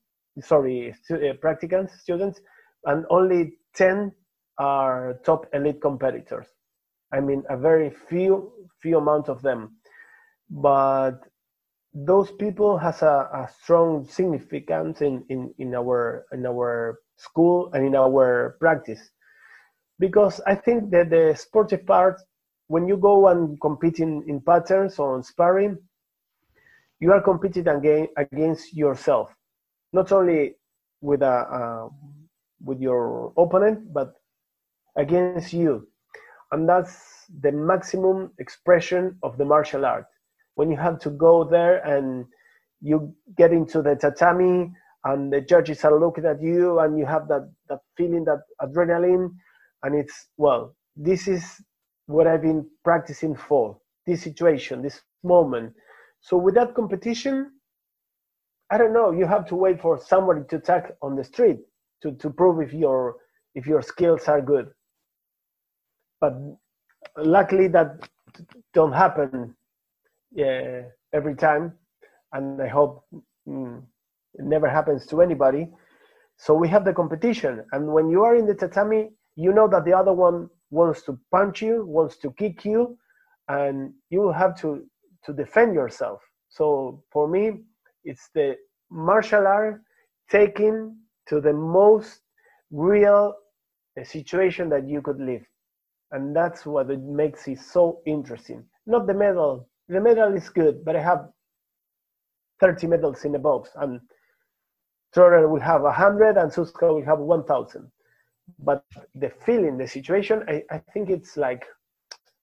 sorry, 0.41 0.93
stu- 1.03 1.15
uh, 1.15 1.33
practicants, 1.35 1.91
students, 1.99 2.41
and 2.85 3.05
only 3.09 3.53
10 3.75 4.11
are 4.57 5.19
top 5.25 5.47
elite 5.53 5.81
competitors. 5.81 6.47
I 7.11 7.19
mean, 7.19 7.43
a 7.49 7.57
very 7.57 7.89
few 7.89 8.51
few 8.81 8.97
amount 8.97 9.29
of 9.29 9.41
them, 9.41 9.77
but 10.49 11.19
those 11.93 12.31
people 12.31 12.77
has 12.77 13.01
a, 13.01 13.29
a 13.33 13.49
strong 13.61 14.05
significance 14.07 15.01
in, 15.01 15.23
in, 15.29 15.53
in 15.57 15.73
our 15.75 16.25
in 16.33 16.45
our 16.45 16.99
school 17.17 17.71
and 17.73 17.85
in 17.85 17.95
our 17.95 18.57
practice 18.59 19.11
because 19.99 20.41
I 20.45 20.55
think 20.55 20.91
that 20.91 21.09
the 21.09 21.35
sportive 21.37 21.85
part, 21.85 22.21
when 22.67 22.87
you 22.87 22.97
go 22.97 23.27
and 23.27 23.59
compete 23.61 23.99
in, 23.99 24.23
in 24.27 24.41
patterns 24.41 24.99
or 24.99 25.15
on 25.15 25.23
sparring, 25.23 25.77
you 26.99 27.11
are 27.11 27.21
competing 27.21 27.67
against, 27.67 28.11
against 28.17 28.73
yourself, 28.73 29.33
not 29.93 30.11
only 30.11 30.55
with 31.01 31.21
a 31.21 31.27
uh, 31.27 31.89
with 32.63 32.79
your 32.79 33.31
opponent, 33.37 33.93
but 33.93 34.15
against 34.97 35.53
you, 35.53 35.87
and 36.51 36.67
that's 36.67 37.27
the 37.41 37.51
maximum 37.51 38.31
expression 38.39 39.17
of 39.23 39.37
the 39.37 39.45
martial 39.45 39.85
art. 39.85 40.05
When 40.55 40.71
you 40.71 40.77
have 40.77 40.99
to 41.01 41.09
go 41.09 41.43
there 41.43 41.85
and 41.85 42.25
you 42.81 43.13
get 43.37 43.51
into 43.51 43.81
the 43.81 43.95
tatami 43.95 44.71
and 45.03 45.31
the 45.31 45.41
judges 45.41 45.83
are 45.83 45.99
looking 45.99 46.25
at 46.25 46.41
you 46.41 46.79
and 46.79 46.97
you 46.97 47.05
have 47.05 47.27
that, 47.27 47.51
that 47.69 47.79
feeling 47.97 48.25
that 48.25 48.41
adrenaline 48.61 49.31
and 49.85 49.95
it's 49.95 50.29
well 50.37 50.75
this 50.97 51.27
is 51.29 51.43
what 52.07 52.27
i've 52.27 52.43
been 52.43 52.65
practicing 52.83 53.35
for 53.35 53.77
this 54.07 54.23
situation 54.23 54.81
this 54.83 55.01
moment. 55.23 55.73
So 56.21 56.37
with 56.37 56.55
that 56.55 56.75
competition 56.75 57.51
i 58.71 58.77
don't 58.77 58.93
know 58.93 59.11
you 59.11 59.27
have 59.27 59.45
to 59.47 59.55
wait 59.55 59.81
for 59.81 59.99
somebody 59.99 60.41
to 60.49 60.57
attack 60.57 60.93
on 61.03 61.15
the 61.15 61.23
street 61.23 61.59
to, 62.03 62.13
to 62.13 62.29
prove 62.31 62.61
if 62.61 62.73
your 62.73 63.17
if 63.55 63.67
your 63.67 63.83
skills 63.83 64.27
are 64.27 64.41
good. 64.41 64.69
But 66.21 66.33
luckily 67.17 67.67
that 67.69 68.09
don't 68.73 68.93
happen 68.93 69.55
yeah, 70.33 70.83
every 71.13 71.35
time. 71.35 71.73
And 72.33 72.61
i 72.61 72.67
hope 72.67 73.05
mm, 73.47 73.81
it 74.35 74.45
never 74.45 74.69
happens 74.69 75.07
to 75.07 75.21
anybody. 75.21 75.69
So 76.37 76.53
we 76.53 76.67
have 76.69 76.85
the 76.85 76.93
competition. 76.93 77.65
And 77.73 77.87
when 77.93 78.09
you 78.09 78.23
are 78.23 78.35
in 78.35 78.47
the 78.47 78.55
tatami 78.55 79.11
you 79.35 79.53
know 79.53 79.67
that 79.67 79.85
the 79.85 79.93
other 79.93 80.13
one 80.13 80.49
wants 80.69 81.03
to 81.03 81.19
punch 81.31 81.61
you, 81.61 81.85
wants 81.85 82.17
to 82.17 82.31
kick 82.31 82.65
you, 82.65 82.97
and 83.47 83.93
you 84.09 84.31
have 84.31 84.59
to 84.61 84.85
to 85.25 85.33
defend 85.33 85.73
yourself. 85.73 86.21
So 86.49 87.03
for 87.11 87.27
me, 87.27 87.63
it's 88.03 88.29
the 88.33 88.55
martial 88.89 89.47
art 89.47 89.81
taken 90.29 90.97
to 91.27 91.41
the 91.41 91.53
most 91.53 92.21
real 92.71 93.33
uh, 93.99 94.03
situation 94.03 94.69
that 94.69 94.87
you 94.87 95.01
could 95.01 95.19
live, 95.19 95.43
and 96.11 96.35
that's 96.35 96.65
what 96.65 96.89
it 96.89 97.01
makes 97.01 97.47
it 97.47 97.59
so 97.59 98.01
interesting. 98.05 98.63
Not 98.85 99.07
the 99.07 99.13
medal. 99.13 99.67
The 99.87 99.99
medal 99.99 100.33
is 100.33 100.49
good, 100.49 100.83
but 100.85 100.95
I 100.95 101.01
have 101.01 101.29
30 102.59 102.87
medals 102.87 103.25
in 103.25 103.31
the 103.31 103.39
box, 103.39 103.69
and 103.75 103.99
Trotter 105.13 105.47
will 105.47 105.61
have 105.61 105.81
100, 105.81 106.37
and 106.37 106.51
Suska 106.51 106.93
will 106.93 107.05
have 107.05 107.19
1,000 107.19 107.91
but 108.59 108.83
the 109.15 109.31
feeling, 109.45 109.77
the 109.77 109.87
situation, 109.87 110.43
I, 110.47 110.63
I 110.71 110.77
think 110.93 111.09
it's 111.09 111.37
like 111.37 111.65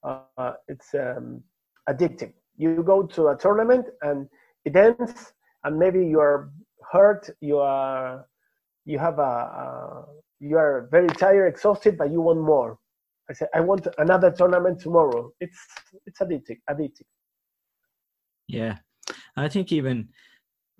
uh, 0.04 0.52
it's 0.68 0.94
um, 0.94 1.42
addictive. 1.88 2.32
You 2.56 2.82
go 2.82 3.02
to 3.02 3.28
a 3.28 3.36
tournament 3.36 3.86
and 4.02 4.28
it 4.64 4.76
ends, 4.76 5.32
and 5.64 5.78
maybe 5.78 6.06
you 6.06 6.20
are 6.20 6.50
hurt, 6.90 7.30
you 7.40 7.58
are 7.58 8.26
you 8.84 8.98
have 8.98 9.18
a, 9.18 9.22
a 9.22 10.06
you 10.40 10.56
are 10.58 10.88
very 10.90 11.08
tired, 11.08 11.46
exhausted, 11.46 11.96
but 11.96 12.10
you 12.10 12.20
want 12.20 12.40
more. 12.40 12.78
I 13.30 13.34
said, 13.34 13.48
I 13.54 13.60
want 13.60 13.86
another 13.98 14.30
tournament 14.30 14.80
tomorrow. 14.80 15.30
It's 15.40 15.58
it's 16.06 16.20
addictive, 16.20 16.58
addictive. 16.68 17.06
Yeah, 18.48 18.78
I 19.36 19.48
think 19.48 19.72
even 19.72 20.08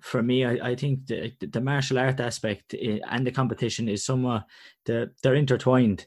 for 0.03 0.21
me, 0.21 0.43
I, 0.43 0.71
I 0.71 0.75
think 0.75 1.07
the, 1.07 1.31
the 1.39 1.61
martial 1.61 1.97
art 1.97 2.19
aspect 2.19 2.75
eh, 2.77 2.99
and 3.09 3.25
the 3.25 3.31
competition 3.31 3.87
is 3.87 4.05
somewhat 4.05 4.43
the, 4.85 5.11
they're 5.23 5.35
intertwined 5.35 6.05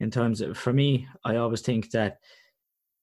in 0.00 0.10
terms 0.10 0.42
of 0.42 0.56
for 0.56 0.72
me 0.72 1.08
I 1.24 1.36
always 1.36 1.62
think 1.62 1.90
that 1.92 2.18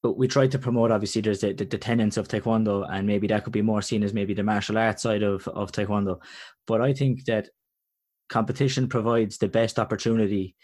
we 0.04 0.28
try 0.28 0.46
to 0.46 0.60
promote 0.60 0.92
obviously 0.92 1.24
there's 1.24 1.42
the, 1.42 1.52
the, 1.54 1.66
the, 1.66 1.80
tenets 1.80 2.18
of 2.18 2.28
taekwondo 2.28 2.88
and 2.88 3.08
maybe 3.08 3.26
that 3.26 3.44
could 3.44 3.54
be 3.54 3.64
more 3.64 3.82
seen 3.82 4.04
as 4.04 4.14
maybe 4.14 4.36
the 4.36 4.44
martial 4.44 4.78
arts 4.78 5.02
side 5.02 5.24
of, 5.24 5.48
of 5.48 5.72
taekwondo. 5.72 6.22
But 6.68 6.80
I 6.80 6.94
think 6.94 7.26
that 7.26 7.50
competition 8.30 8.88
provides 8.88 9.40
the 9.40 9.48
best 9.48 9.80
opportunity 9.80 10.56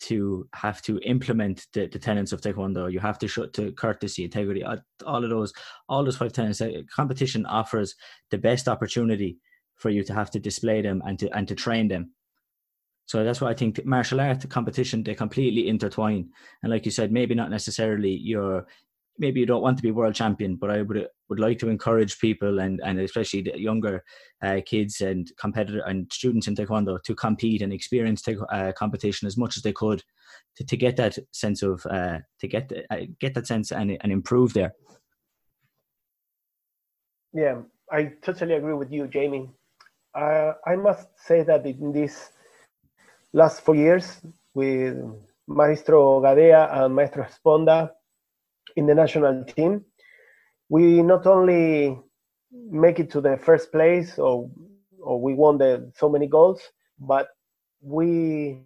to 0.00 0.48
have 0.54 0.80
to 0.82 0.98
implement 1.00 1.66
the, 1.72 1.86
the 1.86 1.98
tenets 1.98 2.32
of 2.32 2.40
taekwondo. 2.40 2.90
You 2.90 3.00
have 3.00 3.18
to 3.18 3.28
show 3.28 3.46
to 3.46 3.72
courtesy 3.72 4.24
integrity 4.24 4.64
all 4.64 5.24
of 5.24 5.30
those 5.30 5.52
all 5.88 6.04
those 6.04 6.16
five 6.16 6.32
tenets. 6.32 6.60
Uh, 6.60 6.82
competition 6.94 7.46
offers 7.46 7.94
the 8.30 8.38
best 8.38 8.68
opportunity 8.68 9.38
for 9.76 9.90
you 9.90 10.04
to 10.04 10.14
have 10.14 10.30
to 10.32 10.40
display 10.40 10.82
them 10.82 11.02
and 11.06 11.18
to 11.18 11.36
and 11.36 11.48
to 11.48 11.54
train 11.54 11.88
them. 11.88 12.12
So 13.06 13.24
that's 13.24 13.40
why 13.40 13.50
i 13.50 13.54
think 13.54 13.84
martial 13.86 14.20
art 14.20 14.48
competition 14.50 15.02
they 15.02 15.14
completely 15.14 15.68
intertwine. 15.68 16.30
And 16.62 16.70
like 16.70 16.84
you 16.84 16.90
said 16.90 17.12
maybe 17.12 17.34
not 17.34 17.50
necessarily 17.50 18.10
your 18.10 18.66
maybe 19.18 19.40
you 19.40 19.46
don't 19.46 19.62
want 19.62 19.76
to 19.76 19.82
be 19.82 19.90
world 19.90 20.14
champion, 20.14 20.56
but 20.56 20.70
I 20.70 20.82
would 20.82 21.08
would 21.28 21.40
like 21.40 21.58
to 21.58 21.68
encourage 21.68 22.18
people 22.18 22.60
and 22.60 22.80
and 22.82 23.00
especially 23.00 23.42
the 23.42 23.60
younger 23.60 24.04
uh, 24.42 24.60
kids 24.64 25.00
and 25.00 25.30
competitor 25.38 25.82
and 25.86 26.10
students 26.12 26.46
in 26.46 26.54
taekwondo 26.54 27.02
to 27.02 27.14
compete 27.14 27.62
and 27.62 27.72
experience 27.72 28.22
te- 28.22 28.36
uh, 28.50 28.72
competition 28.72 29.26
as 29.26 29.36
much 29.36 29.56
as 29.56 29.62
they 29.62 29.72
could 29.72 30.02
to, 30.56 30.64
to 30.64 30.76
get 30.76 30.96
that 30.96 31.18
sense 31.32 31.62
of 31.62 31.84
uh, 31.86 32.18
to 32.40 32.48
get 32.48 32.72
uh, 32.90 32.96
get 33.20 33.34
that 33.34 33.46
sense 33.46 33.72
and 33.72 33.98
and 34.00 34.12
improve 34.12 34.54
there. 34.54 34.72
Yeah, 37.32 37.62
I 37.92 38.12
totally 38.22 38.54
agree 38.54 38.74
with 38.74 38.90
you, 38.90 39.06
Jamie. 39.06 39.50
Uh, 40.14 40.52
I 40.66 40.76
must 40.76 41.08
say 41.26 41.42
that 41.42 41.66
in 41.66 41.92
these 41.92 42.30
last 43.32 43.60
four 43.60 43.76
years 43.76 44.20
with 44.54 44.96
Maestro 45.46 46.20
Gadea 46.20 46.68
and 46.72 46.94
Maestro 46.94 47.26
Sponda, 47.26 47.90
in 48.76 48.86
the 48.86 48.94
national 48.94 49.44
team, 49.44 49.84
we 50.68 51.02
not 51.02 51.26
only 51.26 51.98
make 52.70 52.98
it 52.98 53.10
to 53.10 53.20
the 53.20 53.36
first 53.36 53.72
place 53.72 54.18
or 54.18 54.50
or 55.00 55.20
we 55.20 55.34
won 55.34 55.58
the 55.58 55.90
so 55.96 56.08
many 56.08 56.26
goals, 56.26 56.60
but 56.98 57.28
we 57.80 58.60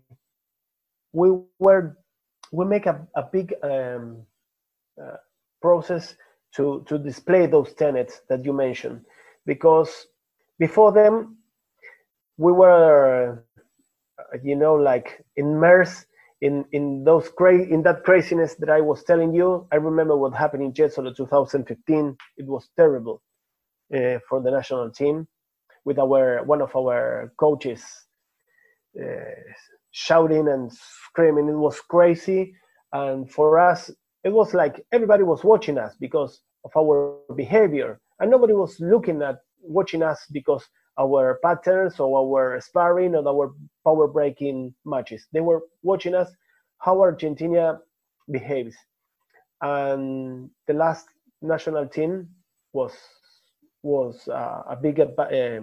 we 1.12 1.30
were 1.58 1.96
we 2.52 2.64
make 2.64 2.86
a, 2.86 3.06
a 3.16 3.22
big 3.22 3.54
um, 3.62 4.22
uh, 5.00 5.16
process 5.60 6.14
to 6.54 6.84
to 6.88 6.98
display 6.98 7.46
those 7.46 7.72
tenets 7.74 8.20
that 8.28 8.44
you 8.44 8.52
mentioned. 8.52 9.00
Because 9.46 10.06
before 10.58 10.92
them 10.92 11.36
we 12.38 12.52
were 12.52 13.44
you 14.42 14.56
know 14.56 14.74
like 14.74 15.24
immersed 15.36 16.06
in 16.42 16.64
in 16.72 17.04
those 17.04 17.28
cra- 17.30 17.68
in 17.74 17.82
that 17.84 18.02
craziness 18.04 18.56
that 18.56 18.68
I 18.68 18.80
was 18.80 19.04
telling 19.04 19.32
you, 19.32 19.66
I 19.72 19.76
remember 19.76 20.16
what 20.16 20.34
happened 20.34 20.64
in 20.64 20.72
Jesolo 20.72 21.16
2015. 21.16 22.16
It 22.36 22.46
was 22.46 22.68
terrible 22.76 23.22
uh, 23.94 24.18
for 24.28 24.42
the 24.42 24.50
national 24.50 24.90
team, 24.90 25.28
with 25.84 25.98
our 25.98 26.42
one 26.44 26.60
of 26.60 26.74
our 26.76 27.32
coaches 27.38 27.82
uh, 29.00 29.40
shouting 29.92 30.48
and 30.48 30.70
screaming. 30.72 31.48
It 31.48 31.56
was 31.56 31.80
crazy, 31.80 32.54
and 32.92 33.30
for 33.30 33.60
us, 33.60 33.90
it 34.24 34.30
was 34.30 34.52
like 34.52 34.84
everybody 34.90 35.22
was 35.22 35.44
watching 35.44 35.78
us 35.78 35.94
because 36.00 36.42
of 36.64 36.72
our 36.76 37.18
behavior, 37.36 38.00
and 38.18 38.30
nobody 38.32 38.52
was 38.52 38.80
looking 38.80 39.22
at 39.22 39.38
watching 39.62 40.02
us 40.02 40.26
because 40.32 40.68
our 41.02 41.38
patterns 41.42 42.00
or 42.00 42.18
our 42.18 42.60
sparring 42.60 43.14
or 43.14 43.26
our 43.28 43.54
power 43.84 44.08
breaking 44.08 44.74
matches. 44.84 45.26
They 45.32 45.40
were 45.40 45.62
watching 45.82 46.14
us 46.14 46.30
how 46.78 47.00
Argentina 47.00 47.80
behaves. 48.30 48.76
And 49.62 50.50
the 50.66 50.74
last 50.74 51.06
national 51.42 51.86
team 51.88 52.28
was 52.72 52.92
was 53.82 54.28
uh, 54.28 54.62
a 54.68 54.76
big 54.76 55.00
uh, 55.00 55.60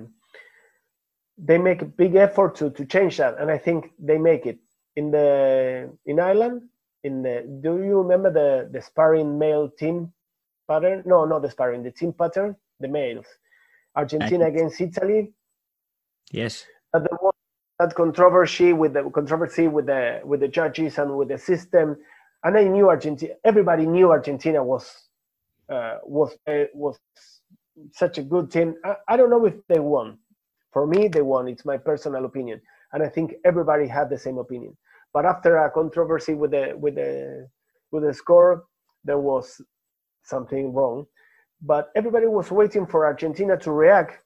they 1.37 1.57
make 1.57 1.81
a 1.81 1.85
big 1.85 2.15
effort 2.15 2.55
to, 2.55 2.69
to 2.71 2.85
change 2.85 3.17
that 3.17 3.37
and 3.39 3.49
i 3.49 3.57
think 3.57 3.91
they 3.99 4.17
make 4.17 4.45
it 4.45 4.59
in 4.97 5.11
the 5.11 5.89
in 6.05 6.19
ireland 6.19 6.61
in 7.03 7.23
the 7.23 7.47
do 7.61 7.81
you 7.83 7.97
remember 8.01 8.31
the 8.31 8.69
the 8.73 8.81
sparring 8.81 9.39
male 9.39 9.69
team 9.79 10.11
pattern 10.67 11.01
no 11.05 11.25
not 11.25 11.41
the 11.41 11.49
sparring 11.49 11.81
the 11.83 11.91
team 11.91 12.11
pattern 12.13 12.55
the 12.81 12.87
males 12.87 13.25
argentina 13.99 14.45
against 14.47 14.81
italy 14.81 15.21
Yes. 16.31 16.65
That 16.93 17.03
the 17.03 17.31
that 17.79 17.95
controversy 17.95 18.73
with 18.73 18.93
the 18.93 19.09
controversy 19.11 19.67
with 19.67 19.87
the 19.87 20.21
with 20.23 20.41
the 20.41 20.47
judges 20.47 20.97
and 20.97 21.17
with 21.17 21.29
the 21.29 21.37
system, 21.37 21.97
and 22.43 22.57
I 22.57 22.65
knew 22.65 22.89
Argentina. 22.89 23.35
Everybody 23.43 23.85
knew 23.85 24.11
Argentina 24.11 24.63
was 24.63 24.85
uh, 25.69 25.97
was 26.03 26.37
uh, 26.47 26.65
was 26.73 26.99
such 27.93 28.17
a 28.17 28.23
good 28.23 28.51
team. 28.51 28.75
I, 28.85 28.95
I 29.09 29.17
don't 29.17 29.29
know 29.29 29.45
if 29.45 29.55
they 29.67 29.79
won. 29.79 30.19
For 30.73 30.85
me, 30.87 31.07
they 31.07 31.21
won. 31.21 31.47
It's 31.47 31.65
my 31.65 31.77
personal 31.77 32.25
opinion, 32.25 32.61
and 32.93 33.03
I 33.03 33.09
think 33.09 33.35
everybody 33.45 33.87
had 33.87 34.09
the 34.09 34.17
same 34.17 34.37
opinion. 34.39 34.77
But 35.13 35.25
after 35.25 35.57
a 35.57 35.71
controversy 35.71 36.35
with 36.35 36.51
the 36.51 36.75
with 36.77 36.95
the 36.95 37.49
with 37.91 38.03
the 38.03 38.13
score, 38.13 38.65
there 39.05 39.19
was 39.19 39.61
something 40.23 40.73
wrong. 40.73 41.05
But 41.61 41.91
everybody 41.95 42.27
was 42.27 42.51
waiting 42.51 42.87
for 42.87 43.05
Argentina 43.05 43.57
to 43.59 43.71
react 43.71 44.19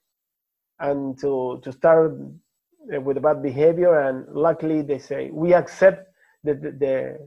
and 0.79 1.19
to 1.21 1.59
to 1.63 1.71
start 1.71 2.13
with 2.79 3.21
bad 3.21 3.41
behavior. 3.43 3.99
And 4.01 4.27
luckily, 4.35 4.81
they 4.81 4.99
say 4.99 5.31
we 5.31 5.53
accept 5.53 6.07
the 6.43 6.55
the 6.55 7.19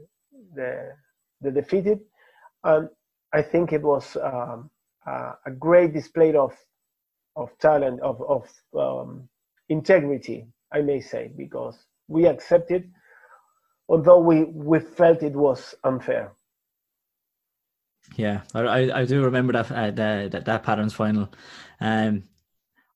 the, 0.55 0.93
the, 1.43 1.51
defeated. 1.51 2.01
And 2.65 2.89
I 3.35 3.43
think 3.43 3.73
it 3.73 3.83
was 3.83 4.17
um, 4.17 4.71
a, 5.07 5.33
a 5.47 5.51
great 5.53 5.95
display 5.95 6.35
of 6.35 6.55
of 7.37 7.51
talent 7.61 8.01
of 8.03 8.23
of 8.23 8.49
um, 8.79 9.29
integrity, 9.71 10.47
I 10.73 10.83
may 10.83 11.01
say, 11.01 11.33
because 11.37 11.77
we 12.09 12.27
accepted, 12.27 12.91
although 13.89 14.21
we 14.21 14.45
we 14.45 14.81
felt 14.81 15.23
it 15.25 15.35
was 15.37 15.75
unfair. 15.85 16.33
Yeah, 18.17 18.43
I 18.55 18.91
I 18.93 19.05
do 19.05 19.25
remember 19.25 19.53
that 19.53 19.71
uh, 19.73 19.91
the, 19.91 20.29
that 20.31 20.45
that 20.45 20.63
patterns 20.63 20.95
final. 20.95 21.29
Um, 21.81 22.25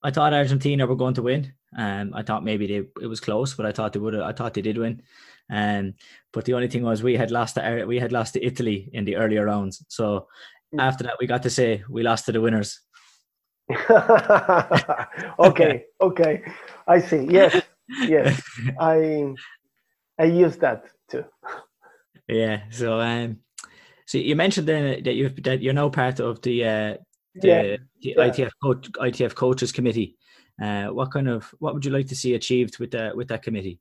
I 0.03 0.11
thought 0.11 0.33
Argentina 0.33 0.87
were 0.87 0.97
going 0.97 1.15
to 1.15 1.23
win. 1.23 1.53
Um, 1.77 2.13
I 2.15 2.23
thought 2.23 2.45
maybe 2.45 2.67
they 2.67 3.03
it 3.03 3.07
was 3.07 3.21
close, 3.21 3.55
but 3.55 3.67
I 3.67 3.73
thought 3.73 3.93
they 3.93 3.99
would. 3.99 4.15
I 4.15 4.33
thought 4.33 4.55
they 4.55 4.63
did 4.63 4.79
win. 4.79 5.03
Um, 5.51 5.95
but 6.33 6.45
the 6.45 6.55
only 6.55 6.69
thing 6.69 6.85
was 6.85 7.03
we 7.03 7.17
had 7.17 7.31
lost 7.31 7.57
to 7.57 7.85
we 7.87 7.99
had 7.99 8.13
lost 8.13 8.35
to 8.35 8.45
Italy 8.45 8.89
in 8.93 9.05
the 9.05 9.17
earlier 9.17 9.45
rounds. 9.45 9.85
So 9.89 10.29
mm. 10.75 10.81
after 10.81 11.05
that, 11.05 11.17
we 11.21 11.27
got 11.27 11.43
to 11.43 11.51
say 11.51 11.83
we 11.89 12.03
lost 12.03 12.27
to 12.27 12.33
the 12.33 12.41
winners. 12.41 12.81
okay, 15.39 15.85
okay, 16.01 16.43
I 16.87 17.01
see. 17.01 17.27
Yes, 17.29 17.63
yes, 18.03 18.41
I 18.81 19.35
I 20.19 20.25
use 20.25 20.57
that 20.59 20.85
too. 21.11 21.25
Yeah. 22.29 22.63
So 22.71 23.01
um, 23.01 23.39
so 24.11 24.19
you 24.19 24.35
mentioned 24.35 24.67
then 24.67 25.05
that 25.05 25.15
you 25.15 25.29
that 25.45 25.63
you're 25.63 25.73
now 25.73 25.89
part 25.89 26.19
of 26.19 26.43
the 26.43 26.65
uh, 26.65 26.95
the, 27.37 27.47
yeah. 27.47 27.63
the 27.63 27.79
yeah. 28.01 28.15
ITF 28.17 28.51
coach, 28.61 28.91
ITF 28.95 29.37
coaches 29.37 29.71
committee. 29.71 30.17
Uh, 30.61 30.87
what 30.87 31.13
kind 31.13 31.29
of 31.29 31.55
what 31.61 31.75
would 31.75 31.85
you 31.85 31.93
like 31.93 32.09
to 32.09 32.17
see 32.17 32.35
achieved 32.35 32.81
with 32.81 32.91
that 32.91 33.17
with 33.17 33.29
that 33.29 33.45
committee? 33.45 33.79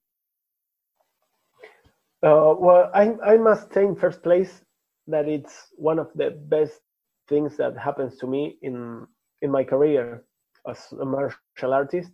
Uh, 2.22 2.54
well, 2.60 2.92
I 2.94 3.16
I 3.26 3.38
must 3.38 3.74
say 3.74 3.84
in 3.86 3.96
first 3.96 4.22
place 4.22 4.62
that 5.08 5.28
it's 5.28 5.56
one 5.78 5.98
of 5.98 6.12
the 6.14 6.30
best 6.30 6.80
things 7.28 7.58
that 7.58 7.76
happens 7.76 8.18
to 8.18 8.28
me 8.28 8.60
in 8.62 9.08
in 9.42 9.50
my 9.50 9.64
career 9.64 10.24
as 10.70 10.94
a 11.02 11.06
martial 11.06 11.74
artist 11.74 12.12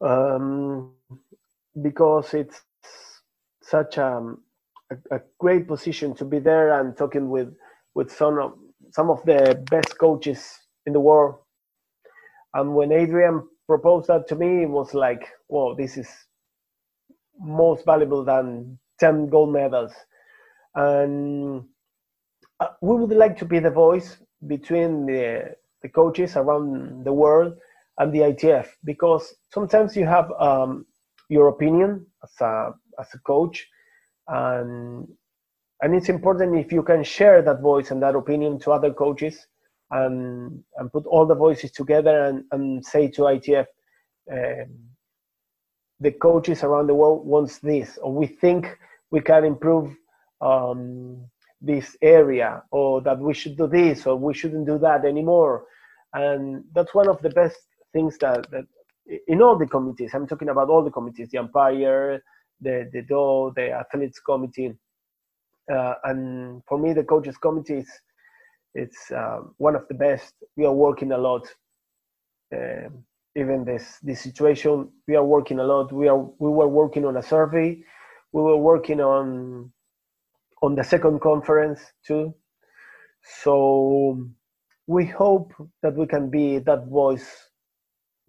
um, 0.00 0.94
because 1.82 2.34
it's 2.34 2.62
such 3.62 3.98
a, 3.98 4.36
a, 4.90 5.16
a, 5.16 5.20
great 5.38 5.66
position 5.66 6.14
to 6.14 6.24
be 6.24 6.38
there 6.38 6.80
and 6.80 6.96
talking 6.96 7.28
with 7.30 7.54
with 7.94 8.10
some 8.10 8.38
of 8.38 8.52
some 8.92 9.10
of 9.10 9.22
the 9.24 9.62
best 9.70 9.98
coaches 9.98 10.58
in 10.86 10.92
the 10.92 11.00
world. 11.00 11.36
And 12.54 12.74
when 12.74 12.92
Adrian 12.92 13.46
proposed 13.66 14.08
that 14.08 14.26
to 14.28 14.36
me, 14.36 14.62
it 14.64 14.70
was 14.70 14.94
like, 14.94 15.28
"Well, 15.48 15.74
this 15.76 15.96
is 15.96 16.08
most 17.38 17.84
valuable 17.84 18.24
than 18.24 18.78
ten 18.98 19.28
gold 19.28 19.52
medals." 19.52 19.92
And 20.74 21.64
uh, 22.60 22.68
we 22.80 22.96
would 22.96 23.16
like 23.16 23.36
to 23.38 23.44
be 23.44 23.58
the 23.58 23.70
voice 23.70 24.16
between 24.46 25.06
the 25.06 25.54
the 25.82 25.88
coaches 25.88 26.36
around 26.36 27.04
the 27.04 27.12
world 27.12 27.54
and 27.98 28.12
the 28.12 28.20
ITF 28.20 28.66
because 28.84 29.34
sometimes 29.52 29.96
you 29.96 30.06
have 30.06 30.30
um, 30.38 30.86
your 31.28 31.48
opinion 31.48 32.06
as 32.22 32.32
a 32.40 32.72
as 32.98 33.08
a 33.14 33.18
coach 33.20 33.66
and 34.30 35.08
and 35.82 35.94
it's 35.94 36.08
important 36.08 36.56
if 36.56 36.72
you 36.72 36.82
can 36.82 37.02
share 37.02 37.42
that 37.42 37.60
voice 37.60 37.90
and 37.90 38.02
that 38.02 38.14
opinion 38.14 38.58
to 38.60 38.72
other 38.72 38.92
coaches 38.92 39.46
and 39.90 40.62
and 40.76 40.92
put 40.92 41.06
all 41.06 41.26
the 41.26 41.34
voices 41.34 41.70
together 41.72 42.24
and, 42.26 42.44
and 42.52 42.84
say 42.84 43.08
to 43.08 43.22
ITF 43.22 43.66
um, 44.32 44.66
the 45.98 46.12
coaches 46.12 46.62
around 46.62 46.86
the 46.86 46.94
world 46.94 47.26
wants 47.26 47.58
this 47.58 47.98
or 48.02 48.12
we 48.12 48.26
think 48.26 48.78
we 49.10 49.20
can 49.20 49.44
improve 49.44 49.94
um, 50.40 51.24
this 51.60 51.96
area 52.00 52.62
or 52.70 53.02
that 53.02 53.18
we 53.18 53.34
should 53.34 53.56
do 53.56 53.66
this 53.66 54.06
or 54.06 54.16
we 54.16 54.32
shouldn't 54.32 54.66
do 54.66 54.78
that 54.78 55.04
anymore. 55.04 55.64
And 56.14 56.64
that's 56.74 56.94
one 56.94 57.08
of 57.08 57.20
the 57.20 57.30
best 57.30 57.58
things 57.92 58.16
that, 58.18 58.50
that 58.50 58.64
in 59.26 59.42
all 59.42 59.58
the 59.58 59.66
committees 59.66 60.12
i'm 60.14 60.26
talking 60.26 60.50
about 60.50 60.68
all 60.68 60.84
the 60.84 60.90
committees 60.90 61.28
the 61.30 61.38
umpire 61.38 62.22
the 62.60 62.88
the 62.92 63.02
do 63.02 63.52
the 63.56 63.70
athletes 63.70 64.20
committee 64.20 64.74
uh, 65.72 65.94
and 66.04 66.62
for 66.68 66.78
me 66.78 66.92
the 66.92 67.04
coaches 67.04 67.36
committee 67.36 67.78
is 67.78 67.88
it's 68.74 69.10
uh, 69.10 69.40
one 69.58 69.74
of 69.74 69.86
the 69.88 69.94
best 69.94 70.34
we 70.56 70.64
are 70.64 70.72
working 70.72 71.12
a 71.12 71.18
lot 71.18 71.46
uh, 72.54 72.88
even 73.36 73.64
this 73.64 73.98
this 74.02 74.20
situation 74.20 74.88
we 75.08 75.16
are 75.16 75.24
working 75.24 75.58
a 75.58 75.64
lot 75.64 75.92
we 75.92 76.08
are 76.08 76.18
we 76.38 76.50
were 76.50 76.68
working 76.68 77.04
on 77.04 77.16
a 77.16 77.22
survey 77.22 77.82
we 78.32 78.42
were 78.42 78.56
working 78.56 79.00
on 79.00 79.70
on 80.62 80.74
the 80.74 80.84
second 80.84 81.20
conference 81.20 81.80
too. 82.06 82.34
So 83.42 84.26
we 84.86 85.06
hope 85.06 85.52
that 85.82 85.94
we 85.94 86.06
can 86.06 86.30
be 86.30 86.58
that 86.58 86.86
voice 86.86 87.28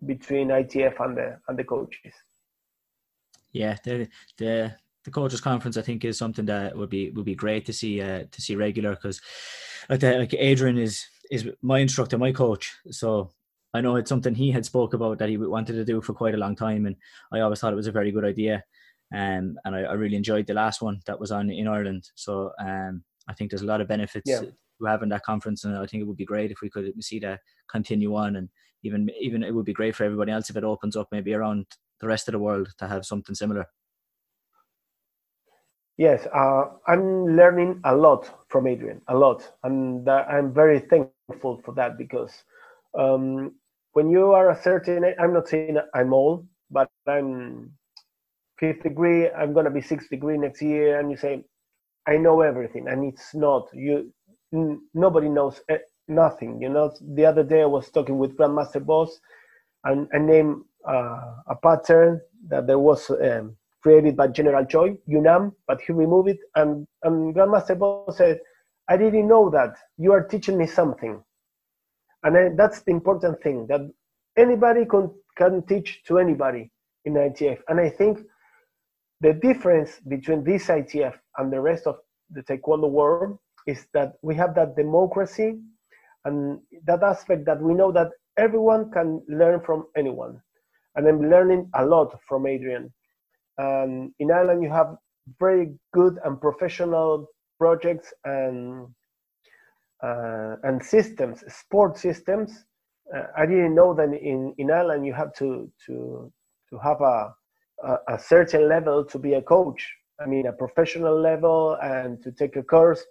between 0.06 0.50
ITF 0.50 1.00
and 1.00 1.18
the 1.18 1.40
and 1.48 1.58
the 1.58 1.64
coaches. 1.64 2.14
Yeah, 3.52 3.78
the 3.84 4.08
the 4.38 4.76
the 5.04 5.12
coaches 5.12 5.42
conference 5.42 5.78
I 5.78 5.82
think 5.82 6.06
is 6.06 6.18
something 6.18 6.46
that 6.46 6.78
would 6.78 6.90
be 6.90 7.10
would 7.12 7.26
be 7.26 7.36
great 7.36 7.66
to 7.66 7.74
see 7.74 8.02
uh, 8.02 8.26
to 8.32 8.42
see 8.42 8.56
regular 8.56 8.92
because 8.92 9.22
like 9.90 10.04
like 10.04 10.34
Adrian 10.34 10.78
is 10.78 11.06
is 11.30 11.48
my 11.62 11.80
instructor, 11.80 12.18
my 12.18 12.32
coach. 12.32 12.76
So 12.90 13.32
I 13.74 13.82
know 13.82 13.96
it's 13.96 14.10
something 14.10 14.36
he 14.36 14.52
had 14.52 14.66
spoke 14.66 14.94
about 14.94 15.18
that 15.20 15.30
he 15.30 15.38
wanted 15.38 15.74
to 15.74 15.86
do 15.86 16.02
for 16.02 16.14
quite 16.14 16.34
a 16.34 16.38
long 16.38 16.56
time, 16.56 16.86
and 16.86 16.96
I 17.32 17.40
always 17.40 17.60
thought 17.60 17.74
it 17.74 17.78
was 17.78 17.88
a 17.88 17.92
very 17.92 18.12
good 18.12 18.26
idea. 18.26 18.64
Um, 19.14 19.58
and 19.66 19.76
I, 19.76 19.82
I, 19.82 19.94
really 19.94 20.16
enjoyed 20.16 20.48
the 20.48 20.54
last 20.54 20.82
one 20.82 21.02
that 21.06 21.20
was 21.20 21.34
on 21.34 21.50
in 21.50 21.68
Ireland. 21.68 22.10
So 22.16 22.54
um, 22.60 23.04
I 23.28 23.34
think 23.34 23.52
there's 23.52 23.62
a 23.62 23.66
lot 23.66 23.82
of 23.82 23.90
benefits 23.90 24.30
yeah. 24.30 24.40
to 24.40 24.54
having 24.88 25.10
that 25.10 25.24
conference, 25.24 25.66
and 25.66 25.78
I 25.78 25.86
think 25.86 26.02
it 26.02 26.08
would 26.08 26.16
be 26.16 26.26
great 26.26 26.50
if 26.50 26.62
we 26.62 26.70
could 26.70 26.92
see 27.04 27.20
that 27.20 27.42
continue 27.70 28.16
on, 28.16 28.38
and 28.38 28.50
even 28.84 29.10
even 29.20 29.44
it 29.44 29.54
would 29.54 29.66
be 29.66 29.74
great 29.74 29.96
for 29.96 30.06
everybody 30.06 30.32
else 30.32 30.50
if 30.50 30.56
it 30.56 30.64
opens 30.64 30.96
up 30.96 31.10
maybe 31.12 31.34
around 31.34 31.66
the 32.02 32.08
rest 32.08 32.30
of 32.30 32.34
the 32.34 32.40
world 32.40 32.70
to 32.80 32.88
have 32.90 33.06
something 33.06 33.36
similar. 33.36 33.68
Yes, 35.98 36.28
uh, 36.34 36.66
I'm 36.88 37.26
learning 37.38 37.82
a 37.86 37.96
lot 37.96 38.30
from 38.50 38.68
Adrian, 38.68 39.02
a 39.08 39.16
lot, 39.16 39.52
and 39.64 40.08
I'm 40.10 40.54
very 40.54 40.80
thankful 40.80 41.38
for 41.42 41.74
that 41.76 41.98
because 41.98 42.44
um, 42.98 43.54
when 43.94 44.10
you 44.10 44.32
are 44.34 44.50
a 44.52 44.62
certain, 44.62 45.04
I'm 45.20 45.34
not 45.34 45.48
saying 45.48 45.78
I'm 45.94 46.14
old, 46.14 46.48
but 46.70 46.90
I'm 47.08 47.72
fifth 48.60 48.84
degree, 48.84 49.30
I'm 49.30 49.54
gonna 49.54 49.70
be 49.70 49.82
sixth 49.82 50.10
degree 50.10 50.38
next 50.38 50.62
year, 50.62 51.00
and 51.00 51.10
you 51.10 51.18
say, 51.18 51.44
I 52.08 52.18
know 52.18 52.42
everything, 52.42 52.88
and 52.88 53.04
it's 53.06 53.34
not. 53.36 53.68
You, 53.74 54.12
n- 54.54 54.82
nobody 54.94 55.30
knows 55.30 55.62
eh, 55.70 55.78
nothing. 56.08 56.62
You 56.62 56.70
know. 56.70 56.92
The 57.16 57.26
other 57.26 57.44
day 57.44 57.62
I 57.62 57.66
was 57.66 57.90
talking 57.92 58.18
with 58.18 58.38
Grandmaster 58.38 58.86
Bos, 58.86 59.20
and 59.84 60.08
I 60.14 60.20
named 60.20 60.64
uh, 60.88 61.36
a 61.48 61.56
pattern 61.62 62.22
that 62.48 62.68
there 62.68 62.80
was 62.80 63.10
um, 63.10 63.56
created 63.82 64.16
by 64.16 64.28
General 64.28 64.66
Choi, 64.66 64.98
Yunnan, 65.08 65.52
but 65.68 65.82
he 65.82 65.94
removed 65.94 66.30
it, 66.30 66.40
and, 66.56 66.88
and 67.04 67.34
Grandmaster 67.36 67.78
Bos 67.78 68.18
said, 68.18 68.40
I 68.88 68.98
didn't 68.98 69.28
know 69.28 69.50
that. 69.50 69.76
You 69.98 70.12
are 70.12 70.24
teaching 70.24 70.58
me 70.58 70.68
something, 70.68 71.24
and 72.24 72.58
that's 72.58 72.82
the 72.82 72.92
important 72.92 73.42
thing 73.42 73.68
that 73.68 73.82
anybody 74.38 74.86
can 74.86 75.12
can 75.38 75.66
teach 75.66 76.04
to 76.04 76.20
anybody 76.20 76.70
in 77.06 77.14
ITF, 77.14 77.60
and 77.70 77.80
I 77.80 77.90
think 77.90 78.20
the 79.22 79.34
difference 79.34 80.00
between 80.08 80.44
this 80.44 80.68
ITF 80.68 81.14
and 81.38 81.54
the 81.54 81.62
rest 81.62 81.88
of 81.88 81.98
the 82.32 82.42
Taekwondo 82.42 82.90
world 82.90 83.38
is 83.68 83.86
that 83.94 84.14
we 84.22 84.36
have 84.36 84.56
that 84.56 84.76
democracy 84.76 85.60
and 86.26 86.60
that 86.86 87.04
aspect 87.04 87.46
that 87.46 87.62
we 87.62 87.74
know 87.74 87.92
that 87.92 88.10
everyone 88.38 88.92
can 88.92 89.22
learn 89.28 89.62
from 89.62 89.88
anyone. 89.96 90.42
And 90.96 91.08
I'm 91.08 91.30
learning 91.30 91.70
a 91.76 91.86
lot 91.86 92.20
from 92.28 92.46
Adrian. 92.48 92.92
And 93.58 94.12
in 94.20 94.32
Ireland, 94.32 94.64
you 94.64 94.70
have 94.70 94.96
very 95.40 95.74
good 95.94 96.18
and 96.26 96.40
professional 96.40 97.28
projects 97.60 98.14
and 98.26 98.88
uh, 100.04 100.56
and 100.64 100.84
systems, 100.84 101.44
sport 101.48 101.98
systems. 101.98 102.66
Uh, 103.16 103.28
I 103.38 103.46
didn't 103.46 103.76
know 103.76 103.94
that 103.94 104.12
in, 104.14 104.54
in 104.58 104.72
Ireland 104.72 105.06
you 105.06 105.14
have 105.14 105.32
to 105.36 105.72
to 105.86 106.32
to 106.70 106.78
have 106.80 107.02
a 107.02 107.36
a, 107.84 107.98
a 108.16 108.20
certain 108.20 108.68
level 108.68 109.06
to 109.06 109.20
be 109.20 109.34
a 109.34 109.42
coach. 109.42 109.88
I 110.20 110.26
mean, 110.28 110.48
a 110.48 110.54
professional 110.54 111.20
level 111.20 111.78
and 111.82 112.22
to 112.24 112.32
take 112.32 112.56
a 112.56 112.64
course. 112.64 113.04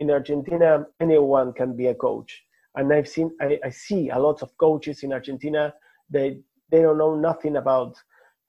In 0.00 0.10
Argentina, 0.10 0.86
anyone 1.00 1.52
can 1.52 1.76
be 1.76 1.86
a 1.88 1.94
coach. 1.94 2.42
And 2.74 2.92
I've 2.92 3.08
seen, 3.08 3.30
I, 3.40 3.58
I 3.64 3.70
see 3.70 4.10
a 4.10 4.18
lot 4.18 4.42
of 4.42 4.56
coaches 4.58 5.02
in 5.02 5.12
Argentina. 5.12 5.72
They 6.10 6.40
they 6.74 6.82
don't 6.82 6.98
know 6.98 7.14
nothing 7.14 7.54
about 7.54 7.94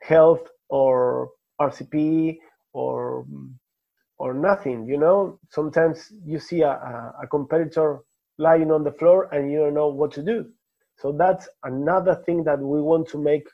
health 0.02 0.42
or 0.70 1.30
RCP 1.62 2.40
or 2.74 3.24
or 4.18 4.34
nothing. 4.34 4.88
You 4.88 4.98
know, 4.98 5.40
sometimes 5.52 6.12
you 6.26 6.40
see 6.40 6.62
a, 6.62 6.72
a 7.22 7.28
competitor 7.30 8.00
lying 8.40 8.72
on 8.72 8.84
the 8.84 8.94
floor 8.94 9.30
and 9.32 9.52
you 9.52 9.60
don't 9.60 9.76
know 9.76 9.90
what 9.90 10.12
to 10.14 10.24
do. 10.24 10.46
So 10.98 11.12
that's 11.12 11.48
another 11.64 12.16
thing 12.26 12.44
that 12.46 12.60
we 12.60 12.82
want 12.82 13.08
to 13.10 13.20
make 13.22 13.48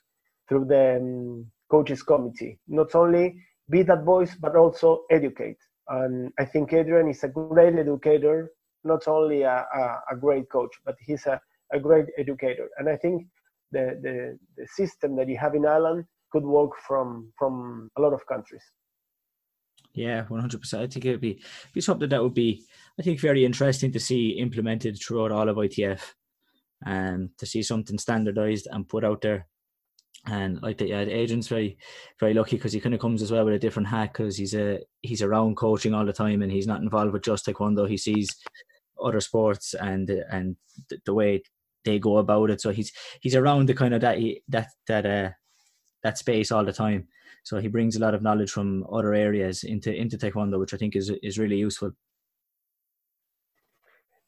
through 0.48 0.66
the 0.66 0.98
um, 1.02 1.48
coaches 1.70 2.02
committee. 2.02 2.58
Not 2.68 2.96
only 2.96 3.26
be 3.70 3.84
that 3.84 4.06
voice, 4.06 4.36
but 4.40 4.56
also 4.56 5.02
educate. 5.12 5.58
And 5.90 6.32
I 6.40 6.46
think 6.46 6.72
Adrian 6.72 7.10
is 7.10 7.24
a 7.26 7.28
great 7.28 7.76
educator, 7.78 8.52
not 8.86 9.06
only 9.08 9.42
a, 9.42 9.66
a, 9.82 9.82
a 10.14 10.16
great 10.16 10.50
coach, 10.50 10.74
but 10.86 10.96
he's 11.06 11.26
a, 11.26 11.42
a 11.74 11.80
great 11.80 12.06
educator. 12.18 12.70
And 12.78 12.88
I 12.88 12.96
think 12.96 13.28
the, 13.72 14.00
the, 14.02 14.40
the 14.58 14.68
system 14.68 15.16
that 15.16 15.30
you 15.30 15.38
have 15.38 15.56
in 15.56 15.66
Ireland 15.66 16.06
could 16.32 16.44
work 16.44 16.72
from, 16.88 17.32
from 17.38 17.90
a 17.98 18.02
lot 18.02 18.14
of 18.14 18.26
countries. 18.28 18.64
Yeah, 19.94 20.26
one 20.28 20.40
hundred 20.40 20.62
percent. 20.62 20.84
I 20.84 20.88
think 20.88 21.06
it'd 21.06 21.20
be 21.20 21.42
be 21.74 21.82
something 21.82 22.08
that 22.10 22.24
would 22.24 22.34
be, 22.34 22.64
I 22.98 23.04
think, 23.04 23.20
very 23.20 23.44
interesting 23.44 23.92
to 23.92 24.00
see 24.00 24.30
implemented 24.40 24.98
throughout 24.98 25.32
all 25.32 25.50
of 25.50 25.58
ITF, 25.58 26.00
and 26.86 27.24
um, 27.24 27.30
to 27.38 27.46
see 27.46 27.62
something 27.62 27.98
standardized 27.98 28.68
and 28.72 28.88
put 28.88 29.04
out 29.04 29.22
there. 29.22 29.48
And 30.28 30.62
like 30.62 30.78
the 30.78 30.88
yeah, 30.88 31.00
Adrian's 31.02 31.48
very, 31.48 31.78
very 32.20 32.34
lucky 32.34 32.56
because 32.56 32.74
he 32.74 32.80
kind 32.80 32.94
of 32.94 33.02
comes 33.02 33.22
as 33.22 33.32
well 33.32 33.44
with 33.44 33.56
a 33.56 33.60
different 33.60 33.90
hat 33.90 34.14
because 34.14 34.38
he's 34.38 34.54
a 34.54 34.80
he's 35.02 35.24
around 35.24 35.58
coaching 35.58 35.94
all 35.94 36.06
the 36.06 36.14
time 36.14 36.42
and 36.42 36.52
he's 36.52 36.68
not 36.68 36.82
involved 36.82 37.12
with 37.12 37.24
just 37.24 37.46
taekwondo. 37.46 37.90
He 37.90 37.98
sees 37.98 38.30
other 39.04 39.20
sports 39.20 39.74
and 39.74 40.10
and 40.10 40.56
the, 40.90 41.00
the 41.06 41.14
way 41.14 41.42
they 41.86 42.00
go 42.00 42.18
about 42.18 42.50
it. 42.50 42.62
So 42.62 42.72
he's 42.72 42.92
he's 43.22 43.36
around 43.36 43.68
the 43.68 43.74
kind 43.74 43.94
of 43.94 44.02
that 44.02 44.18
that 44.50 44.68
that 44.88 45.06
uh 45.06 45.30
that 46.04 46.18
space 46.18 46.52
all 46.52 46.66
the 46.66 46.74
time. 46.74 47.08
So 47.44 47.58
he 47.60 47.68
brings 47.68 47.96
a 47.96 48.00
lot 48.00 48.14
of 48.14 48.22
knowledge 48.22 48.52
from 48.52 48.86
other 48.92 49.14
areas 49.14 49.64
into 49.64 49.94
into 49.94 50.18
taekwondo, 50.18 50.60
which 50.60 50.74
I 50.74 50.78
think 50.78 50.96
is 50.96 51.12
is 51.22 51.40
really 51.40 51.58
useful. 51.58 51.92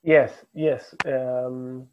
Yes, 0.04 0.34
yes. 0.54 0.94
Um, 1.06 1.88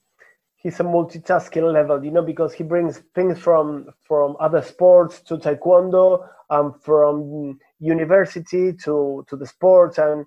he's 0.57 0.81
a 0.81 0.85
multitasking 0.85 1.73
level, 1.73 2.05
you 2.05 2.11
know, 2.11 2.23
because 2.23 2.53
he 2.53 2.65
brings 2.65 3.03
things 3.15 3.39
from 3.39 3.91
from 4.01 4.37
other 4.41 4.63
sports 4.63 5.21
to 5.23 5.37
taekwondo, 5.37 6.27
um, 6.51 6.75
from 6.81 7.59
university 7.79 8.73
to 8.85 9.25
to 9.29 9.37
the 9.37 9.47
sports, 9.47 9.99
and 9.99 10.25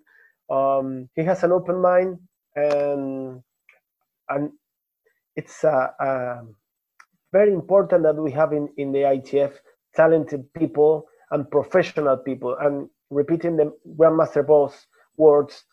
um, 0.50 1.10
he 1.16 1.24
has 1.24 1.44
an 1.44 1.52
open 1.52 1.82
mind, 1.82 2.20
and 2.56 3.42
and 4.30 4.52
it's 5.36 5.64
uh, 5.64 5.88
uh, 6.00 6.42
very 7.32 7.54
important 7.54 8.04
that 8.04 8.16
we 8.16 8.32
have 8.32 8.54
in 8.54 8.70
in 8.78 8.92
the 8.92 9.00
ITF 9.00 9.54
talented 9.96 10.52
people 10.54 11.08
and 11.32 11.50
professional 11.50 12.18
people. 12.18 12.56
And 12.60 12.90
repeating 13.10 13.58
the 13.58 13.74
Grandmaster 13.98 14.46
Bos 14.46 14.88
words, 15.18 15.64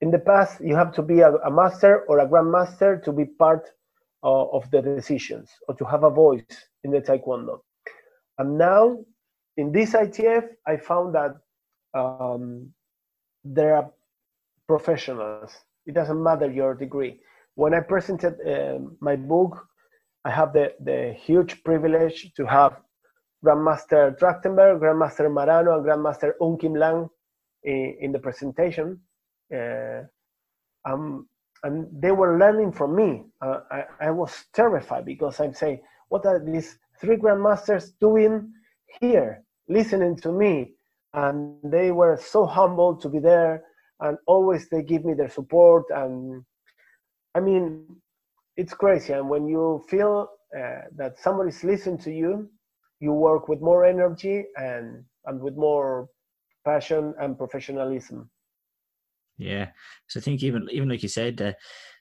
in 0.00 0.10
the 0.10 0.18
past, 0.18 0.60
you 0.60 0.76
have 0.76 0.92
to 0.94 1.02
be 1.02 1.20
a, 1.20 1.32
a 1.32 1.50
master 1.50 2.04
or 2.08 2.18
a 2.18 2.28
grandmaster 2.28 3.02
to 3.04 3.12
be 3.12 3.24
part 3.24 3.70
uh, 4.22 4.44
of 4.56 4.70
the 4.70 4.82
decisions 4.82 5.50
or 5.68 5.74
to 5.76 5.84
have 5.84 6.04
a 6.04 6.10
voice 6.10 6.44
in 6.82 6.90
the 6.90 7.00
Taekwondo. 7.00 7.60
And 8.38 8.58
now, 8.58 8.98
in 9.56 9.72
this 9.72 9.92
ITF, 9.92 10.44
I 10.66 10.76
found 10.76 11.14
that 11.14 11.36
um, 11.94 12.72
there 13.44 13.76
are 13.76 13.90
professionals. 14.66 15.52
It 15.86 15.94
doesn't 15.94 16.22
matter 16.22 16.50
your 16.50 16.74
degree. 16.74 17.20
When 17.56 17.74
I 17.74 17.80
presented 17.80 18.34
uh, 18.46 18.78
my 19.00 19.16
book, 19.16 19.66
I 20.24 20.30
have 20.30 20.52
the, 20.52 20.72
the 20.80 21.14
huge 21.18 21.62
privilege 21.62 22.32
to 22.36 22.46
have 22.46 22.80
Grandmaster 23.44 24.18
Trajtenberg, 24.18 24.80
Grandmaster 24.80 25.28
Marano, 25.28 25.76
and 25.76 25.84
Grandmaster 25.84 26.32
Eun 26.40 26.58
Kim 26.58 26.74
Lang 26.74 27.08
in, 27.62 27.96
in 28.00 28.12
the 28.12 28.18
presentation. 28.18 29.00
Uh, 29.54 30.02
um, 30.84 31.28
and 31.62 31.86
they 31.92 32.10
were 32.10 32.38
learning 32.38 32.72
from 32.72 32.96
me. 32.96 33.24
Uh, 33.40 33.60
I, 33.70 33.84
I, 34.00 34.10
was 34.10 34.44
terrified 34.52 35.04
because 35.04 35.40
I'm 35.40 35.54
saying, 35.54 35.80
what 36.08 36.26
are 36.26 36.38
these 36.44 36.78
three 37.00 37.16
grandmasters 37.16 37.92
doing 38.00 38.52
here, 39.00 39.42
listening 39.68 40.16
to 40.16 40.32
me? 40.32 40.72
And 41.14 41.56
they 41.62 41.90
were 41.90 42.18
so 42.20 42.44
humble 42.44 42.96
to 42.96 43.08
be 43.08 43.18
there, 43.18 43.62
and 44.00 44.18
always 44.26 44.68
they 44.68 44.82
give 44.82 45.04
me 45.04 45.14
their 45.14 45.30
support. 45.30 45.84
And 45.90 46.44
I 47.34 47.40
mean, 47.40 47.84
it's 48.56 48.74
crazy. 48.74 49.12
And 49.12 49.28
when 49.28 49.46
you 49.46 49.84
feel 49.88 50.28
uh, 50.56 50.82
that 50.96 51.18
somebody's 51.18 51.64
listening 51.64 51.98
to 51.98 52.12
you, 52.12 52.48
you 53.00 53.12
work 53.12 53.48
with 53.48 53.60
more 53.60 53.84
energy 53.84 54.44
and 54.56 55.04
and 55.26 55.40
with 55.40 55.56
more 55.56 56.08
passion 56.64 57.14
and 57.20 57.36
professionalism. 57.36 58.30
Yeah. 59.38 59.68
So 60.08 60.20
i 60.20 60.22
think 60.22 60.42
even 60.42 60.68
even 60.70 60.88
like 60.88 61.02
you 61.02 61.08
said 61.08 61.40
uh, 61.42 61.52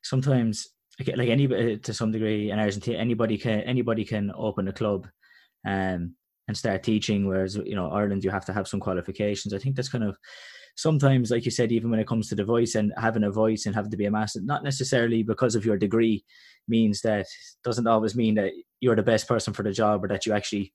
sometimes 0.03 0.67
like 0.99 1.29
anybody 1.29 1.77
to 1.79 1.93
some 1.93 2.11
degree 2.11 2.51
in 2.51 2.59
argentina 2.59 2.99
anybody 2.99 3.35
can 3.35 3.61
anybody 3.61 4.05
can 4.05 4.31
open 4.35 4.67
a 4.67 4.73
club 4.73 5.07
um, 5.65 6.15
and 6.47 6.55
start 6.55 6.83
teaching 6.83 7.27
whereas 7.27 7.55
you 7.55 7.75
know 7.75 7.89
ireland 7.89 8.23
you 8.23 8.29
have 8.29 8.45
to 8.45 8.53
have 8.53 8.67
some 8.67 8.79
qualifications. 8.79 9.53
I 9.53 9.57
think 9.57 9.75
that's 9.75 9.89
kind 9.89 10.03
of 10.03 10.17
sometimes 10.75 11.29
like 11.29 11.45
you 11.45 11.51
said 11.51 11.71
even 11.71 11.91
when 11.91 11.99
it 11.99 12.07
comes 12.07 12.27
to 12.27 12.35
the 12.35 12.43
voice 12.43 12.75
and 12.75 12.91
having 12.97 13.23
a 13.23 13.31
voice 13.31 13.65
and 13.65 13.75
having 13.75 13.91
to 13.91 13.97
be 13.97 14.05
a 14.05 14.11
master 14.11 14.41
not 14.41 14.63
necessarily 14.63 15.21
because 15.21 15.55
of 15.55 15.65
your 15.65 15.77
degree 15.77 16.23
means 16.67 17.01
that 17.01 17.27
doesn't 17.63 17.87
always 17.87 18.15
mean 18.15 18.35
that 18.35 18.51
you're 18.79 18.95
the 18.95 19.03
best 19.03 19.27
person 19.27 19.53
for 19.53 19.63
the 19.63 19.71
job 19.71 20.03
or 20.03 20.07
that 20.07 20.25
you 20.25 20.33
actually 20.33 20.73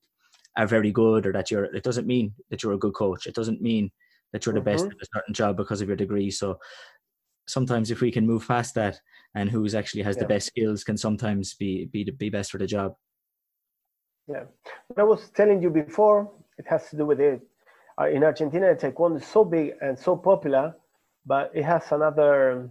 are 0.57 0.67
very 0.67 0.91
good 0.91 1.25
or 1.25 1.31
that 1.31 1.51
you're 1.51 1.65
it 1.65 1.83
doesn't 1.83 2.07
mean 2.07 2.33
that 2.49 2.63
you're 2.63 2.73
a 2.73 2.77
good 2.77 2.93
coach. 2.93 3.27
It 3.27 3.35
doesn't 3.35 3.61
mean 3.61 3.91
that 4.33 4.45
you're 4.45 4.55
the 4.55 4.61
best 4.61 4.85
mm-hmm. 4.85 4.91
at 4.91 5.07
a 5.07 5.09
certain 5.15 5.33
job 5.33 5.57
because 5.57 5.81
of 5.81 5.87
your 5.87 5.97
degree. 5.97 6.29
So 6.31 6.59
sometimes 7.47 7.91
if 7.91 8.01
we 8.01 8.11
can 8.11 8.27
move 8.27 8.47
past 8.47 8.75
that 8.75 8.99
and 9.35 9.49
who's 9.49 9.73
actually 9.73 10.03
has 10.03 10.15
yeah. 10.15 10.23
the 10.23 10.27
best 10.27 10.47
skills 10.47 10.83
can 10.83 10.97
sometimes 10.97 11.53
be 11.55 11.85
be 11.85 12.03
be 12.03 12.29
best 12.29 12.51
for 12.51 12.57
the 12.57 12.67
job. 12.67 12.93
Yeah. 14.27 14.43
What 14.87 14.99
i 14.99 15.03
was 15.03 15.29
telling 15.31 15.61
you 15.61 15.69
before 15.69 16.31
it 16.57 16.65
has 16.67 16.89
to 16.89 16.97
do 16.97 17.05
with 17.05 17.19
it 17.19 17.41
uh, 17.99 18.07
in 18.07 18.23
argentina 18.23 18.75
taekwondo 18.75 19.17
is 19.17 19.27
so 19.27 19.43
big 19.43 19.73
and 19.81 19.97
so 19.97 20.15
popular 20.15 20.75
but 21.25 21.51
it 21.53 21.63
has 21.63 21.91
another 21.91 22.69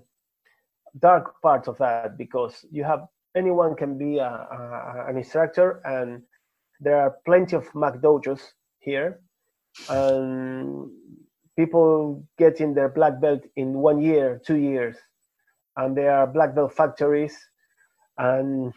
dark 1.01 1.41
part 1.43 1.69
of 1.69 1.79
that 1.79 2.17
because 2.17 2.65
you 2.71 2.83
have 2.85 3.07
anyone 3.37 3.75
can 3.77 3.97
be 3.99 4.19
a, 4.19 4.25
a, 4.27 5.05
an 5.09 5.17
instructor 5.17 5.81
and 5.85 6.23
there 6.81 6.97
are 6.97 7.17
plenty 7.25 7.57
of 7.57 7.69
McDojos 7.73 8.41
here, 8.79 9.21
and 9.89 10.89
people 11.57 12.25
getting 12.39 12.75
their 12.75 12.89
black 12.89 13.21
belt 13.21 13.43
in 13.57 13.75
one 13.75 14.01
year, 14.01 14.41
two 14.47 14.57
years, 14.57 14.97
and 15.77 15.97
there 15.97 16.13
are 16.13 16.27
black 16.27 16.55
belt 16.55 16.73
factories, 16.73 17.37
and 18.19 18.73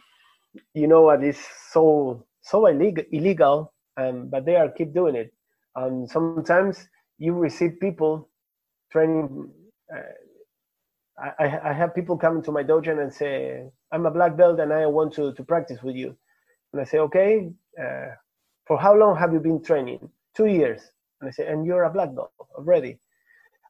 you 0.74 0.88
know 0.88 1.02
what 1.04 1.24
is 1.24 1.40
so 1.72 2.26
so 2.42 2.66
illegal, 2.66 3.04
illegal, 3.12 3.74
um, 3.98 4.30
but 4.30 4.46
they 4.46 4.56
are 4.56 4.70
keep 4.70 4.94
doing 4.94 5.16
it, 5.16 5.32
and 5.76 6.10
sometimes 6.10 6.88
you 7.18 7.34
receive 7.34 7.80
people 7.80 8.30
training. 8.92 9.50
Uh, 9.94 10.02
I, 11.40 11.70
I 11.70 11.74
have 11.74 11.94
people 11.94 12.18
coming 12.18 12.42
to 12.44 12.52
my 12.52 12.64
dojo 12.64 13.00
and 13.00 13.14
say, 13.14 13.70
I'm 13.92 14.06
a 14.06 14.12
black 14.12 14.36
belt 14.36 14.60
and 14.60 14.74
I 14.74 14.86
want 14.88 15.14
to, 15.14 15.34
to 15.34 15.44
practice 15.44 15.84
with 15.84 15.96
you. 15.96 16.16
And 16.74 16.82
I 16.82 16.86
say, 16.86 16.98
okay, 17.00 17.52
uh, 17.80 18.08
for 18.66 18.80
how 18.80 18.96
long 18.96 19.16
have 19.18 19.34
you 19.34 19.40
been 19.40 19.62
training? 19.62 20.10
Two 20.36 20.48
years. 20.48 20.82
And 21.20 21.28
I 21.30 21.32
say, 21.32 21.48
and 21.48 21.66
you're 21.66 21.84
a 21.84 21.92
black 21.92 22.16
belt 22.16 22.32
already. 22.58 22.98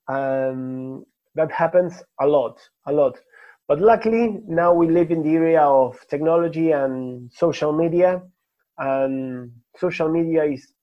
Um, 0.07 1.05
that 1.35 1.51
happens 1.51 2.01
a 2.19 2.27
lot, 2.27 2.59
a 2.87 2.91
lot. 2.91 3.17
But 3.67 3.79
luckily, 3.79 4.39
now 4.47 4.73
we 4.73 4.87
live 4.87 5.11
in 5.11 5.23
the 5.23 5.33
area 5.33 5.61
of 5.61 5.97
technology 6.09 6.71
and 6.71 7.31
social 7.31 7.71
media, 7.71 8.21
and 8.77 9.51
social 9.77 10.09
media 10.09 10.43
is 10.43 10.73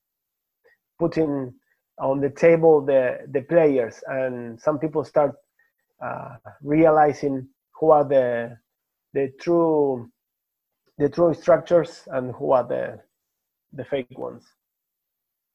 putting 0.98 1.54
on 1.98 2.20
the 2.20 2.30
table 2.30 2.84
the, 2.84 3.18
the 3.28 3.42
players, 3.42 4.02
and 4.06 4.60
some 4.60 4.78
people 4.78 5.04
start 5.04 5.34
uh, 6.04 6.36
realizing 6.62 7.48
who 7.78 7.90
are 7.90 8.04
the 8.04 8.56
the 9.14 9.32
true 9.40 10.10
the 10.98 11.08
true 11.08 11.34
structures 11.34 12.02
and 12.08 12.34
who 12.34 12.52
are 12.52 12.64
the 12.64 13.00
the 13.72 13.84
fake 13.84 14.18
ones. 14.18 14.44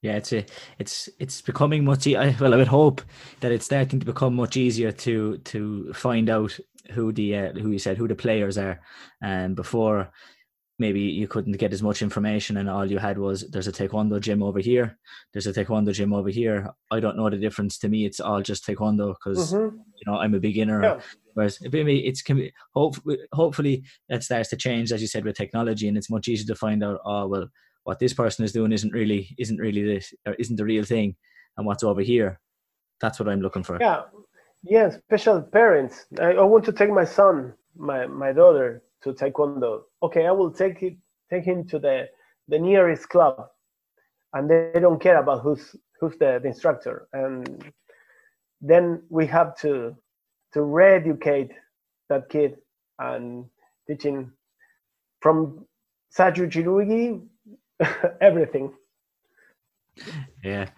Yeah, 0.01 0.17
it's 0.17 0.33
a, 0.33 0.45
it's 0.79 1.09
it's 1.17 1.41
becoming 1.41 1.85
much. 1.85 2.07
Easier. 2.07 2.35
Well, 2.39 2.53
I 2.53 2.57
would 2.57 2.67
hope 2.67 3.01
that 3.39 3.53
it's 3.53 3.65
starting 3.65 4.01
to 4.01 4.05
become 4.05 4.35
much 4.35 4.57
easier 4.57 4.91
to 4.91 5.37
to 5.37 5.93
find 5.93 6.29
out 6.29 6.59
who 6.91 7.13
the 7.13 7.37
uh, 7.37 7.53
who 7.53 7.71
you 7.71 7.79
said 7.79 7.97
who 7.97 8.09
the 8.09 8.15
players 8.15 8.57
are, 8.57 8.81
and 9.21 9.51
um, 9.51 9.55
before 9.55 10.11
maybe 10.83 11.01
you 11.01 11.27
couldn't 11.27 11.61
get 11.63 11.73
as 11.73 11.83
much 11.87 12.01
information 12.01 12.57
and 12.57 12.69
all 12.69 12.85
you 12.85 12.99
had 12.99 13.17
was 13.17 13.49
there's 13.51 13.67
a 13.67 13.71
taekwondo 13.71 14.19
gym 14.19 14.43
over 14.43 14.59
here 14.59 14.97
there's 15.31 15.47
a 15.47 15.53
taekwondo 15.53 15.93
gym 15.93 16.13
over 16.13 16.29
here 16.29 16.57
i 16.91 16.99
don't 16.99 17.17
know 17.17 17.29
the 17.29 17.43
difference 17.45 17.77
to 17.77 17.87
me 17.93 18.05
it's 18.05 18.19
all 18.19 18.41
just 18.41 18.65
taekwondo 18.65 19.07
because 19.15 19.53
mm-hmm. 19.53 19.77
you 19.97 20.05
know 20.05 20.17
i'm 20.17 20.33
a 20.33 20.39
beginner 20.39 20.79
yeah. 20.83 20.99
whereas 21.35 21.59
maybe 21.71 22.05
it's 22.07 22.21
can 22.21 22.37
be, 22.37 22.51
hope, 22.73 22.95
hopefully 23.31 23.83
that 24.09 24.23
starts 24.23 24.49
to 24.49 24.57
change 24.57 24.91
as 24.91 25.01
you 25.01 25.07
said 25.07 25.25
with 25.25 25.35
technology 25.35 25.87
and 25.87 25.97
it's 25.97 26.09
much 26.09 26.27
easier 26.27 26.47
to 26.47 26.59
find 26.65 26.83
out 26.83 26.99
oh 27.05 27.27
well 27.27 27.47
what 27.83 27.99
this 27.99 28.13
person 28.13 28.45
is 28.45 28.53
doing 28.53 28.71
isn't 28.71 28.93
really 28.93 29.35
isn't 29.37 29.57
really 29.57 29.83
this 29.83 30.13
or 30.25 30.33
isn't 30.35 30.55
the 30.55 30.65
real 30.65 30.83
thing 30.83 31.15
and 31.57 31.65
what's 31.65 31.83
over 31.83 32.01
here. 32.01 32.39
That's 33.01 33.19
what 33.19 33.29
I'm 33.29 33.41
looking 33.41 33.63
for. 33.63 33.77
Yeah, 33.79 34.03
yeah. 34.63 34.89
Special 35.07 35.41
parents. 35.41 36.05
I, 36.19 36.33
I 36.33 36.43
want 36.43 36.65
to 36.65 36.71
take 36.71 36.89
my 36.89 37.05
son, 37.05 37.53
my 37.75 38.07
my 38.07 38.31
daughter 38.31 38.81
to 39.03 39.13
taekwondo. 39.13 39.81
Okay, 40.01 40.25
I 40.25 40.31
will 40.31 40.51
take 40.51 40.81
it, 40.83 40.97
take 41.29 41.43
him 41.45 41.67
to 41.67 41.79
the 41.79 42.07
the 42.47 42.59
nearest 42.59 43.07
club, 43.09 43.47
and 44.33 44.49
they 44.49 44.79
don't 44.79 45.01
care 45.01 45.17
about 45.17 45.41
who's 45.41 45.75
who's 45.99 46.17
the, 46.17 46.39
the 46.41 46.47
instructor, 46.47 47.07
and 47.13 47.71
then 48.61 49.03
we 49.09 49.25
have 49.27 49.55
to 49.57 49.95
to 50.53 50.61
re-educate 50.61 51.51
that 52.09 52.29
kid 52.29 52.57
and 52.99 53.45
teaching 53.87 54.31
from 55.21 55.65
Saju 56.17 56.49
Jirugi 56.49 57.21
everything. 58.21 58.71
Yeah. 60.43 60.69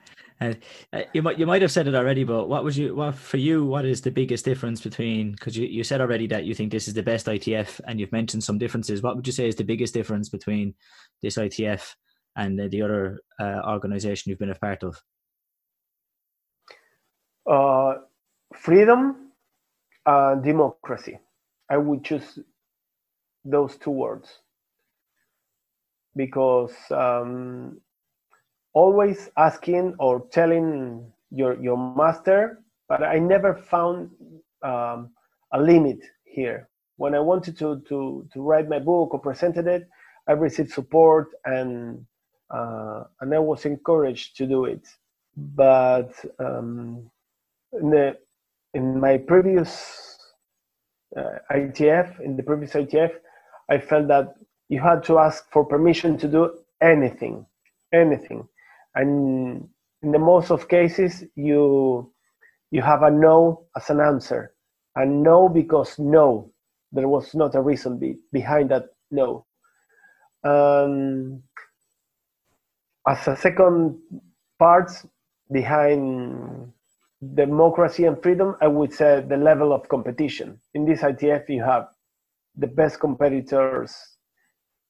Uh, 0.93 1.01
you 1.13 1.21
might 1.21 1.39
you 1.39 1.45
might 1.45 1.61
have 1.61 1.71
said 1.71 1.87
it 1.87 1.95
already, 1.95 2.23
but 2.23 2.47
what 2.47 2.63
was 2.63 2.77
you 2.77 2.95
what 2.95 3.15
for 3.15 3.37
you? 3.37 3.65
What 3.65 3.85
is 3.85 4.01
the 4.01 4.11
biggest 4.11 4.45
difference 4.45 4.81
between? 4.81 5.31
Because 5.31 5.57
you, 5.57 5.65
you 5.67 5.83
said 5.83 6.01
already 6.01 6.27
that 6.27 6.45
you 6.45 6.53
think 6.55 6.71
this 6.71 6.87
is 6.87 6.93
the 6.93 7.03
best 7.03 7.25
ITF, 7.27 7.81
and 7.87 7.99
you've 7.99 8.11
mentioned 8.11 8.43
some 8.43 8.57
differences. 8.57 9.01
What 9.01 9.15
would 9.15 9.27
you 9.27 9.33
say 9.33 9.47
is 9.47 9.55
the 9.55 9.63
biggest 9.63 9.93
difference 9.93 10.29
between 10.29 10.73
this 11.21 11.37
ITF 11.37 11.95
and 12.35 12.59
the, 12.59 12.67
the 12.67 12.81
other 12.81 13.19
uh, 13.39 13.61
organization 13.67 14.29
you've 14.29 14.39
been 14.39 14.49
a 14.51 14.55
part 14.55 14.83
of? 14.83 15.01
Uh, 17.49 18.01
freedom 18.55 19.31
and 20.05 20.43
democracy. 20.43 21.19
I 21.69 21.77
would 21.77 22.03
choose 22.03 22.39
those 23.43 23.77
two 23.77 23.91
words 23.91 24.39
because 26.15 26.73
um, 26.91 27.79
always 28.75 29.29
asking 29.37 29.95
or 29.99 30.27
telling 30.31 31.11
your 31.31 31.59
your 31.61 31.77
master, 31.77 32.61
but 32.87 33.01
I 33.01 33.17
never 33.17 33.55
found 33.55 34.11
um, 34.61 35.09
a 35.53 35.59
limit 35.59 35.99
here. 36.25 36.69
When 36.97 37.15
I 37.15 37.19
wanted 37.19 37.57
to 37.59 37.81
to 37.89 38.27
to 38.31 38.41
write 38.41 38.69
my 38.69 38.79
book 38.79 39.13
or 39.13 39.19
presented 39.19 39.65
it, 39.67 39.87
I 40.27 40.33
received 40.33 40.71
support 40.71 41.29
and 41.45 42.05
uh, 42.53 43.05
and 43.21 43.33
I 43.33 43.39
was 43.39 43.65
encouraged 43.65 44.37
to 44.37 44.45
do 44.45 44.65
it. 44.65 44.85
But 45.37 46.11
um, 46.39 47.09
in 47.73 47.89
the 47.89 48.17
in 48.73 48.99
my 48.99 49.17
previous 49.17 50.17
uh, 51.15 51.39
ITF, 51.51 52.19
in 52.19 52.35
the 52.35 52.43
previous 52.43 52.73
ITF, 52.73 53.13
I 53.69 53.77
felt 53.79 54.07
that 54.09 54.35
you 54.67 54.81
had 54.81 55.03
to 55.05 55.19
ask 55.19 55.49
for 55.51 55.63
permission 55.63 56.17
to 56.17 56.27
do 56.27 56.59
anything, 56.81 57.45
anything 57.93 58.47
and 58.95 59.67
in 60.01 60.11
the 60.11 60.19
most 60.19 60.51
of 60.51 60.67
cases 60.67 61.23
you 61.35 62.11
you 62.71 62.81
have 62.81 63.03
a 63.03 63.11
no 63.11 63.65
as 63.75 63.89
an 63.89 63.99
answer. 63.99 64.53
And 64.95 65.23
no 65.23 65.49
because 65.49 65.99
no 65.99 66.51
there 66.91 67.07
was 67.07 67.35
not 67.35 67.55
a 67.55 67.61
reason 67.61 67.99
be, 67.99 68.17
behind 68.31 68.71
that 68.71 68.85
no. 69.11 69.45
Um, 70.43 71.41
as 73.07 73.27
a 73.27 73.35
second 73.35 73.97
part 74.57 74.91
behind 75.51 76.71
democracy 77.33 78.05
and 78.05 78.21
freedom 78.21 78.55
i 78.61 78.67
would 78.67 78.93
say 78.93 79.23
the 79.27 79.37
level 79.37 79.73
of 79.73 79.87
competition. 79.89 80.59
In 80.73 80.85
this 80.85 81.01
itf 81.01 81.49
you 81.49 81.63
have 81.63 81.87
the 82.55 82.67
best 82.67 82.99
competitors 82.99 83.95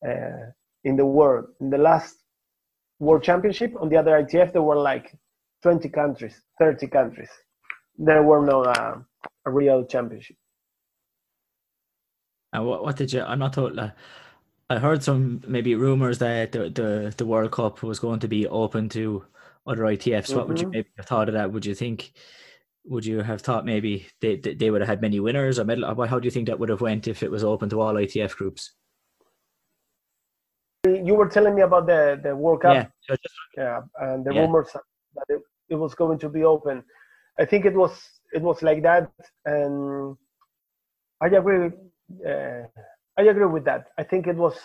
uh, 0.07 0.51
in 0.83 0.95
the 0.97 1.05
world. 1.05 1.45
In 1.59 1.69
the 1.69 1.77
last 1.77 2.24
World 2.99 3.23
Championship. 3.23 3.73
On 3.79 3.89
the 3.89 3.97
other 3.97 4.11
ITF, 4.11 4.53
there 4.53 4.61
were 4.61 4.77
like 4.77 5.15
20 5.63 5.89
countries, 5.89 6.41
30 6.59 6.87
countries. 6.87 7.29
There 7.97 8.23
were 8.23 8.45
no 8.45 8.63
uh, 8.63 8.99
a 9.45 9.51
real 9.51 9.85
championship. 9.85 10.37
And 12.53 12.65
what, 12.65 12.83
what 12.83 12.95
did 12.95 13.11
you? 13.13 13.21
I'm 13.21 13.39
not 13.39 13.53
told. 13.53 13.77
Uh, 13.77 13.91
I 14.69 14.79
heard 14.79 15.03
some 15.03 15.43
maybe 15.47 15.75
rumors 15.75 16.19
that 16.19 16.51
the, 16.51 16.69
the 16.69 17.13
the 17.15 17.25
World 17.25 17.51
Cup 17.51 17.83
was 17.83 17.99
going 17.99 18.19
to 18.21 18.27
be 18.27 18.47
open 18.47 18.89
to 18.89 19.25
other 19.67 19.83
ITFs. 19.83 20.33
What 20.33 20.43
mm-hmm. 20.43 20.47
would 20.49 20.59
you 20.59 20.65
mm-hmm. 20.67 20.71
maybe 20.71 20.89
have 20.97 21.05
thought 21.05 21.29
of 21.29 21.33
that? 21.33 21.51
Would 21.51 21.65
you 21.65 21.75
think? 21.75 22.13
Would 22.87 23.05
you 23.05 23.21
have 23.21 23.41
thought 23.41 23.65
maybe 23.65 24.07
they 24.21 24.37
they 24.37 24.69
would 24.69 24.81
have 24.81 24.87
had 24.87 25.01
many 25.01 25.19
winners 25.19 25.59
or 25.59 25.65
medal? 25.65 26.05
How 26.05 26.19
do 26.19 26.25
you 26.25 26.31
think 26.31 26.47
that 26.47 26.59
would 26.59 26.69
have 26.69 26.81
went 26.81 27.07
if 27.07 27.23
it 27.23 27.31
was 27.31 27.43
open 27.43 27.69
to 27.69 27.81
all 27.81 27.95
ITF 27.95 28.35
groups? 28.35 28.73
You 30.85 31.15
were 31.15 31.27
telling 31.27 31.55
me 31.55 31.61
about 31.61 31.87
the 31.87 32.19
the 32.21 32.35
World 32.35 32.61
Cup, 32.61 32.89
yeah, 33.09 33.15
yeah 33.57 33.81
and 33.99 34.25
the 34.25 34.33
yeah. 34.33 34.41
rumors 34.41 34.69
that 34.73 35.25
it, 35.29 35.41
it 35.69 35.75
was 35.75 35.95
going 35.95 36.19
to 36.19 36.29
be 36.29 36.43
open. 36.43 36.83
I 37.39 37.45
think 37.45 37.65
it 37.65 37.75
was 37.75 37.91
it 38.33 38.41
was 38.41 38.61
like 38.61 38.83
that, 38.83 39.11
and 39.45 40.15
I 41.21 41.27
agree. 41.27 41.71
Uh, 42.25 42.63
I 43.17 43.21
agree 43.23 43.45
with 43.45 43.65
that. 43.65 43.87
I 43.97 44.03
think 44.03 44.27
it 44.27 44.35
was 44.35 44.57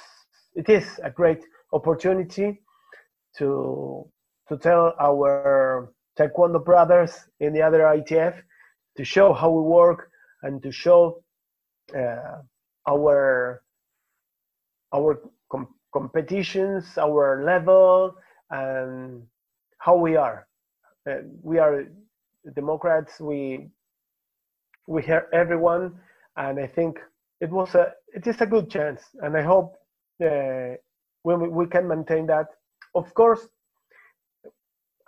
it 0.55 0.69
is 0.69 0.87
a 1.03 1.11
great 1.11 1.43
opportunity 1.73 2.61
to 3.39 4.09
to 4.49 4.59
tell 4.59 4.95
our 5.01 5.93
taekwondo 6.19 6.65
brothers 6.65 7.13
in 7.39 7.53
the 7.53 7.63
other 7.63 7.81
ITF 7.81 8.43
to 8.97 9.05
show 9.05 9.33
how 9.33 9.51
we 9.51 9.63
work 9.63 10.11
and 10.43 10.63
to 10.63 10.73
show 10.73 11.23
uh, 11.97 12.43
our 12.89 13.63
our 14.93 15.23
competitions, 15.93 16.99
our 16.99 17.43
level, 17.45 18.15
and 18.51 19.23
how 19.79 19.97
we 19.97 20.17
are. 20.17 20.47
Uh, 21.09 21.23
we 21.43 21.59
are 21.59 21.87
Democrats. 22.55 23.21
We 23.21 23.69
we 24.87 25.03
hear 25.03 25.29
everyone, 25.33 25.95
and 26.37 26.59
I 26.59 26.67
think 26.67 26.99
it 27.41 27.51
was 27.51 27.75
a 27.75 27.93
it 28.15 28.27
is 28.27 28.41
a 28.41 28.47
good 28.47 28.71
chance, 28.71 29.03
and 29.23 29.37
I 29.37 29.43
hope 29.43 29.77
uh, 30.23 30.77
when 31.23 31.41
we, 31.41 31.49
we 31.49 31.67
can 31.67 31.89
maintain 31.89 32.27
that. 32.27 32.47
Of 32.95 33.15
course, 33.15 33.49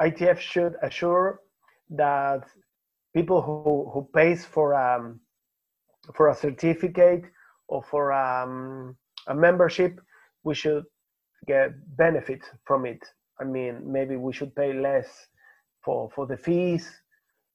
ITF 0.01 0.39
should 0.39 0.77
assure 0.83 1.41
that 1.91 2.45
people 3.15 3.43
who 3.43 3.91
who 3.93 4.09
pays 4.15 4.45
for 4.45 4.75
um 4.75 5.21
for 6.15 6.29
a 6.29 6.35
certificate 6.35 7.25
or 7.69 7.83
for 7.83 8.13
um, 8.13 8.97
a 9.29 9.35
membership 9.35 10.01
we 10.45 10.55
should 10.55 10.85
get 11.47 11.71
benefit 11.97 12.43
from 12.65 12.87
it. 12.87 13.03
I 13.41 13.45
mean, 13.45 13.81
maybe 13.85 14.17
we 14.17 14.33
should 14.33 14.55
pay 14.55 14.73
less 14.73 15.09
for 15.85 16.11
for 16.15 16.27
the 16.27 16.37
fees, 16.37 16.89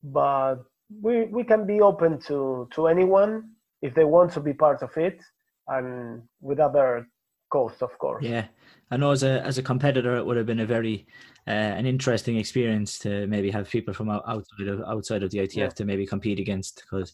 but 0.03 0.57
we 1.01 1.25
we 1.25 1.43
can 1.43 1.65
be 1.65 1.81
open 1.81 2.19
to 2.27 2.67
to 2.73 2.88
anyone 2.88 3.51
if 3.81 3.93
they 3.93 4.03
want 4.03 4.31
to 4.33 4.39
be 4.39 4.53
part 4.53 4.81
of 4.81 4.95
it, 4.97 5.21
and 5.67 6.23
with 6.41 6.59
other 6.59 7.07
costs, 7.49 7.81
of 7.81 7.97
course. 7.99 8.25
Yeah, 8.25 8.45
I 8.91 8.97
know 8.97 9.11
as 9.11 9.23
a 9.23 9.41
as 9.45 9.57
a 9.57 9.63
competitor, 9.63 10.17
it 10.17 10.25
would 10.25 10.38
have 10.38 10.45
been 10.45 10.59
a 10.59 10.65
very 10.65 11.07
uh, 11.47 11.73
an 11.79 11.85
interesting 11.85 12.38
experience 12.38 12.99
to 12.99 13.27
maybe 13.27 13.51
have 13.51 13.69
people 13.69 13.93
from 13.93 14.09
outside 14.09 14.67
of 14.67 14.81
outside 14.81 15.23
of 15.23 15.31
the 15.31 15.39
ITF 15.39 15.55
yeah. 15.55 15.69
to 15.69 15.85
maybe 15.85 16.05
compete 16.05 16.39
against 16.39 16.83
because. 16.83 17.13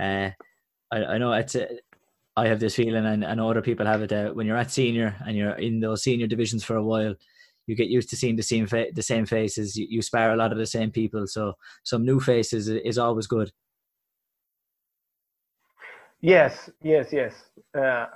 Uh, 0.00 0.30
I, 0.92 1.04
I 1.04 1.18
know 1.18 1.32
it's 1.32 1.54
a, 1.54 1.68
I 2.36 2.48
have 2.48 2.58
this 2.58 2.74
feeling, 2.74 3.06
and, 3.06 3.24
and 3.24 3.40
other 3.40 3.62
people 3.62 3.86
have 3.86 4.02
it, 4.02 4.10
that 4.10 4.34
when 4.34 4.46
you're 4.46 4.56
at 4.56 4.70
senior 4.70 5.16
and 5.26 5.36
you're 5.36 5.52
in 5.52 5.80
those 5.80 6.02
senior 6.02 6.26
divisions 6.26 6.64
for 6.64 6.76
a 6.76 6.84
while, 6.84 7.14
you 7.66 7.76
get 7.76 7.88
used 7.88 8.10
to 8.10 8.16
seeing 8.16 8.36
the 8.36 8.42
same 8.42 8.66
fa- 8.66 8.92
the 8.92 9.02
same 9.02 9.24
faces. 9.24 9.76
You, 9.76 9.86
you 9.88 10.02
spar 10.02 10.32
a 10.32 10.36
lot 10.36 10.52
of 10.52 10.58
the 10.58 10.66
same 10.66 10.90
people, 10.90 11.26
so 11.26 11.54
some 11.84 12.04
new 12.04 12.20
faces 12.20 12.68
is 12.68 12.98
always 12.98 13.26
good. 13.26 13.52
Yes, 16.20 16.70
yes, 16.82 17.12
yes. 17.12 17.34
Uh, 17.76 18.06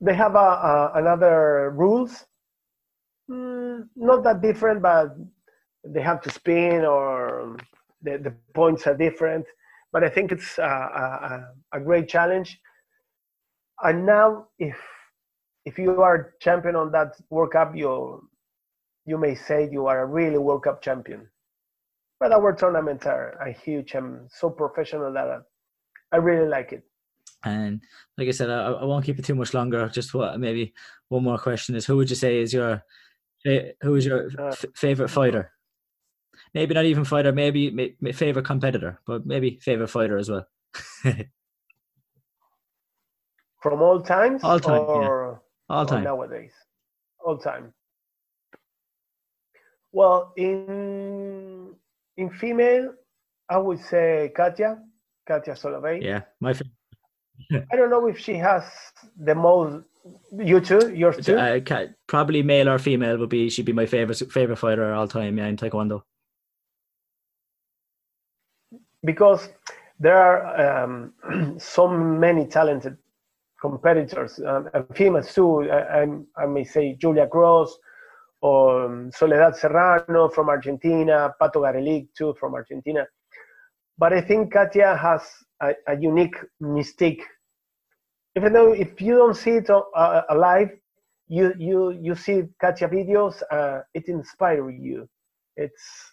they 0.00 0.14
have 0.14 0.34
a, 0.34 0.38
a, 0.38 0.92
another 0.94 1.70
rules, 1.74 2.24
mm, 3.30 3.86
not 3.96 4.22
that 4.24 4.42
different, 4.42 4.80
but 4.80 5.16
they 5.84 6.02
have 6.02 6.20
to 6.22 6.30
spin 6.30 6.84
or 6.84 7.56
the, 8.02 8.18
the 8.18 8.34
points 8.54 8.86
are 8.86 8.96
different. 8.96 9.44
But 9.92 10.04
I 10.04 10.08
think 10.08 10.32
it's 10.32 10.58
a, 10.58 10.62
a, 10.62 11.78
a 11.78 11.80
great 11.80 12.08
challenge 12.08 12.60
and 13.82 14.06
now 14.06 14.46
if 14.58 14.76
if 15.64 15.78
you 15.78 16.00
are 16.02 16.34
champion 16.40 16.76
on 16.76 16.90
that 16.92 17.16
World 17.30 17.52
Cup, 17.52 17.76
you 17.76 18.28
you 19.06 19.18
may 19.18 19.34
say 19.34 19.68
you 19.70 19.86
are 19.86 20.02
a 20.02 20.06
really 20.06 20.38
World 20.38 20.64
Cup 20.64 20.82
champion. 20.82 21.28
But 22.18 22.32
our 22.32 22.54
tournaments 22.54 23.06
are, 23.06 23.38
are 23.40 23.50
huge 23.50 23.94
and 23.94 24.30
so 24.30 24.50
professional 24.50 25.12
that 25.14 25.42
I 26.12 26.16
really 26.16 26.48
like 26.48 26.72
it. 26.72 26.82
And 27.44 27.80
like 28.18 28.28
I 28.28 28.32
said, 28.32 28.50
I, 28.50 28.72
I 28.72 28.84
won't 28.84 29.06
keep 29.06 29.18
it 29.18 29.24
too 29.24 29.34
much 29.34 29.54
longer. 29.54 29.88
Just 29.88 30.12
what 30.12 30.38
maybe 30.38 30.74
one 31.08 31.24
more 31.24 31.38
question 31.38 31.74
is: 31.74 31.86
Who 31.86 31.96
would 31.96 32.10
you 32.10 32.16
say 32.16 32.40
is 32.40 32.52
your 32.52 32.82
who 33.44 33.94
is 33.94 34.04
your 34.04 34.28
uh, 34.38 34.48
f- 34.48 34.66
favorite 34.74 35.08
fighter? 35.08 35.52
Maybe 36.52 36.74
not 36.74 36.84
even 36.84 37.04
fighter, 37.04 37.32
maybe 37.32 37.70
may, 37.70 38.12
favorite 38.12 38.44
competitor, 38.44 39.00
but 39.06 39.24
maybe 39.24 39.58
favorite 39.62 39.88
fighter 39.88 40.18
as 40.18 40.30
well. 40.30 40.46
From 43.60 43.82
all 43.82 44.00
times? 44.00 44.42
All 44.42 44.58
time. 44.58 44.80
Or, 44.80 45.40
yeah. 45.68 45.76
All 45.76 45.86
time. 45.86 46.04
nowadays? 46.04 46.52
All 47.24 47.38
time. 47.38 47.72
Well, 49.92 50.32
in 50.36 51.74
in 52.16 52.30
female, 52.30 52.94
I 53.48 53.58
would 53.58 53.80
say 53.80 54.32
Katya, 54.36 54.78
Katya 55.26 55.54
Solovey. 55.54 56.02
Yeah, 56.02 56.22
my 56.40 56.52
favorite. 56.52 57.66
I 57.72 57.76
don't 57.76 57.90
know 57.90 58.06
if 58.06 58.18
she 58.18 58.34
has 58.34 58.64
the 59.18 59.34
most. 59.34 59.84
You 60.32 60.60
too, 60.60 60.94
yours 60.94 61.24
too. 61.24 61.36
Uh, 61.36 61.60
probably 62.06 62.42
male 62.42 62.68
or 62.68 62.78
female 62.78 63.18
would 63.18 63.28
be 63.28 63.50
she'd 63.50 63.66
be 63.66 63.72
my 63.72 63.86
favorite 63.86 64.22
favorite 64.32 64.56
fighter 64.56 64.94
all 64.94 65.08
time. 65.08 65.36
Yeah, 65.36 65.46
in 65.46 65.56
Taekwondo. 65.56 66.02
Because 69.04 69.48
there 69.98 70.16
are 70.16 70.84
um, 70.84 71.12
so 71.58 71.88
many 71.88 72.46
talented 72.46 72.96
competitors, 73.60 74.40
um, 74.46 74.68
females 74.94 75.34
too. 75.34 75.70
I, 75.70 76.06
I, 76.36 76.46
may 76.46 76.64
say 76.64 76.94
Julia 76.94 77.26
Gross 77.26 77.76
or 78.40 78.86
um, 78.86 79.10
Soledad 79.12 79.56
Serrano 79.56 80.28
from 80.28 80.48
Argentina, 80.48 81.34
Pato 81.40 81.56
Garelic 81.56 82.08
too 82.16 82.34
from 82.40 82.54
Argentina. 82.54 83.06
But 83.98 84.12
I 84.12 84.22
think 84.22 84.52
Katya 84.52 84.96
has 84.96 85.22
a, 85.60 85.74
a 85.86 86.00
unique 86.00 86.36
mystique. 86.62 87.20
Even 88.36 88.52
though 88.52 88.72
if 88.72 89.00
you 89.00 89.16
don't 89.16 89.36
see 89.36 89.56
it 89.56 89.68
uh, 89.68 90.22
alive, 90.30 90.70
you 91.28 91.52
you 91.58 91.90
you 91.90 92.14
see 92.14 92.44
Katya 92.60 92.88
videos, 92.88 93.42
uh, 93.52 93.80
it 93.94 94.08
inspires 94.08 94.74
you. 94.78 95.08
It's 95.56 96.12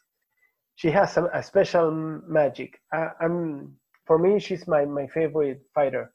she 0.76 0.91
has 0.91 1.18
a, 1.18 1.26
a 1.34 1.41
special 1.41 1.91
magic. 2.28 2.80
I, 2.93 3.10
am 3.22 3.78
for 4.06 4.20
me, 4.20 4.39
she's 4.39 4.68
my 4.68 4.86
my 4.86 5.08
favorite 5.08 5.62
fighter. 5.74 6.12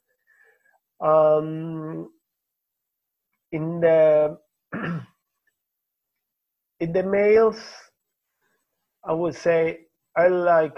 Um, 1.03 2.09
in 3.51 3.81
the 3.81 4.37
in 6.79 6.93
the 6.93 7.03
males, 7.03 7.59
I 9.03 9.13
would 9.13 9.35
say 9.35 9.87
I 10.15 10.27
like 10.27 10.77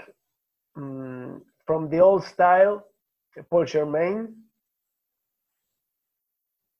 um, 0.76 1.42
from 1.66 1.88
the 1.90 2.00
old 2.00 2.24
style, 2.24 2.84
Paul 3.50 3.64
Germain. 3.64 4.34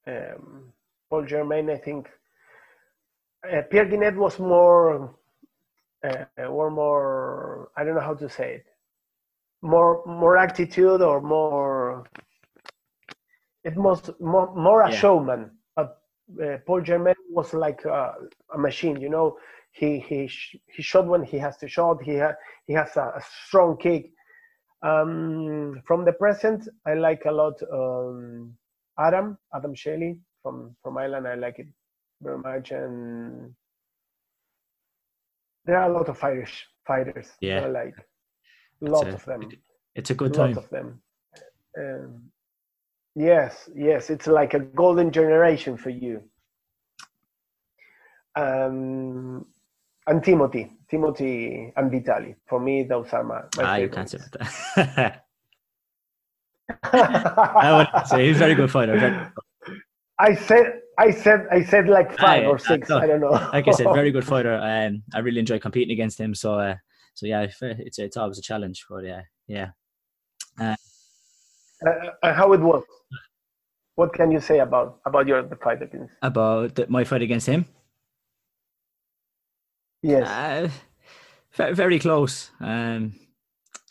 Um, 0.07 0.73
Paul 1.09 1.25
Germain, 1.25 1.69
I 1.69 1.77
think. 1.77 2.09
Uh, 3.49 3.61
Pierre 3.69 3.85
Guinet 3.85 4.15
was 4.15 4.39
more, 4.39 5.15
uh, 6.03 6.25
or 6.47 6.69
more. 6.71 7.69
I 7.77 7.83
don't 7.83 7.95
know 7.95 8.01
how 8.01 8.15
to 8.15 8.29
say 8.29 8.55
it. 8.55 8.65
More, 9.61 10.03
more 10.05 10.37
attitude 10.37 11.01
or 11.01 11.21
more. 11.21 12.05
It 13.67 13.75
was 13.75 14.09
more, 14.21 14.55
more 14.55 14.81
a 14.83 14.89
yeah. 14.89 14.97
showman. 14.97 15.51
But 15.75 15.99
uh, 16.41 16.57
Paul 16.65 16.81
Germain 16.81 17.15
was 17.29 17.53
like 17.53 17.83
a, 17.83 18.13
a 18.53 18.57
machine. 18.57 18.95
You 19.01 19.09
know, 19.09 19.37
he 19.71 19.99
he 19.99 20.31
he 20.73 20.81
shot 20.81 21.05
when 21.05 21.23
he 21.23 21.37
has 21.37 21.57
to 21.57 21.67
shot. 21.67 22.01
He 22.01 22.17
ha, 22.17 22.31
he 22.65 22.73
has 22.73 22.95
a, 22.95 23.05
a 23.19 23.21
strong 23.45 23.75
kick. 23.77 24.11
Um, 24.83 25.81
from 25.85 26.05
the 26.05 26.13
present, 26.13 26.69
I 26.85 26.93
like 26.93 27.25
a 27.25 27.31
lot 27.31 27.55
um, 27.79 28.53
Adam 28.97 29.37
Adam 29.53 29.75
Shelley 29.75 30.19
from 30.41 30.75
from 30.81 30.97
Ireland. 30.97 31.27
I 31.27 31.35
like 31.35 31.59
it 31.59 31.67
very 32.21 32.39
much, 32.39 32.71
and 32.71 33.53
there 35.65 35.77
are 35.77 35.89
a 35.91 35.93
lot 35.93 36.07
of 36.07 36.23
Irish 36.23 36.65
fighters. 36.85 37.27
Yeah, 37.41 37.65
I 37.65 37.67
like 37.67 37.95
lots 38.79 39.13
of 39.13 39.25
them. 39.25 39.41
It's 39.93 40.09
a 40.09 40.15
good 40.15 40.33
time. 40.33 40.53
Lots 40.53 40.65
of 40.65 40.69
them. 40.71 41.01
Um, 41.77 42.31
yes, 43.17 43.69
yes, 43.75 44.09
it's 44.09 44.27
like 44.27 44.53
a 44.53 44.59
golden 44.59 45.11
generation 45.11 45.77
for 45.77 45.89
you. 45.89 46.21
Um, 48.35 49.45
and 50.05 50.23
Timothy, 50.23 50.71
Timothy 50.89 51.73
and 51.75 51.91
Vitali. 51.91 52.35
For 52.47 52.59
me, 52.59 52.83
those 52.83 53.11
are 53.11 53.23
my. 53.23 53.41
my 53.57 53.63
ah, 53.63 53.75
you 53.75 53.89
can't 53.89 54.09
say 54.09 54.19
that. 54.33 55.23
I 56.83 57.77
would 57.77 58.07
say 58.07 58.27
he's 58.27 58.37
a 58.37 58.39
very 58.39 58.55
good 58.55 58.71
fighter. 58.71 58.97
Very 58.97 59.11
good. 59.11 59.31
I 60.19 60.35
said, 60.35 60.81
I 60.97 61.11
said, 61.11 61.47
I 61.51 61.63
said 61.63 61.87
like 61.87 62.17
five 62.17 62.43
I, 62.43 62.45
or 62.47 62.57
six. 62.57 62.89
I, 62.89 63.01
I, 63.01 63.07
don't 63.07 63.21
know. 63.21 63.31
like 63.53 63.67
I 63.67 63.71
said, 63.71 63.87
very 63.93 64.11
good 64.11 64.25
fighter. 64.33 64.55
Um, 64.55 65.03
I 65.13 65.19
really 65.19 65.39
enjoy 65.39 65.59
competing 65.59 65.91
against 65.91 66.19
him. 66.19 66.33
So, 66.33 66.59
uh, 66.59 66.75
so 67.13 67.25
yeah, 67.25 67.47
it's 67.61 67.99
it's 67.99 68.17
always 68.17 68.37
a 68.37 68.41
challenge. 68.41 68.85
But 68.89 69.03
yeah, 69.05 69.21
yeah. 69.47 69.69
Uh, 70.59 70.75
uh, 71.85 72.33
how 72.33 72.53
it 72.53 72.61
was? 72.61 72.83
What 73.95 74.13
can 74.13 74.31
you 74.31 74.39
say 74.39 74.59
about 74.59 74.99
about 75.05 75.27
your 75.27 75.41
the 75.43 75.55
fight 75.55 75.81
against? 75.81 76.13
About 76.21 76.75
the, 76.75 76.85
my 76.87 77.03
fight 77.03 77.21
against 77.21 77.47
him? 77.47 77.65
Yes. 80.03 80.71
Uh, 81.57 81.73
very 81.73 81.99
close. 81.99 82.51
Um, 82.59 83.15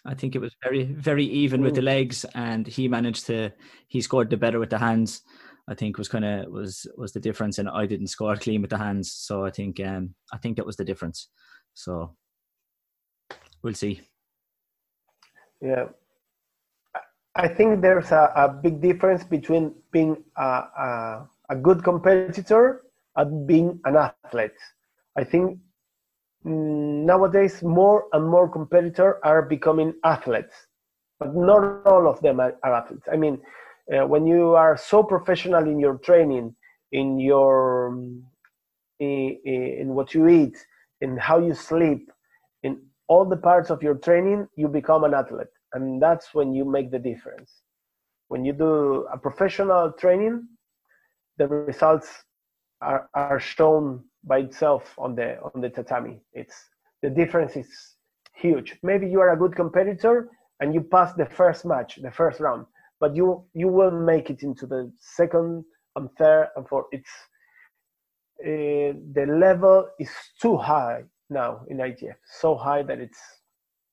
I 0.05 0.14
think 0.14 0.37
it 0.37 0.41
was 0.41 0.55
very, 0.62 0.84
very 0.84 1.24
even 1.24 1.62
with 1.62 1.74
the 1.74 1.80
mm. 1.80 1.87
legs, 1.87 2.24
and 2.34 2.66
he 2.66 2.87
managed 2.87 3.26
to. 3.26 3.51
He 3.89 4.01
scored 4.01 4.30
the 4.30 4.37
better 4.37 4.61
with 4.61 4.70
the 4.70 4.78
hands. 4.78 5.22
I 5.68 5.74
think 5.74 5.99
was 5.99 6.09
kind 6.09 6.24
of 6.24 6.53
was 6.53 6.87
was 6.97 7.12
the 7.12 7.20
difference, 7.20 7.59
and 7.59 7.68
I 7.68 7.87
didn't 7.87 8.07
score 8.07 8.37
clean 8.37 8.62
with 8.62 8.70
the 8.70 8.78
hands. 8.78 9.12
So 9.12 9.45
I 9.45 9.51
think 9.51 9.80
um, 9.80 10.14
I 10.32 10.39
think 10.39 10.57
that 10.57 10.66
was 10.66 10.76
the 10.76 10.84
difference. 10.84 11.28
So 11.74 12.14
we'll 13.62 13.74
see. 13.74 14.01
Yeah, 15.61 15.87
I 17.37 17.49
think 17.49 17.82
there's 17.82 18.12
a, 18.12 18.32
a 18.34 18.49
big 18.49 18.80
difference 18.80 19.22
between 19.22 19.74
being 19.93 20.24
a, 20.39 20.43
a, 20.43 21.28
a 21.51 21.57
good 21.57 21.84
competitor 21.84 22.82
and 23.14 23.47
being 23.47 23.78
an 23.84 23.97
athlete. 23.97 24.53
I 25.16 25.24
think 25.24 25.59
nowadays 26.45 27.62
more 27.62 28.05
and 28.14 28.26
more 28.26 28.49
competitors 28.49 29.16
are 29.22 29.43
becoming 29.43 29.93
athletes, 30.03 30.55
but 31.20 31.34
not 31.34 31.87
all 31.87 32.09
of 32.09 32.20
them 32.22 32.41
are, 32.41 32.55
are 32.62 32.74
athletes. 32.74 33.07
I 33.12 33.16
mean, 33.16 33.41
uh, 33.93 34.07
when 34.07 34.26
you 34.26 34.55
are 34.55 34.76
so 34.76 35.03
professional 35.03 35.64
in 35.64 35.78
your 35.78 35.99
training, 35.99 36.55
in 36.93 37.20
your 37.20 37.99
in, 38.99 39.39
in 39.45 39.89
what 39.89 40.14
you 40.14 40.26
eat, 40.28 40.57
in 41.03 41.18
how 41.18 41.39
you 41.39 41.53
sleep, 41.53 42.11
in 42.62 42.80
all 43.09 43.26
the 43.26 43.37
parts 43.37 43.70
of 43.70 43.82
your 43.82 43.97
training, 43.97 44.49
you 44.57 44.68
become 44.68 45.05
an 45.05 45.12
athlete, 45.12 45.49
and 45.77 46.01
that's 46.01 46.33
when 46.33 46.55
you 46.55 46.64
make 46.64 46.91
the 46.91 46.99
difference. 46.99 47.51
When 48.29 48.45
you 48.47 48.55
do 48.55 49.07
a 49.12 49.18
professional 49.18 49.93
training, 49.93 50.49
the 51.37 51.47
results 51.47 52.09
are, 52.81 53.09
are 53.14 53.39
shown 53.39 54.03
by 54.24 54.39
itself 54.39 54.95
on 54.99 55.14
the 55.14 55.39
on 55.47 55.61
the 55.61 55.68
tatami. 55.68 56.22
It's 56.33 56.57
the 57.03 57.11
difference 57.11 57.57
is 57.57 57.68
huge. 58.35 58.79
Maybe 58.83 59.07
you 59.07 59.20
are 59.20 59.33
a 59.33 59.37
good 59.43 59.55
competitor 59.55 60.31
and 60.61 60.74
you 60.74 60.81
pass 60.81 61.12
the 61.12 61.27
first 61.27 61.66
match, 61.66 61.91
the 62.03 62.11
first 62.11 62.41
round, 62.41 62.64
but 62.99 63.14
you 63.14 63.45
you 63.53 63.68
will 63.68 63.97
make 64.12 64.31
it 64.31 64.43
into 64.43 64.66
the 64.66 64.91
second 65.18 65.64
and 65.95 66.09
third 66.18 66.49
and 66.57 66.66
fourth. 66.66 66.87
It's 66.91 67.14
uh, 68.41 68.93
the 69.18 69.27
level 69.47 69.89
is 70.01 70.11
too 70.41 70.57
high 70.57 71.05
now 71.29 71.61
in 71.68 71.77
ITF, 71.79 72.16
so 72.41 72.57
high 72.57 72.83
that 72.83 72.99
it's 72.99 73.20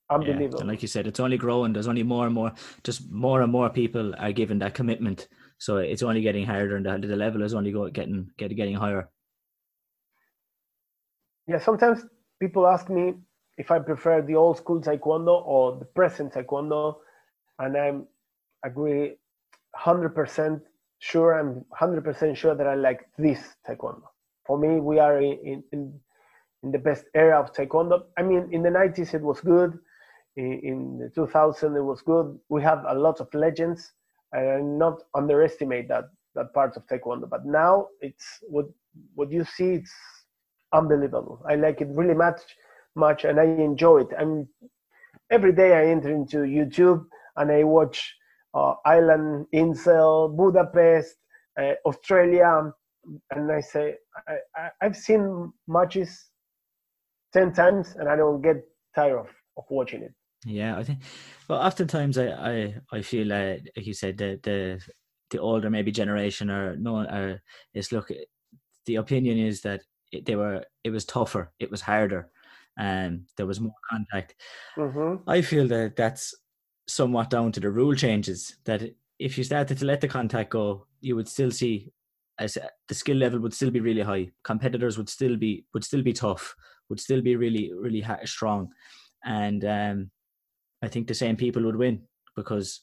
unbelievable. 0.10 0.58
Yeah, 0.58 0.62
and 0.62 0.70
like 0.70 0.82
you 0.82 0.88
said, 0.88 1.08
it's 1.08 1.20
only 1.20 1.38
growing. 1.38 1.74
There's 1.74 1.88
only 1.88 2.04
more 2.04 2.26
and 2.26 2.34
more, 2.34 2.54
just 2.84 3.10
more 3.12 3.42
and 3.42 3.52
more 3.52 3.70
people 3.70 4.14
are 4.18 4.32
given 4.32 4.60
that 4.60 4.74
commitment. 4.74 5.28
So 5.58 5.78
it's 5.78 6.04
only 6.04 6.22
getting 6.22 6.46
harder, 6.46 6.76
and 6.76 6.86
the, 6.86 7.08
the 7.08 7.16
level 7.16 7.44
is 7.44 7.54
only 7.54 7.72
go, 7.72 7.90
getting 7.90 8.30
getting 8.38 8.58
getting 8.58 8.76
higher 8.76 9.10
yeah, 11.48 11.60
sometimes 11.60 12.06
people 12.40 12.68
ask 12.68 12.90
me 12.90 13.14
if 13.58 13.72
I 13.72 13.80
prefer 13.80 14.22
the 14.22 14.36
old 14.36 14.58
school 14.58 14.82
taekwondo 14.82 15.46
or 15.46 15.78
the 15.78 15.86
present 15.86 16.34
taekwondo, 16.34 16.96
and 17.60 17.78
I'm 17.78 18.08
agree 18.64 19.16
100% 19.76 20.62
sure. 21.00 21.40
I'm 21.40 21.66
100% 21.80 22.36
sure 22.36 22.56
that 22.56 22.68
I 22.68 22.76
like 22.76 23.02
this 23.18 23.40
taekwondo. 23.68 24.04
For 24.46 24.58
me, 24.58 24.80
we 24.80 25.00
are 25.00 25.22
in, 25.22 25.64
in, 25.72 26.00
in 26.64 26.72
the 26.72 26.80
best 26.80 27.06
era 27.14 27.40
of 27.40 27.54
taekwondo. 27.54 28.04
I 28.18 28.24
mean, 28.24 28.50
in 28.52 28.64
the 28.64 28.70
90s 28.70 29.14
it 29.14 29.22
was 29.22 29.42
good. 29.42 29.78
In, 30.36 30.60
in 30.64 30.98
the 30.98 31.10
2000 31.10 31.76
it 31.76 31.82
was 31.82 32.02
good. 32.02 32.38
We 32.50 32.62
have 32.64 32.84
a 32.88 32.96
lot 32.96 33.20
of 33.20 33.34
legends, 33.34 33.92
and 34.32 34.80
not 34.80 35.04
underestimate 35.16 35.88
that 35.90 36.06
that 36.36 36.54
part 36.54 36.76
of 36.76 36.86
taekwondo. 36.88 37.30
But 37.30 37.46
now 37.46 37.88
it's 38.02 38.40
what 38.48 38.66
what 39.16 39.32
you 39.32 39.46
see. 39.46 39.74
It's 39.76 39.94
unbelievable. 40.74 41.44
I 41.48 41.56
like 41.56 41.82
it 41.82 41.90
really 41.92 42.16
much, 42.16 42.42
much, 42.96 43.26
and 43.26 43.40
I 43.40 43.44
enjoy 43.44 44.02
it. 44.02 44.12
And 44.18 44.48
every 45.30 45.54
day 45.54 45.74
I 45.76 45.92
enter 45.92 46.10
into 46.10 46.40
YouTube 46.40 47.06
and 47.38 47.52
I 47.52 47.64
watch 47.64 48.16
uh, 48.54 48.74
Island, 48.86 49.48
Inzell, 49.54 50.36
Budapest, 50.36 51.16
uh, 51.60 51.74
Australia, 51.86 52.72
and 53.32 53.52
I 53.52 53.60
say 53.62 53.96
I, 54.28 54.70
I've 54.82 54.98
seen 54.98 55.52
matches 55.68 56.30
ten 57.34 57.54
times, 57.54 57.96
and 57.98 58.08
I 58.10 58.16
don't 58.16 58.42
get 58.42 58.58
tired 58.96 59.20
of, 59.20 59.30
of 59.58 59.66
watching 59.70 60.04
it. 60.04 60.14
Yeah, 60.46 60.78
I 60.78 60.84
think. 60.84 61.00
Well, 61.48 61.60
oftentimes 61.60 62.18
I 62.18 62.28
I, 62.28 62.76
I 62.92 63.02
feel 63.02 63.28
like, 63.28 63.70
like 63.76 63.86
you 63.86 63.94
said 63.94 64.18
the 64.18 64.40
the 64.44 64.82
the 65.30 65.40
older 65.40 65.70
maybe 65.70 65.92
generation 65.92 66.50
or 66.50 66.76
no 66.76 66.98
uh, 67.00 67.38
is 67.74 67.92
look. 67.92 68.12
The 68.86 68.96
opinion 68.96 69.38
is 69.38 69.62
that 69.62 69.82
it, 70.12 70.26
they 70.26 70.36
were 70.36 70.64
it 70.84 70.92
was 70.92 71.06
tougher, 71.06 71.52
it 71.60 71.72
was 71.72 71.82
harder, 71.82 72.30
and 72.78 73.26
there 73.38 73.46
was 73.46 73.60
more 73.60 73.74
contact. 73.90 74.36
Mm-hmm. 74.78 75.30
I 75.30 75.42
feel 75.42 75.68
that 75.68 75.96
that's 75.96 76.36
somewhat 76.88 77.30
down 77.30 77.52
to 77.54 77.60
the 77.60 77.72
rule 77.72 77.96
changes. 77.96 78.58
That 78.66 78.84
if 79.20 79.38
you 79.38 79.44
started 79.44 79.78
to 79.78 79.86
let 79.86 80.02
the 80.02 80.08
contact 80.08 80.52
go, 80.52 80.88
you 81.02 81.16
would 81.16 81.28
still 81.28 81.52
see 81.52 81.92
as 82.40 82.58
the 82.88 82.96
skill 82.96 83.18
level 83.18 83.40
would 83.40 83.54
still 83.54 83.72
be 83.72 83.80
really 83.80 84.02
high. 84.02 84.32
Competitors 84.44 84.98
would 84.98 85.10
still 85.10 85.38
be 85.38 85.66
would 85.74 85.84
still 85.84 86.02
be 86.02 86.14
tough, 86.14 86.56
would 86.90 87.00
still 87.00 87.22
be 87.22 87.36
really 87.36 87.72
really 87.74 88.06
strong, 88.26 88.70
and 89.24 89.64
um, 89.66 90.12
I 90.84 90.90
think 90.90 91.08
the 91.08 91.14
same 91.14 91.38
people 91.38 91.64
would 91.64 91.78
win 91.78 92.02
because 92.36 92.82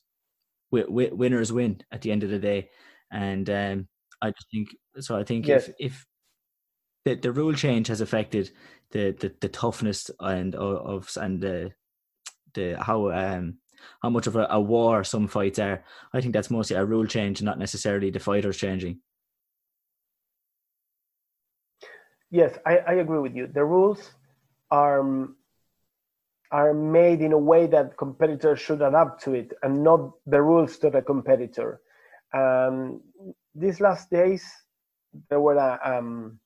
winners 0.73 1.53
win 1.53 1.83
at 1.93 2.01
the 2.01 2.11
end 2.11 2.23
of 2.25 2.31
the 2.31 2.39
day, 2.39 2.71
and 3.13 3.49
um, 3.51 3.89
I 4.23 4.31
just 4.31 4.51
think 4.51 4.69
so. 5.01 5.19
I 5.19 5.25
think 5.25 5.47
yes. 5.47 5.69
if 5.69 5.75
if 5.79 6.07
the, 7.05 7.15
the 7.17 7.31
rule 7.31 7.53
change 7.53 7.89
has 7.89 8.01
affected 8.01 8.53
the 8.93 9.13
the, 9.21 9.35
the 9.43 9.49
toughness 9.49 10.11
and 10.19 10.55
of 10.55 11.13
and 11.21 11.43
the 11.43 11.73
the 12.55 12.83
how 12.83 13.11
um 13.11 13.59
how 14.03 14.09
much 14.09 14.27
of 14.27 14.37
a, 14.37 14.47
a 14.49 14.61
war 14.61 15.05
some 15.05 15.29
fights 15.29 15.59
are. 15.59 15.85
I 16.15 16.23
think 16.23 16.33
that's 16.33 16.51
mostly 16.51 16.77
a 16.77 16.85
rule 16.85 17.07
change, 17.07 17.43
not 17.43 17.59
necessarily 17.59 18.11
the 18.11 18.19
fighters 18.19 18.57
changing. 18.57 19.01
Yes, 22.31 22.57
I, 22.65 22.79
I 22.79 22.93
agree 22.95 23.19
with 23.19 23.35
you. 23.35 23.47
The 23.47 23.65
rules 23.65 24.11
are 24.71 25.29
are 26.53 26.75
made 26.75 27.21
in 27.21 27.33
a 27.33 27.39
way 27.39 27.67
that 27.67 27.97
competitors 27.97 28.61
should 28.61 28.83
adapt 28.83 29.23
to 29.23 29.35
it, 29.35 29.53
and 29.63 29.83
not 29.83 30.11
the 30.27 30.41
rules 30.41 30.79
to 30.79 30.91
the 30.91 31.03
competitor. 31.03 31.81
Um, 32.35 33.01
these 33.55 33.81
last 33.81 34.11
days, 34.11 34.45
there 35.29 35.41
were 35.41 35.57
a, 35.57 35.79
um, 35.85 36.39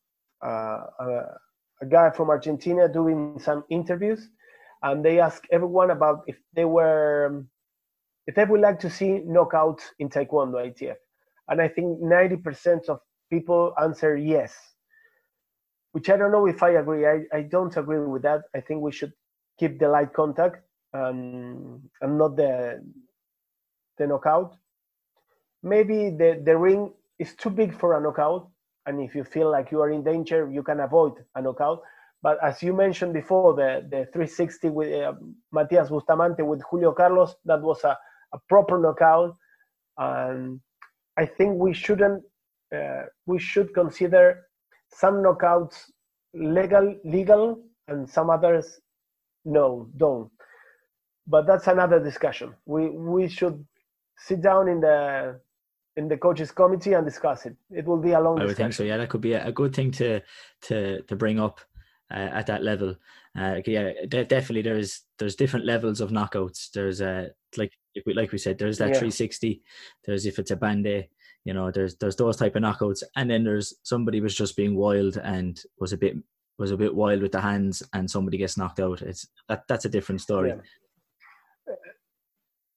uh, 0.44 0.80
a, 1.00 1.22
a 1.82 1.86
guy 1.88 2.10
from 2.10 2.30
Argentina 2.30 2.88
doing 2.88 3.38
some 3.38 3.64
interviews, 3.70 4.28
and 4.82 5.04
they 5.04 5.20
asked 5.20 5.46
everyone 5.50 5.90
about 5.90 6.24
if 6.26 6.36
they 6.54 6.64
were 6.64 7.44
if 8.26 8.34
they 8.34 8.44
would 8.44 8.60
like 8.60 8.80
to 8.80 8.88
see 8.88 9.20
knockouts 9.26 9.82
in 9.98 10.08
Taekwondo 10.08 10.56
ITF, 10.56 10.96
and 11.48 11.60
I 11.60 11.68
think 11.68 12.00
90% 12.00 12.88
of 12.88 13.00
people 13.30 13.74
answer 13.78 14.16
yes 14.16 14.54
which 15.94 16.10
I 16.10 16.16
don't 16.16 16.32
know 16.32 16.46
if 16.46 16.60
I 16.60 16.70
agree. 16.70 17.06
I, 17.06 17.22
I 17.32 17.42
don't 17.42 17.74
agree 17.76 18.00
with 18.00 18.22
that. 18.22 18.42
I 18.52 18.60
think 18.60 18.82
we 18.82 18.90
should 18.90 19.12
keep 19.58 19.78
the 19.78 19.88
light 19.88 20.12
contact 20.12 20.62
and, 20.92 21.80
and 22.00 22.18
not 22.18 22.36
the 22.36 22.82
the 23.98 24.06
knockout. 24.06 24.56
Maybe 25.62 26.10
the, 26.10 26.42
the 26.44 26.56
ring 26.56 26.92
is 27.18 27.34
too 27.34 27.50
big 27.50 27.78
for 27.78 27.96
a 27.96 28.00
knockout, 28.00 28.50
and 28.86 29.00
if 29.00 29.14
you 29.14 29.24
feel 29.24 29.50
like 29.50 29.70
you 29.70 29.80
are 29.80 29.90
in 29.90 30.02
danger, 30.02 30.50
you 30.50 30.62
can 30.62 30.80
avoid 30.80 31.12
a 31.34 31.42
knockout. 31.42 31.80
But 32.22 32.42
as 32.42 32.62
you 32.62 32.72
mentioned 32.72 33.12
before, 33.12 33.54
the, 33.54 33.86
the 33.90 34.06
360 34.12 34.70
with 34.70 34.92
uh, 34.92 35.12
Matias 35.52 35.90
Bustamante 35.90 36.42
with 36.42 36.62
Julio 36.70 36.92
Carlos, 36.92 37.34
that 37.44 37.60
was 37.60 37.84
a, 37.84 37.96
a 38.32 38.38
proper 38.48 38.78
knockout. 38.78 39.36
And 39.98 40.60
I 41.16 41.26
think 41.26 41.58
we 41.58 41.72
shouldn't, 41.72 42.22
uh, 42.74 43.02
we 43.26 43.38
should 43.38 43.74
consider 43.74 44.42
some 44.90 45.16
knockouts 45.16 45.76
legal 46.34 46.96
legal 47.04 47.62
and 47.88 48.08
some 48.08 48.28
others 48.28 48.80
no 49.44 49.88
don't. 49.96 50.30
But 51.26 51.46
that's 51.46 51.66
another 51.66 52.02
discussion. 52.02 52.54
We 52.66 52.90
we 52.90 53.28
should 53.28 53.64
sit 54.16 54.42
down 54.42 54.68
in 54.68 54.80
the 54.80 55.40
in 55.96 56.08
the 56.08 56.16
coaches 56.16 56.50
committee 56.50 56.92
and 56.92 57.04
discuss 57.04 57.46
it. 57.46 57.56
It 57.70 57.86
will 57.86 58.00
be 58.00 58.12
a 58.12 58.20
long 58.20 58.38
i 58.38 58.42
would 58.42 58.48
discussion. 58.48 58.64
think 58.64 58.72
so. 58.74 58.82
yeah 58.82 58.96
that 58.96 59.08
could 59.08 59.20
be 59.20 59.34
a, 59.34 59.52
good 59.52 59.74
thing 59.74 59.90
to 59.92 60.20
to 60.62 61.02
to 61.02 61.16
bring 61.16 61.38
up 61.38 61.60
uh, 62.10 62.30
at 62.32 62.46
that 62.46 62.62
level. 62.62 62.96
Uh, 63.36 63.60
yeah 63.66 63.90
definitely 64.06 64.62
there's 64.62 65.02
there's 65.18 65.36
different 65.36 65.66
levels 65.66 66.00
of 66.00 66.10
knockouts. 66.10 66.70
There's 66.72 67.00
uh 67.00 67.28
like 67.56 67.72
like 68.06 68.32
we 68.32 68.38
said 68.38 68.58
there's 68.58 68.78
that 68.78 68.88
yeah. 68.88 68.98
360 68.98 69.62
there's 70.04 70.26
if 70.26 70.38
it's 70.38 70.50
a 70.50 70.56
band 70.56 70.84
you 71.44 71.52
know 71.52 71.70
there's 71.70 71.96
there's 71.96 72.16
those 72.16 72.36
type 72.36 72.56
of 72.56 72.62
knockouts. 72.62 73.02
And 73.16 73.30
then 73.30 73.44
there's 73.44 73.74
somebody 73.82 74.20
was 74.20 74.34
just 74.34 74.56
being 74.56 74.76
wild 74.76 75.16
and 75.18 75.60
was 75.78 75.92
a 75.92 75.96
bit 75.98 76.16
was 76.58 76.70
a 76.70 76.76
bit 76.76 76.94
wild 76.94 77.22
with 77.22 77.32
the 77.32 77.40
hands 77.40 77.82
and 77.92 78.10
somebody 78.10 78.38
gets 78.38 78.56
knocked 78.56 78.80
out. 78.80 79.02
It's 79.02 79.26
that 79.48 79.64
that's 79.68 79.84
a 79.84 79.88
different 79.88 80.20
story. 80.20 80.50
Yeah, 80.50 81.74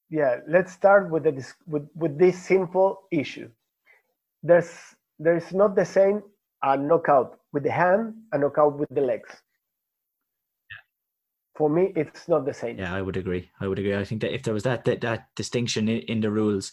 yeah 0.09 0.36
let's 0.47 0.73
start 0.73 1.09
with 1.09 1.23
the 1.23 1.45
with, 1.67 1.88
with 1.95 2.17
this 2.17 2.41
simple 2.41 3.03
issue. 3.11 3.49
There's 4.43 4.71
there's 5.19 5.51
not 5.53 5.75
the 5.75 5.86
same 5.86 6.23
a 6.63 6.78
knockout 6.78 7.39
with 7.53 7.63
the 7.63 7.71
hand 7.71 8.15
and 8.32 8.41
knockout 8.41 8.78
with 8.78 8.89
the 8.89 9.01
legs. 9.01 9.30
For 11.55 11.69
me 11.69 11.91
it's 11.95 12.28
not 12.28 12.45
the 12.45 12.53
same. 12.53 12.78
Yeah 12.78 12.93
i 12.93 13.01
would 13.01 13.17
agree. 13.17 13.49
I 13.59 13.67
would 13.67 13.80
agree. 13.80 13.95
I 13.95 14.03
think 14.03 14.21
that 14.21 14.34
if 14.34 14.43
there 14.43 14.53
was 14.53 14.63
that 14.63 14.86
that, 14.86 15.01
that 15.01 15.28
distinction 15.36 15.89
in, 15.89 15.99
in 16.01 16.21
the 16.21 16.32
rules 16.32 16.71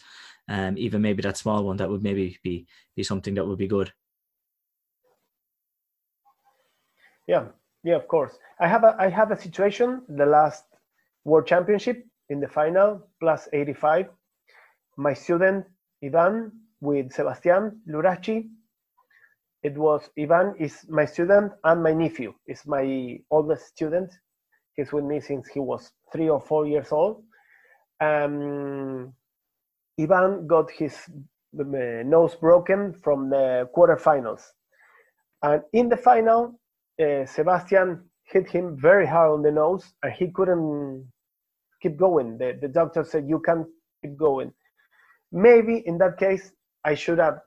um, 0.49 0.77
even 0.77 1.03
maybe 1.03 1.23
that 1.23 1.37
small 1.37 1.65
one 1.65 1.79
that 1.79 1.89
would 1.89 2.03
maybe 2.03 2.39
be 2.43 2.67
be 2.97 3.03
something 3.03 3.35
that 3.35 3.47
would 3.47 3.59
be 3.59 3.67
good. 3.67 3.93
Yeah, 7.27 7.47
yeah, 7.83 7.97
of 7.97 8.09
course. 8.09 8.37
I 8.61 8.69
have 8.69 8.85
a 8.85 8.97
I 8.99 9.09
have 9.09 9.31
a 9.31 9.37
situation 9.41 10.03
the 10.09 10.27
last 10.27 10.65
World 11.25 11.47
Championship 11.47 12.05
in 12.29 12.41
the 12.41 12.49
final 12.49 13.09
plus 13.21 13.49
85. 13.53 14.09
My 14.97 15.15
student 15.15 15.65
Ivan 16.05 16.53
with 16.81 17.13
Sebastian 17.13 17.81
Lurachi. 17.89 18.49
It 19.63 19.79
was 19.79 20.11
Ivan 20.19 20.55
is 20.59 20.85
my 20.89 21.07
student 21.07 21.53
and 21.65 21.83
my 21.83 21.95
nephew 21.95 22.35
is 22.47 22.67
my 22.67 23.19
oldest 23.31 23.69
student. 23.69 24.13
He's 24.77 24.93
with 24.93 25.05
me 25.05 25.21
since 25.21 25.49
he 25.49 25.61
was 25.61 25.91
three 26.13 26.29
or 26.29 26.41
four 26.41 26.67
years 26.67 26.93
old. 26.93 27.23
Um, 28.01 29.15
Ivan 29.99 30.47
got 30.47 30.71
his 30.71 30.95
uh, 31.59 31.63
nose 32.05 32.35
broken 32.35 32.93
from 32.93 33.31
the 33.31 33.69
quarterfinals. 33.75 34.43
And 35.43 35.63
in 35.73 35.89
the 35.89 35.97
final, 35.97 36.59
uh, 37.03 37.27
Sebastian 37.27 38.05
hit 38.25 38.49
him 38.49 38.77
very 38.81 39.07
hard 39.07 39.33
on 39.33 39.43
the 39.43 39.51
nose 39.51 39.93
and 40.03 40.13
he 40.13 40.31
couldn't 40.31 41.07
keep 41.83 41.97
going. 41.99 42.39
The, 42.39 42.59
the 42.61 42.69
doctor 42.69 43.05
said, 43.05 43.29
You 43.29 43.41
can't 43.41 43.67
keep 44.03 44.17
going. 44.17 44.53
Maybe 45.33 45.83
in 45.87 45.99
that 45.99 46.19
case, 46.19 46.53
I 46.85 46.95
should 46.95 47.19
have 47.19 47.39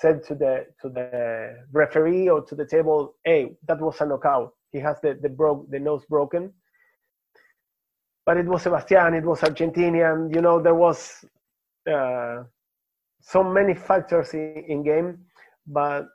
said 0.00 0.24
to 0.24 0.34
the 0.34 0.66
to 0.80 0.88
the 0.88 1.64
referee 1.72 2.28
or 2.28 2.42
to 2.44 2.54
the 2.54 2.66
table, 2.66 3.14
"Hey, 3.24 3.56
that 3.68 3.80
was 3.80 4.00
a 4.00 4.06
knockout. 4.06 4.52
He 4.70 4.78
has 4.80 5.00
the 5.00 5.18
the 5.20 5.28
broke 5.28 5.70
the 5.70 5.78
nose 5.78 6.04
broken." 6.08 6.52
But 8.24 8.36
it 8.36 8.46
was 8.46 8.62
Sebastian. 8.62 9.14
It 9.14 9.24
was 9.24 9.40
Argentinian. 9.40 10.34
You 10.34 10.40
know, 10.40 10.62
there 10.62 10.74
was 10.74 11.24
uh, 11.90 12.44
so 13.20 13.42
many 13.42 13.74
factors 13.74 14.32
in, 14.34 14.64
in, 14.68 14.82
game, 14.84 15.18
but 15.66 16.06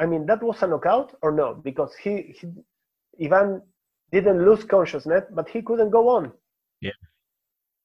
I 0.00 0.06
mean 0.06 0.24
that 0.26 0.42
was 0.42 0.62
a 0.62 0.66
knockout 0.66 1.14
or 1.22 1.30
no? 1.30 1.54
Because 1.54 1.94
he, 1.94 2.34
he 2.38 3.26
Ivan 3.26 3.62
didn't 4.10 4.44
lose 4.44 4.64
consciousness, 4.64 5.24
but 5.30 5.48
he 5.48 5.60
couldn't 5.62 5.90
go 5.90 6.08
on. 6.08 6.32
Yeah. 6.80 6.98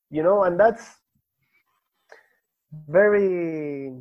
You 0.10 0.24
know, 0.24 0.44
and 0.44 0.58
that's 0.58 0.86
very 2.88 3.92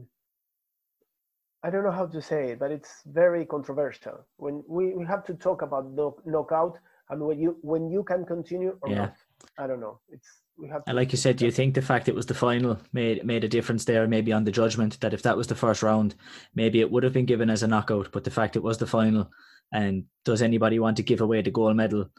I 1.64 1.70
don't 1.70 1.82
know 1.82 1.90
how 1.90 2.06
to 2.06 2.22
say 2.22 2.50
it, 2.50 2.58
but 2.58 2.70
it's 2.70 3.02
very 3.06 3.44
controversial. 3.46 4.24
When 4.36 4.62
we, 4.68 4.94
we 4.94 5.04
have 5.06 5.24
to 5.24 5.34
talk 5.34 5.62
about 5.62 5.96
the 5.96 6.12
knockout 6.26 6.78
and 7.10 7.20
when 7.20 7.40
you 7.40 7.58
when 7.62 7.90
you 7.90 8.04
can 8.04 8.24
continue 8.24 8.78
or 8.82 8.90
yeah. 8.90 8.96
not. 8.96 9.14
I 9.58 9.66
don't 9.66 9.80
know. 9.80 9.98
It's 10.08 10.43
we 10.56 10.68
have. 10.68 10.82
And 10.86 10.96
like 10.96 11.12
you 11.12 11.18
said, 11.18 11.36
do 11.36 11.44
you 11.44 11.50
think 11.50 11.74
the 11.74 11.82
fact 11.82 12.08
it 12.08 12.14
was 12.14 12.26
the 12.26 12.34
final 12.34 12.78
made 12.92 13.24
made 13.24 13.44
a 13.44 13.48
difference 13.48 13.84
there? 13.84 14.06
Maybe 14.06 14.32
on 14.32 14.44
the 14.44 14.52
judgment 14.52 15.00
that 15.00 15.14
if 15.14 15.22
that 15.22 15.36
was 15.36 15.46
the 15.46 15.54
first 15.54 15.82
round, 15.82 16.14
maybe 16.54 16.80
it 16.80 16.90
would 16.90 17.02
have 17.02 17.12
been 17.12 17.26
given 17.26 17.50
as 17.50 17.62
a 17.62 17.68
knockout. 17.68 18.10
But 18.12 18.24
the 18.24 18.30
fact 18.30 18.56
it 18.56 18.62
was 18.62 18.78
the 18.78 18.86
final, 18.86 19.30
and 19.72 20.04
does 20.24 20.42
anybody 20.42 20.78
want 20.78 20.96
to 20.98 21.02
give 21.02 21.20
away 21.20 21.42
the 21.42 21.50
gold 21.50 21.76
medal 21.76 22.10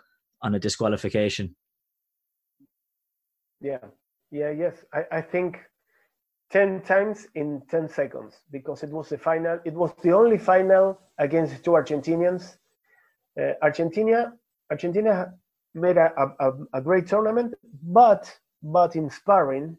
on 0.42 0.56
a 0.56 0.60
disqualification? 0.60 1.56
Yeah, 3.62 3.80
yeah, 4.32 4.52
yes. 4.52 4.84
I, 4.94 5.06
I 5.12 5.22
think 5.22 5.60
10 6.52 6.82
times 6.82 7.28
in 7.36 7.62
10 7.70 7.90
seconds 7.90 8.36
because 8.52 8.84
it 8.84 8.90
was 8.90 9.10
the 9.10 9.18
final. 9.18 9.60
It 9.66 9.74
was 9.74 9.92
the 10.04 10.12
only 10.12 10.38
final 10.38 11.00
against 11.18 11.64
two 11.64 11.72
Argentinians. 11.72 12.58
Uh, 13.40 13.54
Argentina, 13.62 14.34
Argentina 14.70 15.34
made 15.76 15.98
a, 15.98 16.12
a, 16.40 16.52
a 16.74 16.82
great 16.82 17.08
tournament, 17.08 17.54
but 17.84 18.34
but 18.64 18.96
in 18.96 19.10
sparring, 19.10 19.78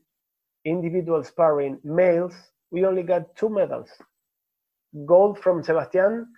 individual 0.64 1.24
sparring, 1.24 1.81
males, 1.82 2.35
we 2.70 2.85
only 2.85 3.02
got 3.02 3.35
two 3.36 3.48
medals. 3.48 3.89
Gold 5.06 5.39
from 5.39 5.62
Sebastian 5.62 6.28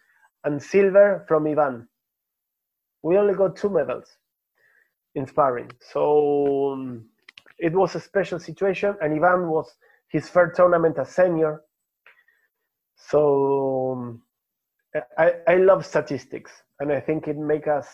and 0.44 0.62
silver 0.62 1.24
from 1.28 1.46
Ivan. 1.46 1.88
We 3.02 3.18
only 3.18 3.34
got 3.34 3.56
two 3.56 3.68
medals 3.70 4.08
in 5.14 5.26
sparring. 5.26 5.70
So 5.92 6.72
um, 6.72 7.06
it 7.58 7.72
was 7.72 7.94
a 7.94 8.00
special 8.00 8.38
situation, 8.38 8.96
and 9.00 9.12
Ivan 9.14 9.48
was 9.48 9.74
his 10.08 10.28
first 10.28 10.56
tournament 10.56 10.98
as 10.98 11.10
senior. 11.10 11.62
So 12.96 13.92
um, 13.92 14.22
I, 15.18 15.34
I 15.46 15.56
love 15.56 15.84
statistics, 15.84 16.50
and 16.80 16.92
I 16.92 17.00
think 17.00 17.28
it 17.28 17.36
makes 17.36 17.68
us 17.68 17.88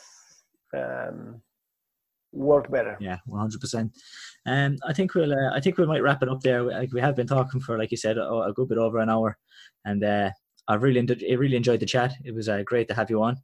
um, 0.77 1.41
work 2.35 2.71
better. 2.71 2.97
Yeah, 3.01 3.19
one 3.27 3.41
hundred 3.41 3.61
percent. 3.61 3.93
And 4.47 4.79
I 4.87 4.93
think 4.93 5.15
we'll 5.15 5.33
uh, 5.33 5.55
I 5.55 5.61
think 5.61 5.79
we 5.79 5.87
might 5.87 6.03
wrap 6.03 6.23
it 6.23 6.29
up 6.29 6.41
there. 6.41 6.63
Like 6.63 6.93
we 6.93 7.01
have 7.01 7.17
been 7.17 7.27
talking 7.27 7.61
for, 7.61 7.79
like 7.79 7.91
you 7.91 7.97
said, 7.97 8.19
a, 8.19 8.29
a 8.29 8.53
good 8.53 8.69
bit 8.69 8.79
over 8.79 8.99
an 8.99 9.09
hour, 9.09 9.39
and 9.85 10.03
uh, 10.05 10.31
I 10.69 10.75
really 10.75 11.01
I 11.01 11.35
really 11.35 11.57
enjoyed 11.57 11.81
the 11.81 11.87
chat. 11.87 12.13
It 12.25 12.35
was 12.35 12.49
uh, 12.49 12.63
great 12.65 12.89
to 12.89 12.95
have 12.95 13.11
you 13.11 13.23
on. 13.23 13.37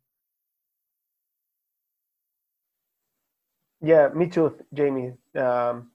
Yeah, 3.81 4.09
me 4.15 4.27
too, 4.29 4.57
Jamie. 4.75 5.13
Um, 5.39 5.91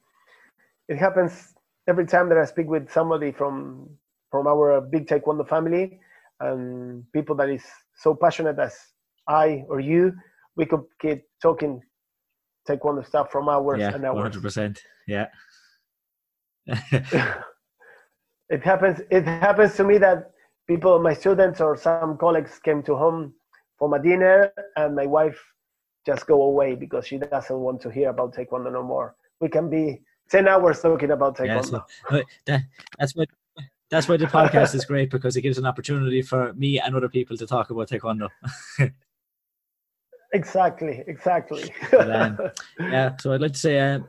it 0.88 0.98
happens 0.98 1.54
every 1.88 2.08
time 2.08 2.30
that 2.30 2.38
I 2.38 2.46
speak 2.46 2.68
with 2.68 2.90
somebody 2.90 3.32
from 3.32 3.90
from 4.32 4.48
our 4.48 4.82
big 4.82 5.08
taekwondo 5.08 5.48
family 5.48 6.00
and 6.40 7.04
people 7.14 7.36
that 7.36 7.50
is 7.50 7.64
so 7.96 8.16
passionate 8.16 8.58
as 8.60 8.76
I 9.28 9.64
or 9.70 9.80
you. 9.80 10.14
We 10.58 10.66
could 10.66 10.84
keep 11.02 11.24
talking 11.42 11.82
taekwondo 12.68 13.06
stuff 13.06 13.32
from 13.32 13.50
hours 13.50 13.80
yeah, 13.80 13.94
and. 13.94 14.04
One 14.04 14.18
hundred 14.18 14.42
percent. 14.42 14.82
Yeah. 15.08 15.28
it 18.50 18.64
happens. 18.64 19.02
It 19.12 19.26
happens 19.26 19.76
to 19.76 19.84
me 19.84 19.98
that 20.00 20.32
people, 20.68 21.00
my 21.00 21.14
students 21.14 21.62
or 21.62 21.78
some 21.78 22.18
colleagues, 22.18 22.60
came 22.60 22.82
to 22.84 22.96
home 22.96 23.34
for 23.78 23.90
my 23.90 24.00
dinner, 24.00 24.52
and 24.76 24.96
my 24.96 25.06
wife 25.06 25.40
just 26.06 26.28
go 26.28 26.42
away 26.44 26.76
because 26.76 27.08
she 27.08 27.18
doesn't 27.18 27.60
want 27.60 27.82
to 27.82 27.90
hear 27.90 28.10
about 28.10 28.34
taekwondo 28.36 28.72
no 28.72 28.84
more. 28.84 29.16
We 29.42 29.50
can 29.50 29.70
be 29.70 30.02
ten 30.30 30.48
hours 30.48 30.82
talking 30.82 31.12
about 31.12 31.38
taekwondo. 31.38 31.84
Yeah, 32.10 32.20
so, 32.20 32.24
that, 32.46 32.62
that's 32.98 33.16
what 33.16 33.30
that's 33.92 34.08
why 34.08 34.18
the 34.18 34.26
podcast 34.26 34.74
is 34.74 34.86
great 34.86 35.12
because 35.12 35.36
it 35.36 35.42
gives 35.42 35.58
an 35.58 35.66
opportunity 35.66 36.22
for 36.22 36.54
me 36.54 36.80
and 36.80 36.96
other 36.96 37.10
people 37.10 37.38
to 37.38 37.46
talk 37.46 37.70
about 37.70 37.90
taekwondo. 37.90 38.30
exactly, 40.34 41.04
exactly. 41.08 41.72
but, 41.92 42.12
um, 42.16 42.40
yeah, 42.80 43.16
so 43.20 43.34
I'd 43.34 43.42
like 43.42 43.54
to 43.54 43.60
say, 43.60 43.80
uh, 43.80 44.00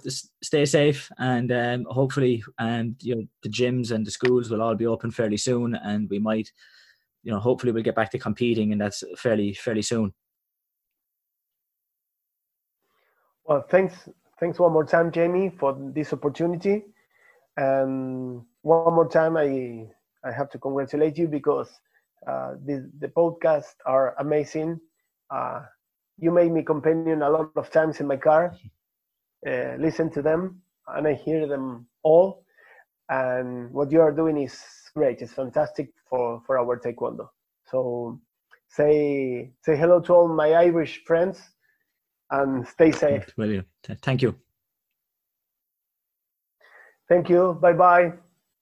stay 0.43 0.64
safe, 0.64 1.10
and 1.18 1.52
um, 1.52 1.86
hopefully, 1.88 2.43
um, 2.59 2.97
you 3.01 3.14
know, 3.14 3.22
the 3.43 3.48
gyms 3.48 3.90
and 3.90 4.06
the 4.06 4.10
schools 4.10 4.51
will 4.51 4.62
all 4.62 4.74
be 4.74 4.86
open 4.86 5.10
fairly 5.10 5.36
soon, 5.36 5.74
and 5.74 6.09
we 6.10 6.18
might, 6.18 6.51
you 7.22 7.32
know, 7.32 7.38
hopefully, 7.38 7.72
we'll 7.72 7.82
get 7.82 7.97
back 7.97 8.10
to 8.10 8.18
competing, 8.18 8.72
and 8.72 8.80
that's 8.80 9.02
fairly 9.16 9.55
fairly 9.55 9.82
soon. 9.82 10.12
Well, 13.44 13.64
thanks, 13.70 14.09
thanks 14.40 14.59
one 14.59 14.72
more 14.72 14.84
time, 14.84 15.12
Jamie, 15.12 15.51
for 15.59 15.76
this 15.94 16.12
opportunity, 16.12 16.84
and 17.56 18.43
one 18.62 18.94
more 18.94 19.09
time, 19.09 19.36
I 19.36 19.88
I 20.24 20.32
have 20.32 20.51
to 20.51 20.59
congratulate 20.59 21.16
you 21.16 21.28
because 21.28 21.70
uh, 22.26 22.55
the 22.64 22.90
the 22.98 23.09
podcasts 23.09 23.76
are 23.86 24.14
amazing. 24.18 24.80
Uh, 25.30 25.62
you 26.18 26.30
made 26.30 26.52
me 26.52 26.62
companion 26.62 27.22
a 27.22 27.30
lot 27.30 27.51
of 27.56 27.70
times 27.70 28.01
in 28.01 28.06
my 28.06 28.16
car. 28.16 28.52
Uh, 29.47 29.76
listen 29.78 30.10
to 30.10 30.22
them, 30.22 30.62
and 30.88 31.06
I 31.06 31.14
hear 31.14 31.47
them 31.47 31.86
all. 32.02 32.44
And 33.09 33.70
what 33.72 33.93
you 33.93 34.01
are 34.01 34.12
doing 34.12 34.38
is 34.38 34.59
great. 34.94 35.22
It's 35.22 35.32
fantastic 35.32 35.93
for 36.09 36.43
for 36.47 36.59
our 36.59 36.78
taekwondo. 36.78 37.28
So 37.70 38.20
say 38.68 39.52
say 39.62 39.76
hello 39.76 40.01
to 40.01 40.14
all 40.14 40.28
my 40.28 40.52
Irish 40.55 41.05
friends, 41.05 41.40
and 42.30 42.66
stay 42.66 42.90
safe. 42.93 43.26
Thank 44.05 44.22
you. 44.22 44.34
Thank 47.09 47.28
you. 47.28 47.59
Bye 47.60 47.74
bye. 47.74 48.25